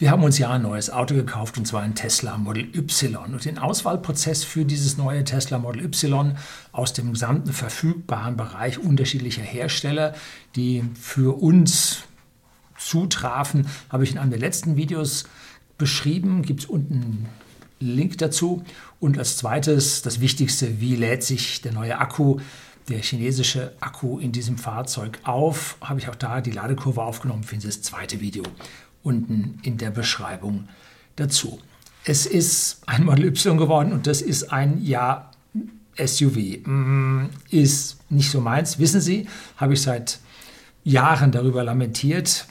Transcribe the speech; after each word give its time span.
Wir 0.00 0.12
haben 0.12 0.22
uns 0.22 0.38
ja 0.38 0.52
ein 0.52 0.62
neues 0.62 0.90
Auto 0.90 1.16
gekauft 1.16 1.58
und 1.58 1.66
zwar 1.66 1.82
ein 1.82 1.96
Tesla 1.96 2.38
Model 2.38 2.68
Y. 2.72 3.34
Und 3.34 3.44
den 3.44 3.58
Auswahlprozess 3.58 4.44
für 4.44 4.64
dieses 4.64 4.96
neue 4.96 5.24
Tesla 5.24 5.58
Model 5.58 5.84
Y 5.86 6.36
aus 6.70 6.92
dem 6.92 7.10
gesamten 7.10 7.52
verfügbaren 7.52 8.36
Bereich 8.36 8.78
unterschiedlicher 8.78 9.42
Hersteller, 9.42 10.14
die 10.54 10.84
für 10.94 11.42
uns 11.42 12.04
zutrafen, 12.78 13.66
habe 13.90 14.04
ich 14.04 14.12
in 14.12 14.18
einem 14.18 14.30
der 14.30 14.38
letzten 14.38 14.76
Videos 14.76 15.24
beschrieben. 15.78 16.42
Gibt 16.42 16.60
es 16.60 16.66
unten 16.66 16.94
einen 16.94 17.28
Link 17.80 18.18
dazu. 18.18 18.62
Und 19.00 19.18
als 19.18 19.36
zweites 19.36 20.02
das 20.02 20.20
Wichtigste, 20.20 20.80
wie 20.80 20.94
lädt 20.94 21.24
sich 21.24 21.60
der 21.60 21.72
neue 21.72 21.98
Akku, 21.98 22.38
der 22.88 23.00
chinesische 23.00 23.72
Akku 23.80 24.20
in 24.20 24.30
diesem 24.30 24.58
Fahrzeug 24.58 25.18
auf, 25.24 25.76
habe 25.80 25.98
ich 25.98 26.08
auch 26.08 26.14
da 26.14 26.40
die 26.40 26.52
Ladekurve 26.52 27.02
aufgenommen, 27.02 27.42
finden 27.42 27.62
Sie 27.62 27.66
das 27.66 27.82
zweite 27.82 28.20
Video 28.20 28.44
unten 29.02 29.58
in 29.62 29.78
der 29.78 29.90
Beschreibung 29.90 30.68
dazu. 31.16 31.60
Es 32.04 32.26
ist 32.26 32.82
ein 32.86 33.04
Model 33.04 33.26
Y 33.26 33.58
geworden 33.58 33.92
und 33.92 34.06
das 34.06 34.22
ist 34.22 34.52
ein 34.52 34.82
ja 34.82 35.30
SUV. 35.98 36.64
Mm, 36.64 37.26
ist 37.50 37.98
nicht 38.10 38.30
so 38.30 38.40
meins, 38.40 38.78
wissen 38.78 39.00
Sie, 39.00 39.28
habe 39.56 39.74
ich 39.74 39.82
seit 39.82 40.20
Jahren 40.84 41.32
darüber 41.32 41.64
lamentiert. 41.64 42.46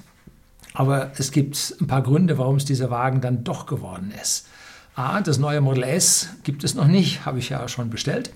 Aber 0.73 1.12
es 1.18 1.32
gibt 1.32 1.76
ein 1.82 1.88
paar 1.88 2.04
Gründe, 2.04 2.38
warum 2.38 2.58
es 2.58 2.66
dieser 2.66 2.92
Wagen 2.92 3.20
dann 3.22 3.44
doch 3.44 3.66
geworden 3.66 4.14
ist. 4.22 4.48
A, 4.95 5.22
das 5.22 5.40
neue 5.40 5.62
Model 5.62 5.84
S 5.84 6.30
gibt 6.44 6.64
es 6.64 6.76
noch 6.76 6.88
nicht, 6.88 7.26
habe 7.26 7.40
ich 7.40 7.50
ja 7.50 7.68
schon 7.68 7.90
bestellt. 7.90 8.32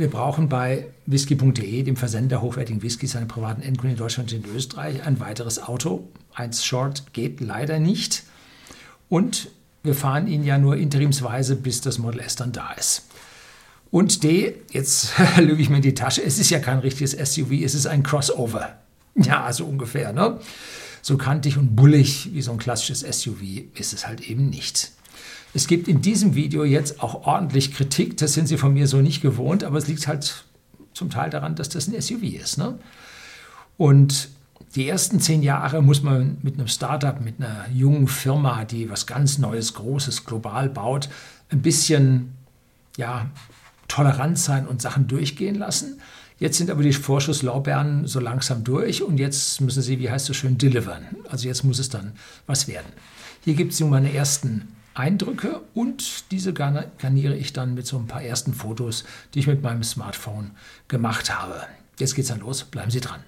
Wir 0.00 0.08
brauchen 0.08 0.48
bei 0.48 0.86
whisky.de, 1.04 1.82
dem 1.82 1.94
Versender 1.94 2.40
hochwertigen 2.40 2.82
Whiskys 2.82 3.16
an 3.16 3.28
privaten 3.28 3.60
Endkunden 3.60 3.90
in 3.90 3.98
Deutschland 3.98 4.32
und 4.32 4.46
in 4.46 4.56
Österreich, 4.56 5.04
ein 5.04 5.20
weiteres 5.20 5.62
Auto. 5.62 6.08
Eins 6.34 6.64
Short 6.64 7.12
geht 7.12 7.42
leider 7.42 7.78
nicht. 7.78 8.22
Und 9.10 9.50
wir 9.82 9.94
fahren 9.94 10.26
ihn 10.26 10.42
ja 10.42 10.56
nur 10.56 10.78
interimsweise, 10.78 11.54
bis 11.54 11.82
das 11.82 11.98
Model 11.98 12.20
S 12.20 12.34
dann 12.34 12.52
da 12.52 12.72
ist. 12.72 13.08
Und 13.90 14.24
D, 14.24 14.54
jetzt 14.70 15.12
lüge 15.36 15.60
ich 15.60 15.68
mir 15.68 15.76
in 15.76 15.82
die 15.82 15.92
Tasche, 15.92 16.24
es 16.24 16.38
ist 16.38 16.48
ja 16.48 16.60
kein 16.60 16.78
richtiges 16.78 17.12
SUV, 17.12 17.62
es 17.62 17.74
ist 17.74 17.86
ein 17.86 18.02
Crossover. 18.02 18.78
Ja, 19.16 19.52
so 19.52 19.66
ungefähr. 19.66 20.14
Ne? 20.14 20.40
So 21.02 21.18
kantig 21.18 21.58
und 21.58 21.76
bullig 21.76 22.30
wie 22.32 22.40
so 22.40 22.52
ein 22.52 22.58
klassisches 22.58 23.00
SUV 23.00 23.42
ist 23.74 23.92
es 23.92 24.06
halt 24.06 24.22
eben 24.22 24.48
nicht. 24.48 24.92
Es 25.52 25.66
gibt 25.66 25.88
in 25.88 26.00
diesem 26.00 26.34
Video 26.34 26.64
jetzt 26.64 27.02
auch 27.02 27.26
ordentlich 27.26 27.74
Kritik, 27.74 28.16
das 28.16 28.34
sind 28.34 28.46
Sie 28.46 28.56
von 28.56 28.72
mir 28.72 28.86
so 28.86 28.98
nicht 28.98 29.20
gewohnt, 29.20 29.64
aber 29.64 29.78
es 29.78 29.88
liegt 29.88 30.06
halt 30.06 30.44
zum 30.94 31.10
Teil 31.10 31.30
daran, 31.30 31.54
dass 31.56 31.68
das 31.68 31.88
ein 31.88 32.00
SUV 32.00 32.22
ist. 32.22 32.58
Ne? 32.58 32.78
Und 33.76 34.28
die 34.76 34.88
ersten 34.88 35.18
zehn 35.18 35.42
Jahre 35.42 35.82
muss 35.82 36.02
man 36.02 36.38
mit 36.42 36.54
einem 36.54 36.68
Startup, 36.68 37.20
mit 37.20 37.40
einer 37.40 37.66
jungen 37.72 38.06
Firma, 38.06 38.64
die 38.64 38.88
was 38.88 39.06
ganz 39.06 39.38
Neues, 39.38 39.74
Großes, 39.74 40.24
global 40.24 40.68
baut, 40.68 41.08
ein 41.50 41.62
bisschen 41.62 42.32
ja, 42.96 43.26
tolerant 43.88 44.38
sein 44.38 44.68
und 44.68 44.80
Sachen 44.80 45.08
durchgehen 45.08 45.56
lassen. 45.56 46.00
Jetzt 46.38 46.58
sind 46.58 46.70
aber 46.70 46.82
die 46.82 46.92
Vorschusslorbeeren 46.92 48.06
so 48.06 48.20
langsam 48.20 48.62
durch 48.62 49.02
und 49.02 49.18
jetzt 49.18 49.60
müssen 49.60 49.82
sie, 49.82 49.98
wie 49.98 50.10
heißt 50.10 50.22
es 50.22 50.26
so 50.28 50.32
schön, 50.34 50.56
delivern. 50.56 51.02
Also 51.28 51.48
jetzt 51.48 51.64
muss 51.64 51.78
es 51.78 51.88
dann 51.88 52.12
was 52.46 52.68
werden. 52.68 52.92
Hier 53.44 53.54
gibt 53.54 53.72
es 53.72 53.80
nun 53.80 53.90
meine 53.90 54.12
ersten 54.14 54.68
Eindrücke 54.94 55.60
und 55.72 56.32
diese 56.32 56.52
garniere 56.52 57.36
ich 57.36 57.52
dann 57.52 57.74
mit 57.74 57.86
so 57.86 57.96
ein 57.96 58.06
paar 58.06 58.22
ersten 58.22 58.54
Fotos, 58.54 59.04
die 59.34 59.38
ich 59.38 59.46
mit 59.46 59.62
meinem 59.62 59.84
Smartphone 59.84 60.50
gemacht 60.88 61.32
habe. 61.32 61.62
Jetzt 61.98 62.14
geht's 62.14 62.28
dann 62.28 62.40
los, 62.40 62.64
bleiben 62.64 62.90
Sie 62.90 63.00
dran. 63.00 63.20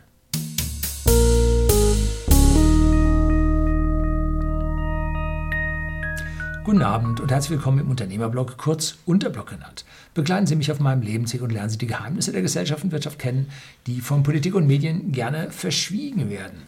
Guten 6.64 6.82
Abend 6.82 7.20
und 7.20 7.30
herzlich 7.30 7.50
willkommen 7.50 7.80
im 7.80 7.90
Unternehmerblog, 7.90 8.56
kurz 8.56 8.96
Unterblog 9.04 9.50
genannt. 9.50 9.84
Begleiten 10.14 10.46
Sie 10.46 10.56
mich 10.56 10.70
auf 10.72 10.80
meinem 10.80 11.02
Lebensweg 11.02 11.42
und 11.42 11.50
lernen 11.50 11.70
Sie 11.70 11.78
die 11.78 11.86
Geheimnisse 11.86 12.32
der 12.32 12.42
Gesellschaft 12.42 12.82
und 12.82 12.92
Wirtschaft 12.92 13.18
kennen, 13.18 13.48
die 13.86 14.00
von 14.00 14.22
Politik 14.22 14.54
und 14.54 14.66
Medien 14.66 15.12
gerne 15.12 15.50
verschwiegen 15.50 16.30
werden. 16.30 16.62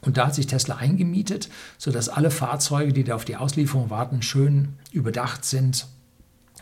Und 0.00 0.16
da 0.16 0.26
hat 0.26 0.34
sich 0.34 0.46
Tesla 0.46 0.76
eingemietet, 0.76 1.48
sodass 1.78 2.08
alle 2.08 2.30
Fahrzeuge, 2.30 2.92
die 2.92 3.04
da 3.04 3.14
auf 3.14 3.24
die 3.24 3.36
Auslieferung 3.36 3.90
warten, 3.90 4.22
schön 4.22 4.76
überdacht 4.90 5.44
sind. 5.44 5.86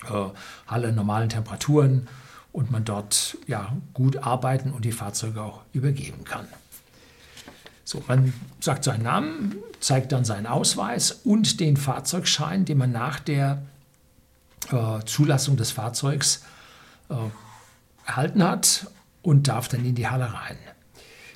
Äh, 0.05 0.27
Halle 0.67 0.93
normalen 0.93 1.29
Temperaturen 1.29 2.09
und 2.53 2.71
man 2.71 2.85
dort 2.85 3.39
ja, 3.47 3.73
gut 3.95 4.19
arbeiten 4.19 4.73
und 4.73 4.85
die 4.85 4.93
Fahrzeuge 4.93 5.43
auch 5.43 5.63
übergeben 5.73 6.25
kann. 6.25 6.47
So, 7.85 8.03
man 8.07 8.33
sagt 8.61 8.85
seinen 8.85 9.03
Namen, 9.03 9.57
zeigt 9.81 10.13
dann 10.13 10.25
seinen 10.25 10.47
Ausweis 10.47 11.13
und 11.25 11.61
den 11.61 11.77
Fahrzeugschein, 11.77 12.65
den 12.65 12.79
man 12.79 12.93
nach 12.93 13.21
der 13.21 13.63
äh, 14.71 15.05
Zulassung 15.07 15.57
des 15.57 15.73
Fahrzeugs 15.73 16.45
äh, 17.09 17.15
erhalten 18.11 18.43
hat 18.43 18.91
und 19.23 19.49
darf 19.49 19.69
dann 19.69 19.85
in 19.85 19.95
die 19.95 20.09
Halle 20.09 20.33
rein. 20.33 20.57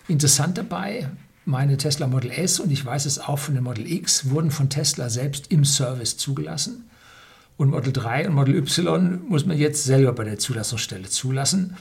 Interessant 0.09 0.59
dabei, 0.59 1.09
meine 1.45 1.77
Tesla 1.77 2.07
Model 2.07 2.31
S 2.31 2.61
und 2.61 2.71
ich 2.71 2.85
weiß 2.85 3.07
es 3.07 3.19
auch 3.19 3.39
von 3.39 3.55
dem 3.55 3.65
Model 3.65 3.91
X 3.91 4.31
wurden 4.31 4.51
von 4.51 4.71
Tesla 4.71 5.09
selbst 5.09 5.51
im 5.51 5.65
Service 5.65 6.17
zugelassen. 6.17 6.91
Und 7.57 7.71
Model 7.71 7.93
3 7.93 8.29
und 8.29 8.35
Model 8.35 8.57
Y 8.57 9.29
muss 9.29 9.47
man 9.47 9.57
jetzt 9.57 9.85
selber 9.85 10.13
bei 10.13 10.25
der 10.25 10.39
Zulassungsstelle 10.39 11.09
zulassen. 11.09 11.77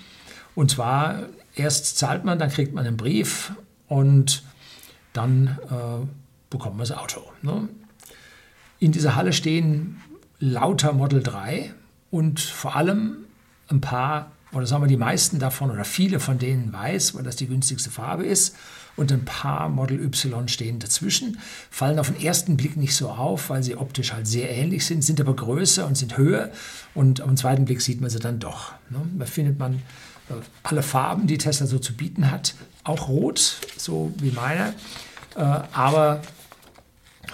Und 0.53 0.69
zwar 0.69 1.23
erst 1.55 1.97
zahlt 1.97 2.25
man, 2.25 2.37
dann 2.37 2.49
kriegt 2.49 2.73
man 2.73 2.85
einen 2.85 2.97
Brief 2.97 3.53
und 3.87 4.43
dann 5.13 5.57
äh, 5.69 6.05
bekommt 6.49 6.77
man 6.77 6.87
das 6.87 6.95
Auto. 6.95 7.21
Ne? 7.41 7.67
In 8.79 8.91
dieser 8.91 9.15
Halle 9.15 9.33
stehen 9.33 10.01
lauter 10.39 10.93
Model 10.93 11.23
3 11.23 11.73
und 12.11 12.39
vor 12.39 12.75
allem 12.75 13.25
ein 13.69 13.81
paar, 13.81 14.31
oder 14.53 14.67
sagen 14.67 14.83
wir 14.83 14.87
die 14.87 14.97
meisten 14.97 15.39
davon 15.39 15.71
oder 15.71 15.85
viele 15.85 16.19
von 16.19 16.37
denen 16.37 16.71
weiß, 16.71 17.15
weil 17.15 17.23
das 17.23 17.35
die 17.35 17.47
günstigste 17.47 17.89
Farbe 17.89 18.25
ist 18.25 18.55
und 18.95 19.11
ein 19.11 19.25
paar 19.25 19.69
Model 19.69 19.99
Y 19.99 20.47
stehen 20.47 20.79
dazwischen, 20.79 21.39
fallen 21.69 21.99
auf 21.99 22.11
den 22.11 22.21
ersten 22.21 22.57
Blick 22.57 22.77
nicht 22.77 22.95
so 22.95 23.09
auf, 23.09 23.49
weil 23.49 23.63
sie 23.63 23.75
optisch 23.75 24.13
halt 24.13 24.27
sehr 24.27 24.49
ähnlich 24.51 24.85
sind, 24.85 25.03
sind 25.03 25.19
aber 25.19 25.35
größer 25.35 25.85
und 25.85 25.97
sind 25.97 26.17
höher 26.17 26.51
und 26.93 27.21
auf 27.21 27.27
den 27.27 27.37
zweiten 27.37 27.65
Blick 27.65 27.81
sieht 27.81 28.01
man 28.01 28.09
sie 28.09 28.19
dann 28.19 28.39
doch. 28.39 28.73
Ne? 28.89 29.01
Da 29.17 29.25
findet 29.25 29.57
man 29.57 29.75
äh, 30.29 30.33
alle 30.63 30.83
Farben, 30.83 31.27
die 31.27 31.37
Tesla 31.37 31.65
so 31.65 31.79
zu 31.79 31.93
bieten 31.93 32.29
hat, 32.29 32.53
auch 32.83 33.07
rot, 33.07 33.57
so 33.77 34.13
wie 34.17 34.31
meine, 34.31 34.73
äh, 35.35 35.39
aber 35.39 36.21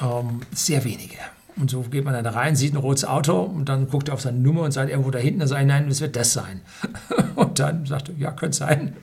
ähm, 0.01 0.41
sehr 0.53 0.83
wenige. 0.83 1.17
Und 1.59 1.69
so 1.69 1.81
geht 1.81 2.05
man 2.05 2.13
dann 2.13 2.23
da 2.23 2.31
rein, 2.31 2.55
sieht 2.55 2.73
ein 2.73 2.77
rotes 2.77 3.03
Auto 3.03 3.41
und 3.41 3.67
dann 3.67 3.89
guckt 3.89 4.07
er 4.07 4.13
auf 4.13 4.21
seine 4.21 4.39
Nummer 4.39 4.61
und 4.61 4.71
sagt 4.71 4.89
irgendwo 4.89 5.11
da 5.11 5.19
hinten, 5.19 5.39
dann 5.39 5.49
sagt 5.49 5.65
nein, 5.65 5.89
das 5.89 5.99
wird 5.99 6.15
das 6.15 6.31
sein. 6.33 6.61
Und 7.35 7.59
dann 7.59 7.85
sagt 7.85 8.09
er, 8.09 8.15
ja, 8.15 8.31
könnte 8.31 8.57
sein. 8.57 8.95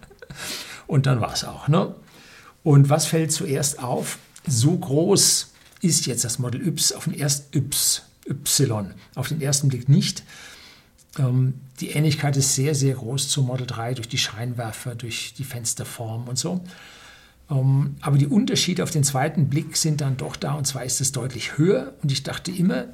Und 0.87 1.07
dann 1.07 1.21
war 1.21 1.33
es 1.33 1.45
auch. 1.45 1.69
Ne? 1.69 1.95
Und 2.63 2.91
was 2.91 3.07
fällt 3.07 3.33
zuerst 3.33 3.83
auf? 3.83 4.19
So 4.47 4.77
groß 4.77 5.53
ist 5.83 6.07
jetzt 6.07 6.25
das 6.25 6.39
Model 6.39 6.61
Y 6.67 6.97
auf 6.97 7.05
den 7.05 7.15
ersten 7.15 7.71
Y, 8.29 8.95
auf 9.15 9.29
den 9.29 9.41
ersten 9.41 9.69
Blick 9.69 9.89
nicht. 9.89 10.23
Ähm, 11.19 11.55
die 11.81 11.91
Ähnlichkeit 11.91 12.37
ist 12.37 12.55
sehr, 12.55 12.75
sehr 12.75 12.95
groß 12.95 13.29
zum 13.29 13.47
Model 13.47 13.67
3 13.67 13.95
durch 13.95 14.09
die 14.09 14.19
Scheinwerfer, 14.19 14.95
durch 14.95 15.35
die 15.35 15.45
Fensterform 15.45 16.29
und 16.29 16.39
so. 16.39 16.63
Ähm, 17.51 17.97
aber 18.01 18.19
die 18.19 18.27
Unterschiede 18.27 18.83
auf 18.83 18.91
den 18.91 19.05
zweiten 19.05 19.49
Blick 19.49 19.77
sind 19.77 20.01
dann 20.01 20.17
doch 20.17 20.37
da 20.37 20.55
und 20.55 20.67
zwar 20.67 20.85
ist 20.85 21.01
es 21.01 21.13
deutlich 21.13 21.59
höher. 21.59 21.95
Und 22.03 22.13
ich 22.13 22.23
dachte 22.23 22.51
immer, 22.51 22.87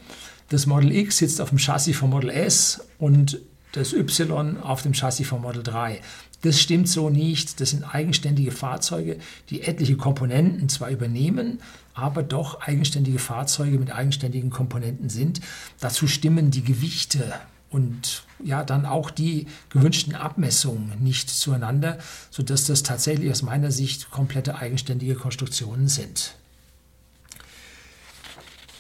das 0.49 0.67
Model 0.67 0.93
X 0.93 1.19
sitzt 1.19 1.41
auf 1.41 1.49
dem 1.49 1.59
Chassis 1.59 1.97
vom 1.97 2.11
Model 2.11 2.31
S 2.31 2.85
und 2.99 3.41
das 3.73 3.95
Y 3.95 4.59
auf 4.59 4.83
dem 4.83 4.93
Chassis 4.93 5.27
vom 5.27 5.43
Model 5.43 5.63
3. 5.63 6.01
Das 6.43 6.61
stimmt 6.61 6.89
so 6.89 7.09
nicht. 7.09 7.61
Das 7.61 7.71
sind 7.71 7.85
eigenständige 7.85 8.51
Fahrzeuge, 8.51 9.19
die 9.49 9.63
etliche 9.63 9.97
Komponenten 9.97 10.69
zwar 10.69 10.91
übernehmen, 10.91 11.61
aber 11.95 12.23
doch 12.23 12.61
eigenständige 12.61 13.19
Fahrzeuge 13.19 13.79
mit 13.79 13.93
eigenständigen 13.93 14.51
Komponenten 14.51 15.09
sind. 15.09 15.41
Dazu 15.81 16.07
stimmen 16.07 16.51
die 16.51 16.65
Gewichte 16.65 17.33
und 17.73 18.25
ja 18.43 18.65
dann 18.65 18.87
auch 18.87 19.11
die 19.11 19.47
gewünschten 19.71 20.15
Abmessungen 20.15 21.03
nicht 21.03 21.31
zueinander, 21.31 21.99
sodass 22.31 22.65
das 22.65 22.83
tatsächlich 22.83 23.31
aus 23.31 23.43
meiner 23.43 23.71
Sicht 23.71 24.11
komplette 24.11 24.57
eigenständige 24.57 25.15
Konstruktionen 25.15 25.89
sind. 25.89 26.35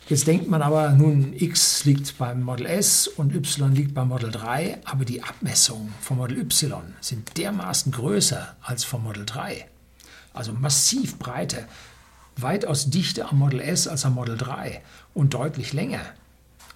Jetzt 0.08 0.26
denkt 0.26 0.48
man 0.48 0.60
aber, 0.60 0.90
nun 0.90 1.32
X 1.32 1.84
liegt 1.84 2.18
beim 2.18 2.42
Model 2.42 2.66
S 2.66 3.08
und 3.08 3.34
Y 3.34 3.72
liegt 3.72 3.94
beim 3.94 4.08
Model 4.08 4.30
3, 4.30 4.80
aber 4.84 5.04
die 5.04 5.22
Abmessungen 5.22 5.94
vom 6.00 6.18
Model 6.18 6.38
Y 6.38 6.94
sind 7.00 7.38
dermaßen 7.38 7.92
größer 7.92 8.56
als 8.60 8.84
vom 8.84 9.04
Model 9.04 9.24
3. 9.24 9.66
Also 10.34 10.52
massiv 10.52 11.18
breiter, 11.18 11.66
weitaus 12.36 12.90
dichter 12.90 13.30
am 13.30 13.38
Model 13.38 13.60
S 13.60 13.86
als 13.86 14.04
am 14.04 14.14
Model 14.14 14.36
3 14.36 14.82
und 15.14 15.34
deutlich 15.34 15.72
länger. 15.72 16.02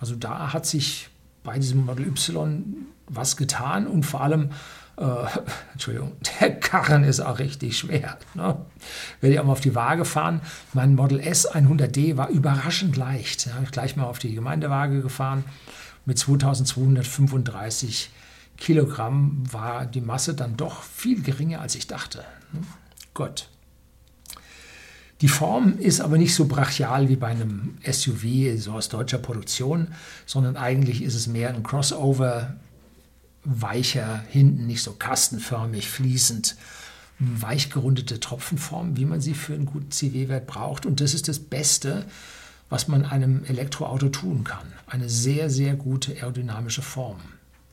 Also 0.00 0.14
da 0.14 0.52
hat 0.52 0.64
sich 0.64 1.08
bei 1.46 1.58
diesem 1.58 1.86
Model 1.86 2.06
Y 2.08 2.86
was 3.08 3.36
getan 3.36 3.86
und 3.86 4.04
vor 4.04 4.20
allem, 4.20 4.50
äh, 4.98 5.04
Entschuldigung, 5.72 6.12
der 6.40 6.58
Karren 6.58 7.04
ist 7.04 7.20
auch 7.20 7.38
richtig 7.38 7.78
schwer. 7.78 8.18
Ne? 8.34 8.56
Werde 9.20 9.34
ich 9.34 9.40
auch 9.40 9.44
mal 9.44 9.52
auf 9.52 9.60
die 9.60 9.74
Waage 9.74 10.04
fahren. 10.04 10.42
Mein 10.74 10.94
Model 10.94 11.20
S 11.20 11.50
100D 11.50 12.16
war 12.16 12.28
überraschend 12.28 12.96
leicht. 12.96 13.48
Ich 13.62 13.70
gleich 13.70 13.96
mal 13.96 14.04
auf 14.04 14.18
die 14.18 14.34
Gemeindewaage 14.34 15.00
gefahren. 15.00 15.44
Mit 16.04 16.18
2235 16.18 18.10
Kilogramm 18.58 19.42
war 19.50 19.86
die 19.86 20.00
Masse 20.00 20.34
dann 20.34 20.56
doch 20.56 20.82
viel 20.82 21.22
geringer, 21.22 21.60
als 21.60 21.74
ich 21.74 21.86
dachte. 21.86 22.24
Hm? 22.52 22.66
Gut. 23.14 23.48
Die 25.22 25.28
Form 25.28 25.78
ist 25.78 26.00
aber 26.00 26.18
nicht 26.18 26.34
so 26.34 26.46
brachial 26.46 27.08
wie 27.08 27.16
bei 27.16 27.28
einem 27.28 27.78
SUV, 27.90 28.58
so 28.58 28.72
aus 28.72 28.90
deutscher 28.90 29.18
Produktion, 29.18 29.88
sondern 30.26 30.56
eigentlich 30.56 31.02
ist 31.02 31.14
es 31.14 31.26
mehr 31.26 31.48
ein 31.48 31.62
Crossover, 31.62 32.56
weicher, 33.44 34.22
hinten 34.28 34.66
nicht 34.66 34.82
so 34.82 34.92
kastenförmig, 34.92 35.88
fließend, 35.88 36.56
weich 37.18 37.70
gerundete 37.70 38.20
Tropfenform, 38.20 38.96
wie 38.98 39.06
man 39.06 39.22
sie 39.22 39.32
für 39.32 39.54
einen 39.54 39.64
guten 39.64 39.90
CW-Wert 39.90 40.46
braucht. 40.46 40.84
Und 40.84 41.00
das 41.00 41.14
ist 41.14 41.28
das 41.28 41.38
Beste, 41.38 42.04
was 42.68 42.88
man 42.88 43.06
einem 43.06 43.44
Elektroauto 43.44 44.10
tun 44.10 44.44
kann. 44.44 44.72
Eine 44.86 45.08
sehr, 45.08 45.48
sehr 45.48 45.76
gute 45.76 46.12
aerodynamische 46.12 46.82
Form. 46.82 47.20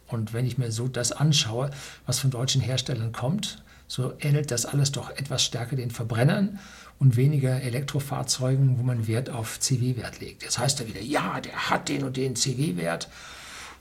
Und 0.08 0.32
wenn 0.32 0.46
ich 0.46 0.58
mir 0.58 0.72
so 0.72 0.88
das 0.88 1.12
anschaue, 1.12 1.72
was 2.06 2.20
von 2.20 2.30
deutschen 2.30 2.62
Herstellern 2.62 3.12
kommt, 3.12 3.64
so 3.88 4.14
ähnelt 4.20 4.52
das 4.52 4.66
alles 4.66 4.92
doch 4.92 5.10
etwas 5.10 5.44
stärker 5.44 5.76
den 5.76 5.92
Verbrennern 5.92 6.60
und 7.00 7.16
weniger 7.16 7.62
Elektrofahrzeugen, 7.62 8.80
wo 8.80 8.84
man 8.84 9.08
Wert 9.08 9.30
auf 9.30 9.60
CW-Wert 9.60 10.20
legt. 10.22 10.44
Jetzt 10.44 10.60
heißt 10.60 10.80
er 10.80 10.88
wieder, 10.88 11.02
ja, 11.02 11.40
der 11.42 11.70
hat 11.70 11.90
den 11.90 12.04
und 12.04 12.18
den 12.18 12.36
CW-Wert. 12.36 13.10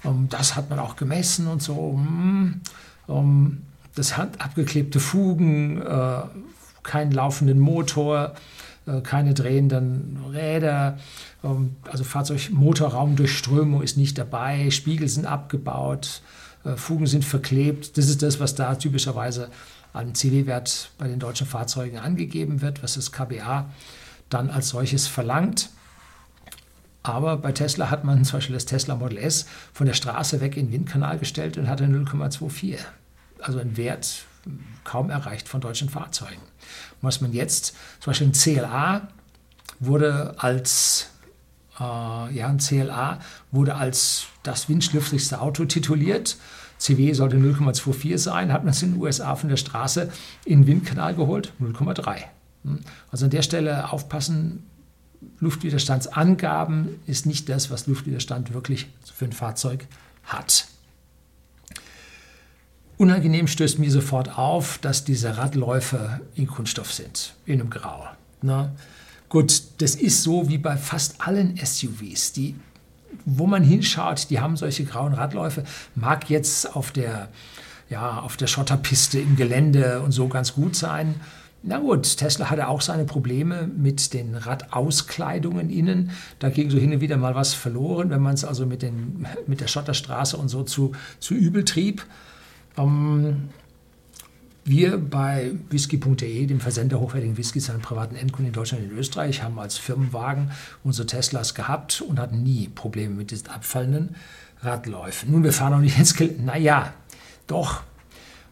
Ähm, 0.04 0.28
das 0.28 0.56
hat 0.56 0.70
man 0.70 0.78
auch 0.78 0.96
gemessen 0.96 1.46
und 1.46 1.62
so. 1.62 1.74
Um, 1.74 2.60
um, 3.06 3.62
das 3.94 4.16
hat 4.16 4.40
abgeklebte 4.40 5.00
Fugen, 5.00 5.82
äh, 5.82 6.22
keinen 6.82 7.12
laufenden 7.12 7.58
Motor, 7.58 8.34
äh, 8.86 9.00
keine 9.00 9.34
drehenden 9.34 10.18
Räder. 10.32 10.98
Ähm, 11.44 11.76
also 11.90 12.04
Fahrzeugmotorraumdurchströmung 12.04 13.82
ist 13.82 13.96
nicht 13.96 14.18
dabei, 14.18 14.70
Spiegel 14.70 15.08
sind 15.08 15.26
abgebaut, 15.26 16.22
äh, 16.64 16.76
Fugen 16.76 17.06
sind 17.06 17.24
verklebt. 17.24 17.96
Das 17.96 18.08
ist 18.08 18.22
das, 18.22 18.40
was 18.40 18.54
da 18.54 18.74
typischerweise 18.74 19.50
an 19.92 20.14
CW-Wert 20.14 20.90
bei 20.98 21.08
den 21.08 21.18
deutschen 21.18 21.46
Fahrzeugen 21.46 21.98
angegeben 21.98 22.60
wird, 22.62 22.82
was 22.82 22.94
das 22.94 23.12
KBA 23.12 23.70
dann 24.28 24.50
als 24.50 24.70
solches 24.70 25.06
verlangt. 25.06 25.70
Aber 27.02 27.36
bei 27.36 27.52
Tesla 27.52 27.90
hat 27.90 28.04
man 28.04 28.24
zum 28.24 28.38
Beispiel 28.38 28.54
das 28.54 28.66
Tesla 28.66 28.94
Model 28.94 29.18
S 29.18 29.46
von 29.72 29.86
der 29.86 29.94
Straße 29.94 30.40
weg 30.40 30.56
in 30.56 30.66
den 30.66 30.72
Windkanal 30.72 31.18
gestellt 31.18 31.58
und 31.58 31.68
hatte 31.68 31.84
0,24. 31.84 32.78
Also 33.40 33.58
ein 33.58 33.76
Wert 33.76 34.24
kaum 34.84 35.10
erreicht 35.10 35.48
von 35.48 35.60
deutschen 35.60 35.88
Fahrzeugen. 35.88 36.42
Was 37.00 37.20
man 37.20 37.32
jetzt, 37.32 37.74
zum 38.00 38.10
Beispiel 38.10 38.28
ein 38.28 38.32
CLA 38.32 39.08
wurde 39.80 40.34
als 40.38 41.08
äh, 41.78 42.34
ja, 42.34 42.46
ein 42.46 42.58
CLA 42.58 43.18
wurde 43.50 43.74
als 43.74 44.26
das 44.42 44.68
windschlüpfrigste 44.68 45.40
Auto 45.40 45.64
tituliert 45.64 46.36
CW 46.82 47.12
sollte 47.12 47.36
0,24 47.36 48.18
sein, 48.18 48.52
hat 48.52 48.64
man 48.64 48.72
es 48.72 48.82
in 48.82 48.94
den 48.94 49.00
USA 49.00 49.36
von 49.36 49.48
der 49.48 49.56
Straße 49.56 50.10
in 50.44 50.62
den 50.62 50.66
Windkanal 50.66 51.14
geholt, 51.14 51.52
0,3. 51.60 52.24
Hm? 52.64 52.80
Also 53.10 53.26
an 53.26 53.30
der 53.30 53.42
Stelle 53.42 53.92
aufpassen, 53.92 54.64
Luftwiderstandsangaben 55.38 57.00
ist 57.06 57.26
nicht 57.26 57.48
das, 57.48 57.70
was 57.70 57.86
Luftwiderstand 57.86 58.52
wirklich 58.52 58.88
für 59.14 59.26
ein 59.26 59.32
Fahrzeug 59.32 59.86
hat. 60.24 60.66
Unangenehm 62.96 63.46
stößt 63.46 63.78
mir 63.78 63.90
sofort 63.90 64.36
auf, 64.36 64.78
dass 64.78 65.04
diese 65.04 65.36
Radläufe 65.36 66.20
in 66.34 66.48
Kunststoff 66.48 66.92
sind, 66.92 67.34
in 67.46 67.60
einem 67.60 67.70
Grau. 67.70 68.08
Na, 68.42 68.72
gut, 69.28 69.62
das 69.78 69.94
ist 69.94 70.24
so 70.24 70.48
wie 70.48 70.58
bei 70.58 70.76
fast 70.76 71.20
allen 71.20 71.56
SUVs. 71.56 72.32
Die 72.32 72.56
wo 73.24 73.46
man 73.46 73.62
hinschaut, 73.62 74.30
die 74.30 74.40
haben 74.40 74.56
solche 74.56 74.84
grauen 74.84 75.14
Radläufe, 75.14 75.64
mag 75.94 76.30
jetzt 76.30 76.74
auf 76.76 76.90
der, 76.90 77.28
ja, 77.90 78.20
auf 78.20 78.36
der 78.36 78.46
Schotterpiste 78.46 79.18
im 79.18 79.36
Gelände 79.36 80.00
und 80.00 80.12
so 80.12 80.28
ganz 80.28 80.54
gut 80.54 80.76
sein. 80.76 81.14
Na 81.64 81.78
gut, 81.78 82.16
Tesla 82.16 82.50
hatte 82.50 82.66
auch 82.66 82.80
seine 82.80 83.04
Probleme 83.04 83.68
mit 83.68 84.14
den 84.14 84.34
Radauskleidungen 84.34 85.70
innen. 85.70 86.10
Da 86.40 86.50
ging 86.50 86.70
so 86.70 86.78
hin 86.78 86.92
und 86.92 87.00
wieder 87.00 87.16
mal 87.16 87.36
was 87.36 87.54
verloren, 87.54 88.10
wenn 88.10 88.20
man 88.20 88.34
es 88.34 88.44
also 88.44 88.66
mit, 88.66 88.82
den, 88.82 89.26
mit 89.46 89.60
der 89.60 89.68
Schotterstraße 89.68 90.36
und 90.36 90.48
so 90.48 90.64
zu, 90.64 90.92
zu 91.20 91.34
übel 91.34 91.64
trieb. 91.64 92.04
Ähm, 92.76 93.50
wir 94.64 94.98
bei 94.98 95.52
whisky.de, 95.70 96.46
dem 96.46 96.60
Versender 96.60 97.00
hochwertigen 97.00 97.36
Whiskys 97.36 97.70
an 97.70 97.80
privaten 97.80 98.14
Endkunden 98.14 98.48
in 98.48 98.52
Deutschland 98.52 98.84
und 98.84 98.92
in 98.92 98.98
Österreich, 98.98 99.42
haben 99.42 99.58
als 99.58 99.76
Firmenwagen 99.76 100.50
unsere 100.84 101.06
Teslas 101.06 101.54
gehabt 101.54 102.00
und 102.00 102.20
hatten 102.20 102.42
nie 102.42 102.68
Probleme 102.68 103.14
mit 103.14 103.30
diesen 103.30 103.48
abfallenden 103.48 104.14
Radläufen. 104.60 105.32
Nun, 105.32 105.42
wir 105.42 105.52
fahren 105.52 105.74
auch 105.74 105.78
nicht 105.78 105.98
ins 105.98 106.14
Gelände. 106.14 106.44
Naja, 106.44 106.92
doch. 107.46 107.82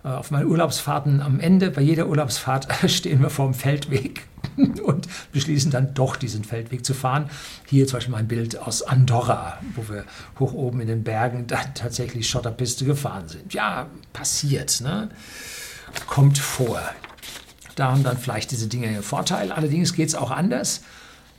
Äh, 0.04 0.08
auf 0.08 0.30
meinen 0.30 0.46
Urlaubsfahrten 0.46 1.20
am 1.20 1.40
Ende, 1.40 1.70
bei 1.70 1.82
jeder 1.82 2.08
Urlaubsfahrt 2.08 2.68
stehen 2.90 3.20
wir 3.22 3.30
vor 3.30 3.46
dem 3.46 3.54
Feldweg 3.54 4.26
und 4.82 5.08
beschließen 5.32 5.70
dann 5.70 5.94
doch 5.94 6.16
diesen 6.16 6.44
Feldweg 6.44 6.84
zu 6.84 6.94
fahren. 6.94 7.30
Hier 7.66 7.86
zum 7.86 7.98
Beispiel 7.98 8.12
mein 8.12 8.28
Bild 8.28 8.58
aus 8.58 8.82
Andorra, 8.82 9.58
wo 9.74 9.88
wir 9.88 10.04
hoch 10.38 10.54
oben 10.54 10.80
in 10.80 10.88
den 10.88 11.04
Bergen 11.04 11.46
dann 11.46 11.74
tatsächlich 11.74 12.28
Schotterpiste 12.28 12.84
gefahren 12.84 13.28
sind. 13.28 13.54
Ja, 13.54 13.86
passiert. 14.12 14.80
Ne? 14.80 15.10
Kommt 16.06 16.38
vor. 16.38 16.80
Da 17.76 17.92
haben 17.92 18.02
dann 18.02 18.18
vielleicht 18.18 18.50
diese 18.50 18.68
Dinge 18.68 18.90
ihren 18.90 19.02
Vorteil. 19.02 19.52
Allerdings 19.52 19.94
geht 19.94 20.08
es 20.08 20.14
auch 20.14 20.30
anders. 20.30 20.82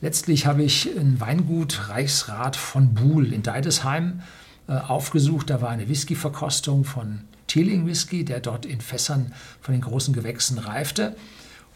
Letztlich 0.01 0.47
habe 0.47 0.63
ich 0.63 0.89
ein 0.97 1.19
Weingut 1.19 1.89
Reichsrat 1.89 2.55
von 2.55 2.93
Buhl 2.93 3.31
in 3.33 3.43
Deidesheim 3.43 4.21
äh, 4.67 4.73
aufgesucht. 4.73 5.49
Da 5.49 5.61
war 5.61 5.69
eine 5.69 5.87
Whisky-Verkostung 5.87 6.85
von 6.85 7.21
Teeling 7.47 7.85
Whisky, 7.85 8.25
der 8.25 8.39
dort 8.39 8.65
in 8.65 8.81
Fässern 8.81 9.33
von 9.61 9.73
den 9.73 9.81
großen 9.81 10.13
Gewächsen 10.13 10.57
reifte. 10.57 11.15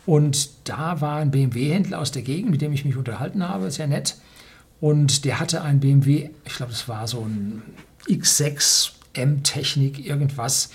Und 0.05 0.49
da 0.69 1.01
war 1.01 1.17
ein 1.17 1.31
BMW-Händler 1.31 1.99
aus 1.99 2.11
der 2.11 2.21
Gegend, 2.21 2.51
mit 2.51 2.61
dem 2.61 2.73
ich 2.73 2.85
mich 2.85 2.95
unterhalten 2.95 3.47
habe, 3.47 3.69
sehr 3.71 3.87
nett. 3.87 4.15
Und 4.79 5.25
der 5.25 5.39
hatte 5.39 5.61
ein 5.61 5.79
BMW, 5.79 6.29
ich 6.45 6.55
glaube, 6.55 6.71
das 6.71 6.87
war 6.87 7.07
so 7.07 7.21
ein 7.21 7.61
X6 8.07 8.91
M-Technik, 9.13 10.05
irgendwas. 10.05 10.69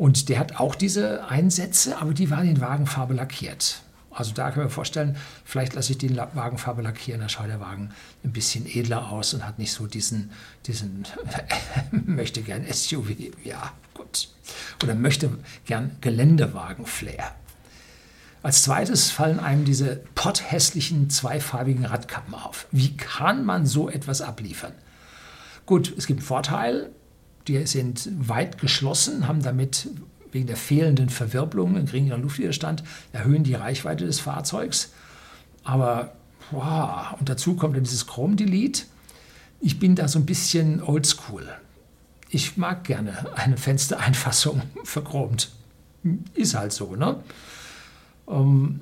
Und 0.00 0.30
der 0.30 0.38
hat 0.38 0.58
auch 0.58 0.76
diese 0.76 1.28
Einsätze, 1.28 1.98
aber 1.98 2.14
die 2.14 2.30
waren 2.30 2.48
in 2.48 2.62
Wagenfarbe 2.62 3.12
lackiert. 3.12 3.82
Also 4.10 4.32
da 4.32 4.50
können 4.50 4.64
wir 4.64 4.70
vorstellen, 4.70 5.18
vielleicht 5.44 5.74
lasse 5.74 5.92
ich 5.92 5.98
den 5.98 6.16
Wagenfarbe 6.16 6.80
lackieren, 6.80 7.20
dann 7.20 7.28
schaut 7.28 7.48
der 7.48 7.60
Wagen 7.60 7.90
ein 8.24 8.32
bisschen 8.32 8.64
edler 8.64 9.12
aus 9.12 9.34
und 9.34 9.46
hat 9.46 9.58
nicht 9.58 9.74
so 9.74 9.86
diesen, 9.86 10.30
diesen 10.66 11.04
möchte 11.90 12.40
gern 12.40 12.64
SUV, 12.64 13.10
ja 13.44 13.74
gut, 13.92 14.30
oder 14.82 14.94
möchte 14.94 15.28
gern 15.66 15.94
Geländewagen-Flair. 16.00 17.34
Als 18.42 18.62
zweites 18.62 19.10
fallen 19.10 19.38
einem 19.38 19.66
diese 19.66 19.96
potthässlichen 20.14 21.10
zweifarbigen 21.10 21.84
Radkappen 21.84 22.32
auf. 22.32 22.68
Wie 22.70 22.96
kann 22.96 23.44
man 23.44 23.66
so 23.66 23.90
etwas 23.90 24.22
abliefern? 24.22 24.72
Gut, 25.66 25.92
es 25.98 26.06
gibt 26.06 26.20
einen 26.20 26.26
Vorteil, 26.26 26.90
die 27.48 27.66
sind 27.66 28.08
weit 28.28 28.58
geschlossen, 28.58 29.26
haben 29.26 29.42
damit 29.42 29.88
wegen 30.32 30.46
der 30.46 30.56
fehlenden 30.56 31.08
Verwirbelung, 31.08 31.76
einen 31.76 31.86
geringeren 31.86 32.22
Luftwiderstand, 32.22 32.84
erhöhen 33.12 33.44
die 33.44 33.54
Reichweite 33.54 34.06
des 34.06 34.20
Fahrzeugs. 34.20 34.92
Aber, 35.64 36.12
wow, 36.50 37.18
und 37.18 37.28
dazu 37.28 37.56
kommt 37.56 37.76
dann 37.76 37.84
dieses 37.84 38.06
Chrome-Delete. 38.06 38.84
Ich 39.60 39.78
bin 39.78 39.94
da 39.94 40.08
so 40.08 40.18
ein 40.18 40.26
bisschen 40.26 40.82
oldschool. 40.82 41.48
Ich 42.30 42.56
mag 42.56 42.84
gerne 42.84 43.26
eine 43.36 43.56
Fenstereinfassung 43.56 44.62
verchromt. 44.84 45.50
Ist 46.34 46.54
halt 46.54 46.72
so, 46.72 46.94
ne? 46.94 47.22
Ähm, 48.28 48.80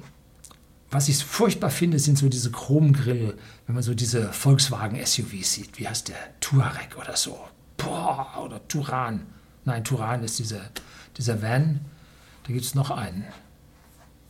was 0.91 1.09
ich 1.09 1.23
furchtbar 1.23 1.71
finde, 1.71 1.99
sind 1.99 2.17
so 2.17 2.29
diese 2.29 2.50
Chromgrill, 2.50 3.35
wenn 3.67 3.75
man 3.75 3.83
so 3.83 3.95
diese 3.95 4.33
Volkswagen-SUVs 4.33 5.53
sieht. 5.53 5.79
Wie 5.79 5.88
heißt 5.88 6.09
der? 6.09 6.17
Touareg 6.41 6.97
oder 6.99 7.17
so. 7.17 7.38
Boah, 7.78 8.42
oder 8.44 8.66
Turan. 8.68 9.26
Nein, 9.64 9.85
Turan 9.85 10.23
ist 10.23 10.38
diese 10.38 10.61
dieser 11.18 11.42
Van, 11.42 11.80
da 12.47 12.52
gibt 12.52 12.64
es 12.64 12.75
noch 12.75 12.90
einen. 12.90 13.25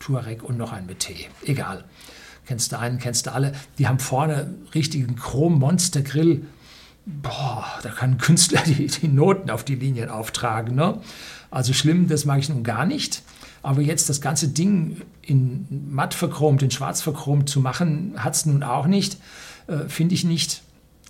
Touareg 0.01 0.43
und 0.43 0.57
noch 0.57 0.73
einen 0.73 0.87
mit 0.87 1.01
T. 1.01 1.29
Egal. 1.45 1.85
Kennst 2.47 2.73
du 2.73 2.79
einen, 2.79 2.99
kennst 2.99 3.27
du 3.27 3.33
alle. 3.33 3.53
Die 3.79 3.87
haben 3.87 3.99
vorne 3.99 4.55
richtigen 4.75 5.17
Chrom-Monster-Grill. 5.17 6.47
Boah, 7.05 7.67
da 7.83 7.91
kann 7.91 8.13
ein 8.13 8.19
Künstler 8.19 8.63
die, 8.67 8.87
die 8.87 9.09
Noten 9.09 9.51
auf 9.51 9.65
die 9.65 9.75
Linien 9.75 10.09
auftragen. 10.09 10.75
Ne? 10.75 11.01
Also 11.51 11.73
schlimm, 11.73 12.09
das 12.09 12.25
mag 12.25 12.39
ich 12.39 12.49
nun 12.49 12.65
gar 12.65 12.87
nicht. 12.87 13.23
Aber 13.63 13.83
jetzt 13.83 14.09
das 14.09 14.21
ganze 14.21 14.49
Ding 14.49 15.03
in 15.21 15.67
matt 15.91 16.15
verchromt, 16.15 16.63
in 16.63 16.71
schwarz 16.71 17.03
verchromt 17.03 17.51
zu 17.51 17.61
machen, 17.61 18.15
hat 18.17 18.35
es 18.35 18.47
nun 18.47 18.63
auch 18.63 18.87
nicht. 18.87 19.19
Äh, 19.67 19.89
Finde 19.89 20.15
ich 20.15 20.25
nicht. 20.25 20.63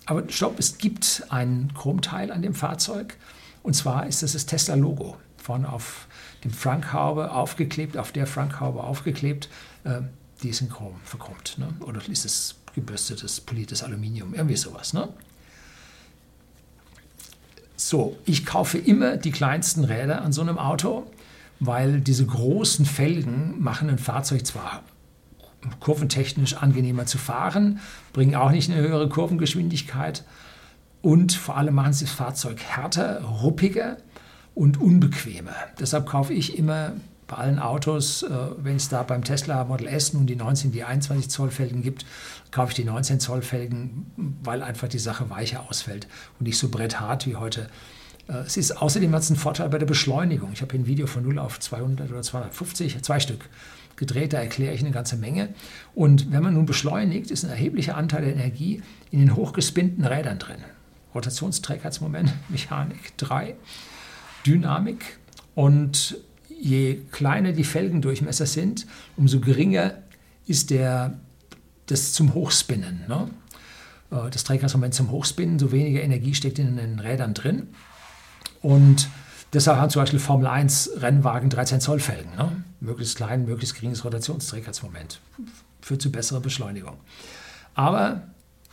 Aber 0.09 0.23
stopp, 0.27 0.57
es 0.57 0.79
gibt 0.79 1.23
ein 1.29 1.71
Chromteil 1.75 2.31
an 2.31 2.41
dem 2.41 2.55
Fahrzeug. 2.55 3.15
Und 3.61 3.75
zwar 3.75 4.07
ist 4.07 4.23
das 4.23 4.33
das 4.33 4.47
Tesla-Logo 4.47 5.17
vorne 5.37 5.71
auf 5.71 6.07
dem 6.43 6.49
Frankhaube 6.49 7.29
aufgeklebt, 7.31 7.95
auf 7.95 8.11
der 8.11 8.25
Frankhaube 8.25 8.83
aufgeklebt, 8.83 9.49
äh, 9.83 10.01
die 10.41 10.49
ist 10.49 10.61
in 10.61 10.69
Chrom 10.69 10.95
verchromt. 11.03 11.59
Ne? 11.59 11.67
Oder 11.81 12.01
ist 12.09 12.25
es 12.25 12.55
gebürstetes, 12.73 13.39
poliertes 13.41 13.83
Aluminium, 13.83 14.33
irgendwie 14.33 14.55
sowas. 14.55 14.93
Ne? 14.93 15.09
So, 17.75 18.17
ich 18.25 18.47
kaufe 18.47 18.79
immer 18.79 19.15
die 19.15 19.31
kleinsten 19.31 19.83
Räder 19.83 20.23
an 20.23 20.33
so 20.33 20.41
einem 20.41 20.57
Auto, 20.57 21.05
weil 21.59 22.01
diese 22.01 22.25
großen 22.25 22.87
Felgen 22.87 23.61
machen 23.61 23.91
ein 23.91 23.99
Fahrzeug 23.99 24.43
zwar 24.43 24.81
kurventechnisch 25.79 26.55
angenehmer 26.55 27.05
zu 27.05 27.17
fahren, 27.17 27.79
bringen 28.13 28.35
auch 28.35 28.51
nicht 28.51 28.71
eine 28.71 28.81
höhere 28.81 29.09
Kurvengeschwindigkeit 29.09 30.23
und 31.01 31.33
vor 31.33 31.57
allem 31.57 31.75
machen 31.75 31.93
sie 31.93 32.05
das 32.05 32.13
Fahrzeug 32.13 32.61
härter, 32.61 33.21
ruppiger 33.23 33.97
und 34.55 34.79
unbequemer. 34.79 35.55
Deshalb 35.79 36.05
kaufe 36.05 36.33
ich 36.33 36.57
immer 36.57 36.93
bei 37.27 37.37
allen 37.37 37.59
Autos, 37.59 38.23
äh, 38.23 38.29
wenn 38.57 38.75
es 38.75 38.89
da 38.89 39.03
beim 39.03 39.23
Tesla 39.23 39.63
Model 39.63 39.87
S 39.87 40.13
nun 40.13 40.25
die 40.25 40.35
19, 40.35 40.71
die 40.71 40.83
21 40.83 41.29
Zoll 41.29 41.51
Felgen 41.51 41.83
gibt, 41.83 42.05
kaufe 42.51 42.71
ich 42.71 42.75
die 42.75 42.83
19 42.83 43.19
Zoll 43.19 43.41
Felgen, 43.41 44.11
weil 44.43 44.63
einfach 44.63 44.87
die 44.87 44.99
Sache 44.99 45.29
weicher 45.29 45.69
ausfällt 45.69 46.07
und 46.39 46.47
nicht 46.47 46.57
so 46.57 46.69
bretthart 46.69 47.27
wie 47.27 47.35
heute. 47.35 47.69
Äh, 48.27 48.39
es 48.39 48.57
ist 48.57 48.71
außerdem 48.81 49.13
hat 49.13 49.21
es 49.21 49.29
einen 49.29 49.39
Vorteil 49.39 49.69
bei 49.69 49.77
der 49.77 49.85
Beschleunigung. 49.85 50.49
Ich 50.53 50.61
habe 50.61 50.71
hier 50.71 50.81
ein 50.81 50.87
Video 50.87 51.07
von 51.07 51.23
0 51.23 51.39
auf 51.39 51.59
200 51.59 52.09
oder 52.09 52.23
250, 52.23 53.01
zwei 53.03 53.19
Stück 53.19 53.47
gedreht, 53.99 54.33
da 54.33 54.39
erkläre 54.39 54.73
ich 54.73 54.81
eine 54.81 54.91
ganze 54.91 55.17
Menge. 55.17 55.49
Und 55.93 56.31
wenn 56.31 56.41
man 56.41 56.55
nun 56.55 56.65
beschleunigt, 56.65 57.29
ist 57.29 57.43
ein 57.43 57.51
erheblicher 57.51 57.95
Anteil 57.95 58.23
der 58.23 58.33
Energie 58.33 58.81
in 59.11 59.19
den 59.19 59.35
hochgespinnten 59.35 60.05
Rädern 60.05 60.39
drin. 60.39 60.63
Rotationsträgheitsmoment, 61.13 62.33
Mechanik 62.49 63.15
3. 63.17 63.55
Dynamik 64.45 65.19
und 65.53 66.17
je 66.49 67.01
kleiner 67.11 67.51
die 67.51 67.63
Felgendurchmesser 67.63 68.45
sind, 68.45 68.87
umso 69.17 69.39
geringer 69.39 69.93
ist 70.47 70.71
der, 70.71 71.19
das 71.87 72.13
zum 72.13 72.33
Hochspinnen. 72.33 73.01
Ne? 73.07 73.29
Äh, 74.11 74.29
das 74.29 74.43
Trägermoment 74.45 74.93
zum 74.93 75.11
Hochspinnen, 75.11 75.59
so 75.59 75.71
weniger 75.71 76.01
Energie 76.01 76.33
steckt 76.33 76.57
in 76.57 76.77
den 76.77 76.99
Rädern 76.99 77.33
drin. 77.33 77.67
Und 78.61 79.09
deshalb 79.53 79.77
haben 79.77 79.89
zum 79.89 80.01
Beispiel 80.01 80.19
Formel 80.19 80.47
1 80.47 80.91
Rennwagen 80.97 81.49
13 81.49 81.81
Zoll 81.81 81.99
Felgen. 81.99 82.35
Ne? 82.35 82.63
Möglichst 82.79 83.17
klein, 83.17 83.45
möglichst 83.45 83.75
geringes 83.75 84.03
Rotationsträgermoment. 84.05 85.19
Führt 85.81 86.01
zu 86.01 86.11
besserer 86.11 86.39
Beschleunigung. 86.39 86.97
Aber 87.73 88.23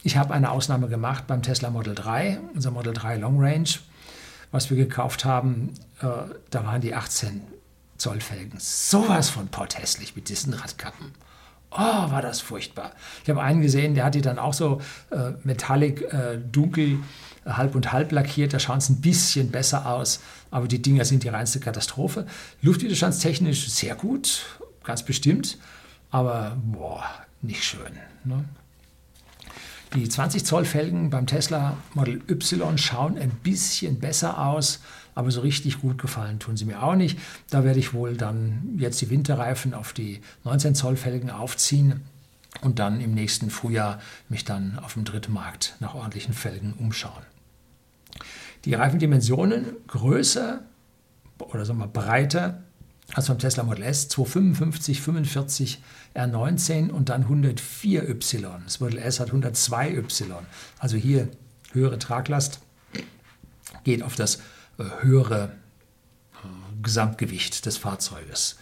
ich 0.03 0.17
habe 0.17 0.35
eine 0.35 0.51
Ausnahme 0.51 0.89
gemacht 0.89 1.27
beim 1.27 1.43
Tesla 1.43 1.71
Model 1.71 1.95
3, 1.95 2.41
unser 2.55 2.71
Model 2.71 2.93
3 2.93 3.17
Long 3.17 3.41
Range 3.41 3.69
was 4.51 4.71
wir 4.71 4.77
gekauft 4.77 5.25
haben, 5.25 5.75
äh, 6.01 6.07
da 6.51 6.65
waren 6.65 6.81
die 6.81 6.95
18 6.95 7.43
Zoll 7.99 8.21
Felgen 8.21 8.59
sowas 8.59 9.31
von 9.31 9.49
potthässlich 9.49 10.17
mit 10.17 10.29
diesen 10.29 10.53
Radkappen. 10.55 11.13
Oh, 11.71 11.77
war 11.79 12.23
das 12.23 12.41
furchtbar. 12.41 12.93
Ich 13.23 13.31
habe 13.31 13.43
einen 13.43 13.61
gesehen, 13.61 13.95
der 13.95 14.05
hat 14.05 14.15
die 14.15 14.23
dann 14.23 14.39
auch 14.39 14.55
so 14.55 14.81
äh, 15.11 15.33
metallic, 15.45 16.03
äh, 16.13 16.39
dunkel, 16.39 16.99
halb 17.45 17.75
und 17.75 17.93
halb 17.93 18.13
lackiert. 18.13 18.55
Da 18.55 18.59
schauen 18.59 18.79
es 18.79 18.89
ein 18.89 19.01
bisschen 19.01 19.51
besser 19.51 19.87
aus, 19.87 20.21
aber 20.57 20.69
die 20.69 20.81
Dinger 20.81 21.05
sind 21.05 21.23
die 21.23 21.29
reinste 21.29 21.61
Katastrophe. 21.61 22.27
Luftwiderstandstechnisch 22.63 23.69
sehr 23.69 23.95
gut, 23.95 24.47
ganz 24.85 25.03
bestimmt, 25.03 25.59
aber 26.11 26.57
boah, 26.65 27.05
nicht 27.43 27.63
schön. 27.63 27.93
Ne? 28.25 28.43
Die 29.95 30.09
20 30.09 30.47
Zoll 30.47 30.65
Felgen 30.65 31.11
beim 31.11 31.27
Tesla 31.27 31.77
Model 31.93 32.23
Y 32.31 32.79
schauen 32.79 33.19
ein 33.19 33.33
bisschen 33.43 34.01
besser 34.01 34.47
aus, 34.47 34.81
aber 35.15 35.31
so 35.31 35.43
richtig 35.43 35.83
gut 35.83 35.99
gefallen 35.99 36.39
tun 36.39 36.57
sie 36.57 36.65
mir 36.65 36.83
auch 36.83 36.97
nicht. 36.97 37.19
Da 37.51 37.63
werde 37.63 37.79
ich 37.79 37.93
wohl 37.93 38.17
dann 38.17 38.79
jetzt 38.79 39.03
die 39.03 39.11
Winterreifen 39.11 39.75
auf 39.75 39.93
die 39.93 40.23
19 40.45 40.75
Zoll 40.75 40.97
Felgen 40.97 41.29
aufziehen 41.29 42.01
und 42.63 42.79
dann 42.79 43.03
im 43.03 43.13
nächsten 43.13 43.51
Frühjahr 43.51 44.01
mich 44.31 44.47
dann 44.47 44.79
auf 44.79 44.95
dem 44.95 45.05
dritten 45.05 45.35
Markt 45.35 45.77
nach 45.81 45.95
ordentlichen 45.95 46.33
Felgen 46.33 46.73
umschauen. 46.73 47.36
Die 48.67 48.75
Reifendimensionen 48.75 49.77
größer 49.87 50.61
oder 51.39 51.65
sagen 51.65 51.79
wir 51.79 51.87
breiter 51.87 52.65
als 53.15 53.29
beim 53.29 53.39
Tesla 53.39 53.63
Model 53.63 53.85
S 53.85 54.09
255, 54.09 55.01
45 55.01 55.83
R19 56.17 56.91
und 56.91 57.09
dann 57.09 57.27
104Y. 57.27 58.65
Das 58.65 58.81
Model 58.81 58.99
S 58.99 59.21
hat 59.21 59.31
102Y. 59.31 60.35
Also 60.81 60.97
hier 60.97 61.29
höhere 61.71 62.01
Traglast 62.01 62.59
geht 63.85 64.03
auf 64.03 64.17
das 64.17 64.41
äh, 64.79 64.85
höhere 65.01 65.53
äh, 66.43 66.83
Gesamtgewicht 66.83 67.67
des 67.67 67.77
Fahrzeuges. 67.77 68.59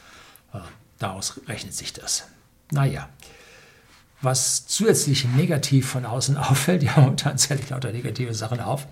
Äh, 0.53 0.59
daraus 0.99 1.41
rechnet 1.49 1.73
sich 1.73 1.95
das. 1.95 2.25
Naja, 2.71 3.09
was 4.21 4.67
zusätzlich 4.67 5.25
negativ 5.25 5.89
von 5.89 6.05
außen 6.05 6.37
auffällt, 6.39 6.83
ja, 6.83 6.93
momentan 6.97 7.39
zähle 7.39 7.61
ich 7.61 7.71
lauter 7.71 7.93
negative 7.93 8.35
Sachen 8.35 8.61
auf, 8.61 8.87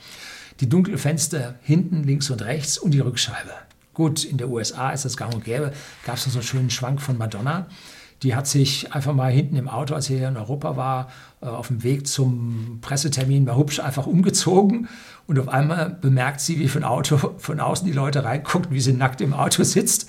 die 0.62 0.68
dunklen 0.68 0.96
Fenster 0.96 1.56
hinten, 1.62 2.04
links 2.04 2.30
und 2.30 2.40
rechts 2.40 2.78
und 2.78 2.92
die 2.92 3.00
Rückscheibe. 3.00 3.50
Gut, 3.94 4.24
in 4.24 4.38
der 4.38 4.48
USA 4.48 4.90
ist 4.90 5.04
das 5.04 5.16
gang 5.16 5.34
und 5.34 5.44
gäbe, 5.44 5.72
gab 6.06 6.16
es 6.16 6.24
so 6.24 6.30
einen 6.38 6.42
schönen 6.42 6.70
Schwank 6.70 7.02
von 7.02 7.18
Madonna. 7.18 7.66
Die 8.22 8.36
hat 8.36 8.46
sich 8.46 8.92
einfach 8.94 9.12
mal 9.12 9.32
hinten 9.32 9.56
im 9.56 9.68
Auto, 9.68 9.94
als 9.94 10.06
sie 10.06 10.16
hier 10.16 10.28
in 10.28 10.36
Europa 10.36 10.76
war, 10.76 11.10
äh, 11.40 11.46
auf 11.46 11.66
dem 11.66 11.82
Weg 11.82 12.06
zum 12.06 12.78
Pressetermin 12.80 13.44
mal 13.44 13.56
hübsch 13.56 13.80
einfach 13.80 14.06
umgezogen. 14.06 14.88
Und 15.26 15.40
auf 15.40 15.48
einmal 15.48 15.90
bemerkt 15.90 16.40
sie, 16.40 16.60
wie 16.60 16.68
von 16.68 16.84
Auto 16.84 17.34
von 17.38 17.58
außen 17.58 17.84
die 17.84 17.92
Leute 17.92 18.22
reingucken, 18.22 18.70
wie 18.70 18.80
sie 18.80 18.92
nackt 18.92 19.20
im 19.20 19.34
Auto 19.34 19.64
sitzt. 19.64 20.08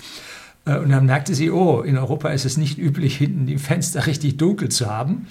Äh, 0.65 0.77
und 0.77 0.89
dann 0.89 1.07
merkte 1.07 1.33
sie, 1.33 1.49
oh, 1.49 1.81
in 1.81 1.97
Europa 1.97 2.29
ist 2.29 2.45
es 2.45 2.57
nicht 2.57 2.77
üblich, 2.77 3.17
hinten 3.17 3.47
die 3.47 3.57
Fenster 3.57 4.05
richtig 4.05 4.37
dunkel 4.37 4.69
zu 4.69 4.85
haben. 4.85 5.25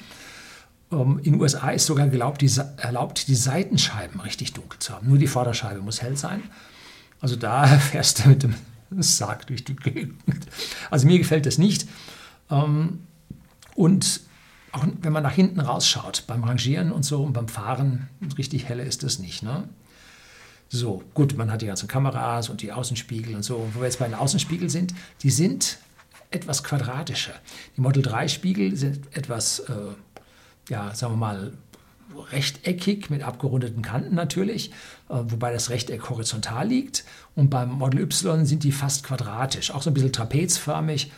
Ähm, 0.92 1.18
in 1.22 1.32
den 1.32 1.40
USA 1.40 1.70
ist 1.70 1.86
sogar 1.86 2.06
erlaubt 2.06 2.42
die, 2.42 2.50
erlaubt, 2.76 3.26
die 3.28 3.34
Seitenscheiben 3.34 4.20
richtig 4.20 4.52
dunkel 4.52 4.78
zu 4.78 4.92
haben. 4.92 5.08
Nur 5.08 5.18
die 5.18 5.26
Vorderscheibe 5.26 5.80
muss 5.80 6.02
hell 6.02 6.16
sein. 6.16 6.42
Also 7.20 7.36
da 7.36 7.66
fährst 7.78 8.24
du 8.24 8.28
mit 8.28 8.42
dem 8.42 8.54
Sarg 8.98 9.46
durch 9.46 9.64
die 9.64 9.76
Gegend. 9.76 10.20
Also 10.90 11.06
mir 11.06 11.18
gefällt 11.18 11.46
das 11.46 11.58
nicht. 11.58 11.88
Ähm, 12.50 13.00
und 13.74 14.20
auch 14.72 14.86
wenn 15.00 15.12
man 15.12 15.22
nach 15.22 15.32
hinten 15.32 15.60
rausschaut, 15.60 16.24
beim 16.26 16.44
Rangieren 16.44 16.92
und 16.92 17.04
so 17.04 17.22
und 17.22 17.32
beim 17.32 17.48
Fahren, 17.48 18.08
richtig 18.38 18.68
helle 18.68 18.82
ist 18.82 19.02
das 19.02 19.18
nicht. 19.18 19.42
Ne? 19.42 19.68
So, 20.68 21.02
gut, 21.12 21.36
man 21.36 21.50
hat 21.50 21.60
die 21.60 21.66
ganzen 21.66 21.88
Kameras 21.88 22.48
und 22.48 22.62
die 22.62 22.72
Außenspiegel 22.72 23.34
und 23.34 23.42
so. 23.42 23.68
Wo 23.74 23.80
wir 23.80 23.84
jetzt 23.84 23.98
bei 23.98 24.06
den 24.06 24.14
Außenspiegeln 24.14 24.70
sind, 24.70 24.94
die 25.22 25.30
sind 25.30 25.78
etwas 26.30 26.64
quadratischer. 26.64 27.34
Die 27.76 27.82
Model 27.82 28.02
3 28.02 28.28
Spiegel 28.28 28.74
sind 28.76 29.14
etwas, 29.14 29.58
äh, 29.60 29.74
ja, 30.68 30.94
sagen 30.94 31.14
wir 31.14 31.18
mal, 31.18 31.52
rechteckig 32.30 33.10
mit 33.10 33.22
abgerundeten 33.22 33.82
Kanten 33.82 34.14
natürlich, 34.14 34.70
äh, 35.08 35.16
wobei 35.24 35.52
das 35.52 35.70
Rechteck 35.70 36.10
horizontal 36.10 36.68
liegt. 36.68 37.04
Und 37.34 37.50
beim 37.50 37.70
Model 37.70 38.00
Y 38.00 38.44
sind 38.44 38.64
die 38.64 38.72
fast 38.72 39.04
quadratisch, 39.04 39.70
auch 39.70 39.82
so 39.82 39.90
ein 39.90 39.94
bisschen 39.94 40.12
trapezförmig, 40.12 41.10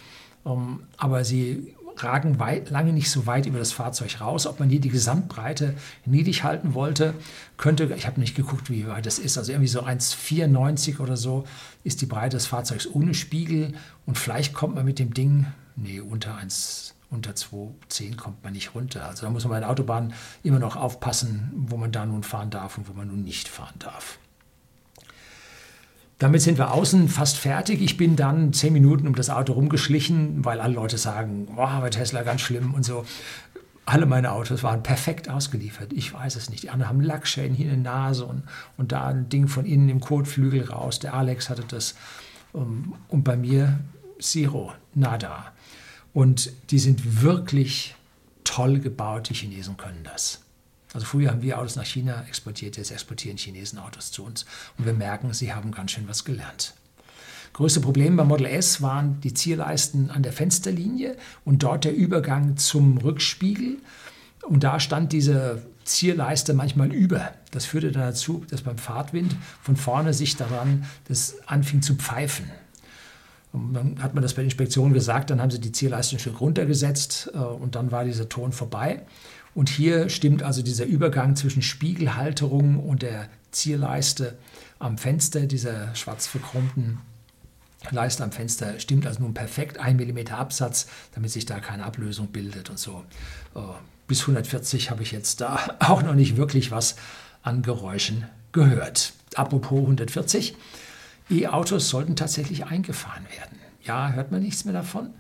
ähm, 0.47 0.81
aber 0.97 1.25
sie 1.25 1.75
ragen 1.97 2.41
weit, 2.41 2.71
lange 2.71 2.93
nicht 2.93 3.11
so 3.11 3.27
weit 3.27 3.47
über 3.47 3.59
das 3.59 3.73
Fahrzeug 3.73 4.21
raus. 4.21 4.47
Ob 4.47 4.59
man 4.59 4.69
hier 4.69 4.81
die 4.81 4.89
Gesamtbreite 4.89 5.75
niedrig 6.05 6.43
halten 6.43 6.75
wollte, 6.75 7.15
könnte, 7.57 7.93
ich 7.97 8.07
habe 8.07 8.21
nicht 8.21 8.35
geguckt, 8.35 8.71
wie 8.71 8.87
weit 8.89 9.07
das 9.07 9.19
ist, 9.19 9.39
also 9.39 9.53
irgendwie 9.53 9.69
so 9.69 9.83
1,94 9.83 10.99
oder 10.99 11.17
so 11.17 11.45
ist 11.85 12.01
die 12.01 12.07
Breite 12.07 12.37
des 12.37 12.47
Fahrzeugs 12.47 12.89
ohne 12.93 13.15
Spiegel 13.15 13.75
und 14.07 14.19
vielleicht 14.19 14.55
kommt 14.55 14.75
man 14.75 14.85
mit 14.85 14.99
dem 14.99 15.15
Ding, 15.15 15.47
nee, 15.77 16.01
unter 16.01 16.37
1, 16.37 16.95
unter 17.15 17.33
2,10 17.33 18.17
kommt 18.17 18.43
man 18.45 18.53
nicht 18.53 18.75
runter. 18.75 19.07
Also 19.07 19.25
da 19.25 19.31
muss 19.31 19.45
man 19.45 19.53
bei 19.53 19.61
der 19.61 19.71
Autobahn 19.71 20.13
immer 20.43 20.59
noch 20.59 20.77
aufpassen, 20.77 21.51
wo 21.55 21.77
man 21.77 21.93
da 21.93 22.05
nun 22.05 22.23
fahren 22.23 22.51
darf 22.51 22.77
und 22.77 22.89
wo 22.89 22.93
man 22.93 23.09
nun 23.09 23.23
nicht 23.23 23.49
fahren 23.49 23.75
darf. 23.79 24.19
Damit 26.19 26.43
sind 26.43 26.59
wir 26.59 26.73
außen 26.73 27.09
fast 27.09 27.39
fertig. 27.39 27.83
Ich 27.83 27.97
bin 27.97 28.17
dann 28.17 28.53
zehn 28.53 28.73
Minuten 28.73 29.07
um 29.07 29.15
das 29.15 29.31
Auto 29.31 29.53
rumgeschlichen, 29.53 30.45
weil 30.45 30.61
alle 30.61 30.75
Leute 30.75 30.97
sagen, 30.97 31.49
oh, 31.57 31.81
bei 31.81 31.91
Tesla 31.91 32.23
ganz 32.23 32.41
schlimm 32.41 32.73
und 32.75 32.85
so. 32.85 33.05
Alle 33.87 34.07
meine 34.07 34.33
Autos 34.33 34.63
waren 34.63 34.83
perfekt 34.83 35.29
ausgeliefert. 35.29 35.93
Ich 35.93 36.15
weiß 36.15 36.37
es 36.37 36.49
nicht. 36.49 36.63
Die 36.63 36.71
anderen 36.71 36.89
haben 36.89 37.01
Lackschäden 37.01 37.55
hier 37.55 37.71
in 37.71 37.83
der 37.83 37.93
Nase 37.93 38.25
und, 38.25 38.45
und 38.77 38.93
da 38.93 39.09
ein 39.09 39.29
Ding 39.29 39.49
von 39.49 39.67
innen 39.67 39.89
im 39.89 40.01
Kotflügel 40.01 40.65
raus. 40.65 41.01
Der 41.01 41.15
Alex 41.15 41.51
hatte 41.51 41.65
das. 41.69 41.95
Um, 42.53 42.95
und 43.09 43.25
bei 43.25 43.37
mir 43.37 43.81
Zero, 44.21 44.73
nada. 44.95 45.53
Und 46.15 46.53
die 46.71 46.79
sind 46.79 47.23
wirklich 47.23 47.95
toll 48.45 48.79
gebaut. 48.79 49.29
Die 49.29 49.35
Chinesen 49.35 49.77
können 49.77 50.05
das. 50.05 50.41
Also 50.95 51.07
früher 51.07 51.31
haben 51.31 51.43
wir 51.43 51.59
Autos 51.59 51.75
nach 51.75 51.85
China 51.85 52.25
exportiert, 52.29 52.77
jetzt 52.77 52.93
exportieren 52.93 53.37
Chinesen 53.37 53.81
Autos 53.81 54.13
zu 54.13 54.25
uns. 54.25 54.47
Und 54.79 54.87
wir 54.87 54.93
merken, 54.95 55.35
sie 55.35 55.53
haben 55.53 55.73
ganz 55.73 55.91
schön 55.91 56.09
was 56.09 56.25
gelernt. 56.25 56.75
Größte 57.53 57.81
Problem 57.81 58.17
beim 58.17 58.29
Model 58.29 58.47
S 58.47 58.81
waren 58.81 59.21
die 59.21 59.35
Zierleisten 59.35 60.11
an 60.11 60.23
der 60.23 60.33
Fensterlinie 60.33 61.17
und 61.45 61.63
dort 61.65 61.85
der 61.85 61.95
Übergang 61.95 62.57
zum 62.57 62.99
Rückspiegel. 62.99 63.79
Und 64.43 64.63
da 64.63 64.79
stand 64.79 65.13
diese 65.13 65.63
Zierleiste 65.85 66.55
manchmal 66.55 66.93
über. 66.93 67.33
Das 67.51 67.65
führte 67.65 67.91
dann 67.93 68.03
dazu, 68.03 68.45
dass 68.51 68.63
beim 68.63 68.79
Fahrtwind 68.79 69.35
von 69.63 69.77
vorne 69.77 70.15
sich 70.15 70.37
daran 70.37 70.85
das 71.09 71.37
anfing 71.47 71.83
zu 71.83 71.97
pfeifen. 71.97 72.51
Dann 73.55 74.03
hat 74.03 74.15
man 74.15 74.23
das 74.23 74.33
bei 74.35 74.43
der 74.43 74.47
Inspektion 74.47 74.93
gesagt, 74.93 75.31
dann 75.31 75.41
haben 75.41 75.51
sie 75.51 75.61
die 75.61 75.71
Zierleiste 75.71 76.17
ein 76.17 76.19
Stück 76.19 76.41
runtergesetzt 76.41 77.31
äh, 77.33 77.39
und 77.39 77.77
dann 77.77 77.93
war 77.93 78.05
dieser 78.05 78.29
Ton 78.29 78.53
vorbei. 78.53 79.03
Und 79.55 79.69
hier 79.69 80.09
stimmt 80.09 80.43
also 80.43 80.63
dieser 80.63 80.85
Übergang 80.85 81.37
zwischen 81.37 81.63
Spiegelhalterung 81.63 82.81
und 82.81 83.03
der 83.03 83.29
Zierleiste 83.53 84.37
am 84.81 84.99
Fenster, 84.99 85.47
dieser 85.47 85.95
schwarz 85.95 86.27
verchromten 86.27 86.99
Leiste 87.91 88.25
am 88.25 88.33
Fenster, 88.33 88.81
stimmt 88.81 89.07
also 89.07 89.21
nun 89.21 89.35
perfekt. 89.35 89.79
Ein 89.79 89.97
Millimeter 89.97 90.39
Absatz, 90.39 90.89
damit 91.15 91.31
sich 91.31 91.47
da 91.47 91.61
keine 91.61 91.85
Ablösung 91.85 92.29
bildet 92.29 92.71
und 92.71 92.79
so. 92.79 93.05
Äh, 93.55 93.61
bis 94.09 94.23
140 94.23 94.91
habe 94.91 95.03
ich 95.03 95.13
jetzt 95.13 95.41
da 95.41 95.77
auch 95.79 96.03
noch 96.03 96.15
nicht 96.15 96.37
wirklich 96.37 96.73
was 96.73 96.97
an 97.43 97.63
Geräuschen 97.63 98.27
gehört. 98.53 99.13
Apropos 99.35 99.81
140, 99.81 100.57
E-Autos 101.31 101.89
sollten 101.89 102.17
tatsächlich 102.17 102.67
eingefahren 102.67 103.25
werden. 103.37 103.59
Ja, 103.83 104.13
hört 104.13 104.31
man 104.31 104.43
nichts 104.43 104.65
mehr 104.65 104.75
davon? 104.75 105.11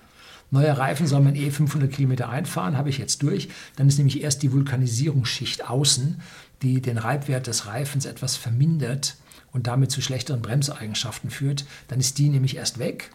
Neue 0.51 0.77
Reifen 0.77 1.07
soll 1.07 1.21
man 1.21 1.35
eh 1.35 1.51
500 1.51 1.91
Kilometer 1.91 2.29
einfahren, 2.29 2.77
habe 2.77 2.89
ich 2.89 2.99
jetzt 2.99 3.23
durch. 3.23 3.49
Dann 3.77 3.89
ist 3.89 3.99
nämlich 3.99 4.23
erst 4.23 4.43
die 4.43 4.53
Vulkanisierungsschicht 4.53 5.69
außen, 5.69 6.21
die 6.63 6.81
den 6.81 6.99
Reibwert 6.99 7.47
des 7.47 7.67
Reifens 7.67 8.07
etwas 8.07 8.37
vermindert 8.37 9.17
und 9.53 9.67
damit 9.67 9.91
zu 9.91 10.01
schlechteren 10.01 10.43
Bremseigenschaften 10.43 11.31
führt. 11.31 11.65
Dann 11.89 12.01
ist 12.01 12.19
die 12.19 12.29
nämlich 12.29 12.57
erst 12.57 12.79
weg. 12.79 13.11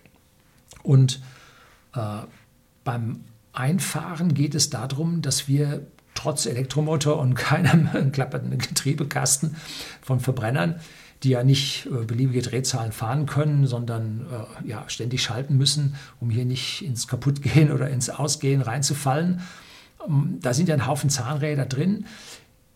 Und 0.84 1.22
äh, 1.96 2.24
beim 2.84 3.24
Einfahren 3.54 4.34
geht 4.34 4.56
es 4.56 4.70
darum, 4.70 5.22
dass 5.22 5.48
wir 5.48 5.86
trotz 6.16 6.46
Elektromotor 6.46 7.20
und 7.20 7.36
keinem 7.36 8.12
klappernden 8.12 8.58
Getriebekasten 8.58 9.56
von 10.02 10.20
Verbrennern 10.20 10.80
die 11.24 11.30
ja 11.30 11.44
nicht 11.44 11.88
äh, 11.88 12.06
beliebige 12.06 12.42
Drehzahlen 12.42 12.92
fahren 12.92 13.26
können, 13.26 13.68
sondern 13.68 14.26
äh, 14.64 14.70
ja, 14.70 14.86
ständig 14.88 15.22
schalten 15.22 15.58
müssen, 15.58 15.96
um 16.20 16.30
hier 16.30 16.46
nicht 16.46 16.82
ins 16.84 17.08
Kaputtgehen 17.08 17.72
oder 17.74 17.90
ins 17.90 18.10
Ausgehen 18.10 18.62
reinzufallen. 18.62 19.42
Ähm, 20.08 20.40
da 20.42 20.54
sind 20.54 20.70
ja 20.70 20.76
ein 20.76 20.88
Haufen 20.88 21.10
Zahnräder 21.10 21.66
drin. 21.66 22.06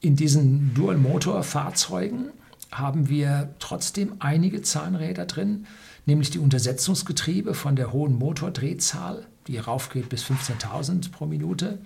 In 0.01 0.15
diesen 0.15 0.73
Dual-Motor-Fahrzeugen 0.73 2.29
haben 2.71 3.07
wir 3.07 3.53
trotzdem 3.59 4.15
einige 4.19 4.61
Zahnräder 4.61 5.25
drin, 5.25 5.65
nämlich 6.05 6.29
die 6.29 6.39
Untersetzungsgetriebe 6.39 7.53
von 7.53 7.75
der 7.75 7.93
hohen 7.93 8.17
Motordrehzahl, 8.17 9.25
die 9.47 9.57
raufgeht 9.57 10.09
bis 10.09 10.25
15.000 10.25 11.11
pro 11.11 11.25
Minute, 11.25 11.79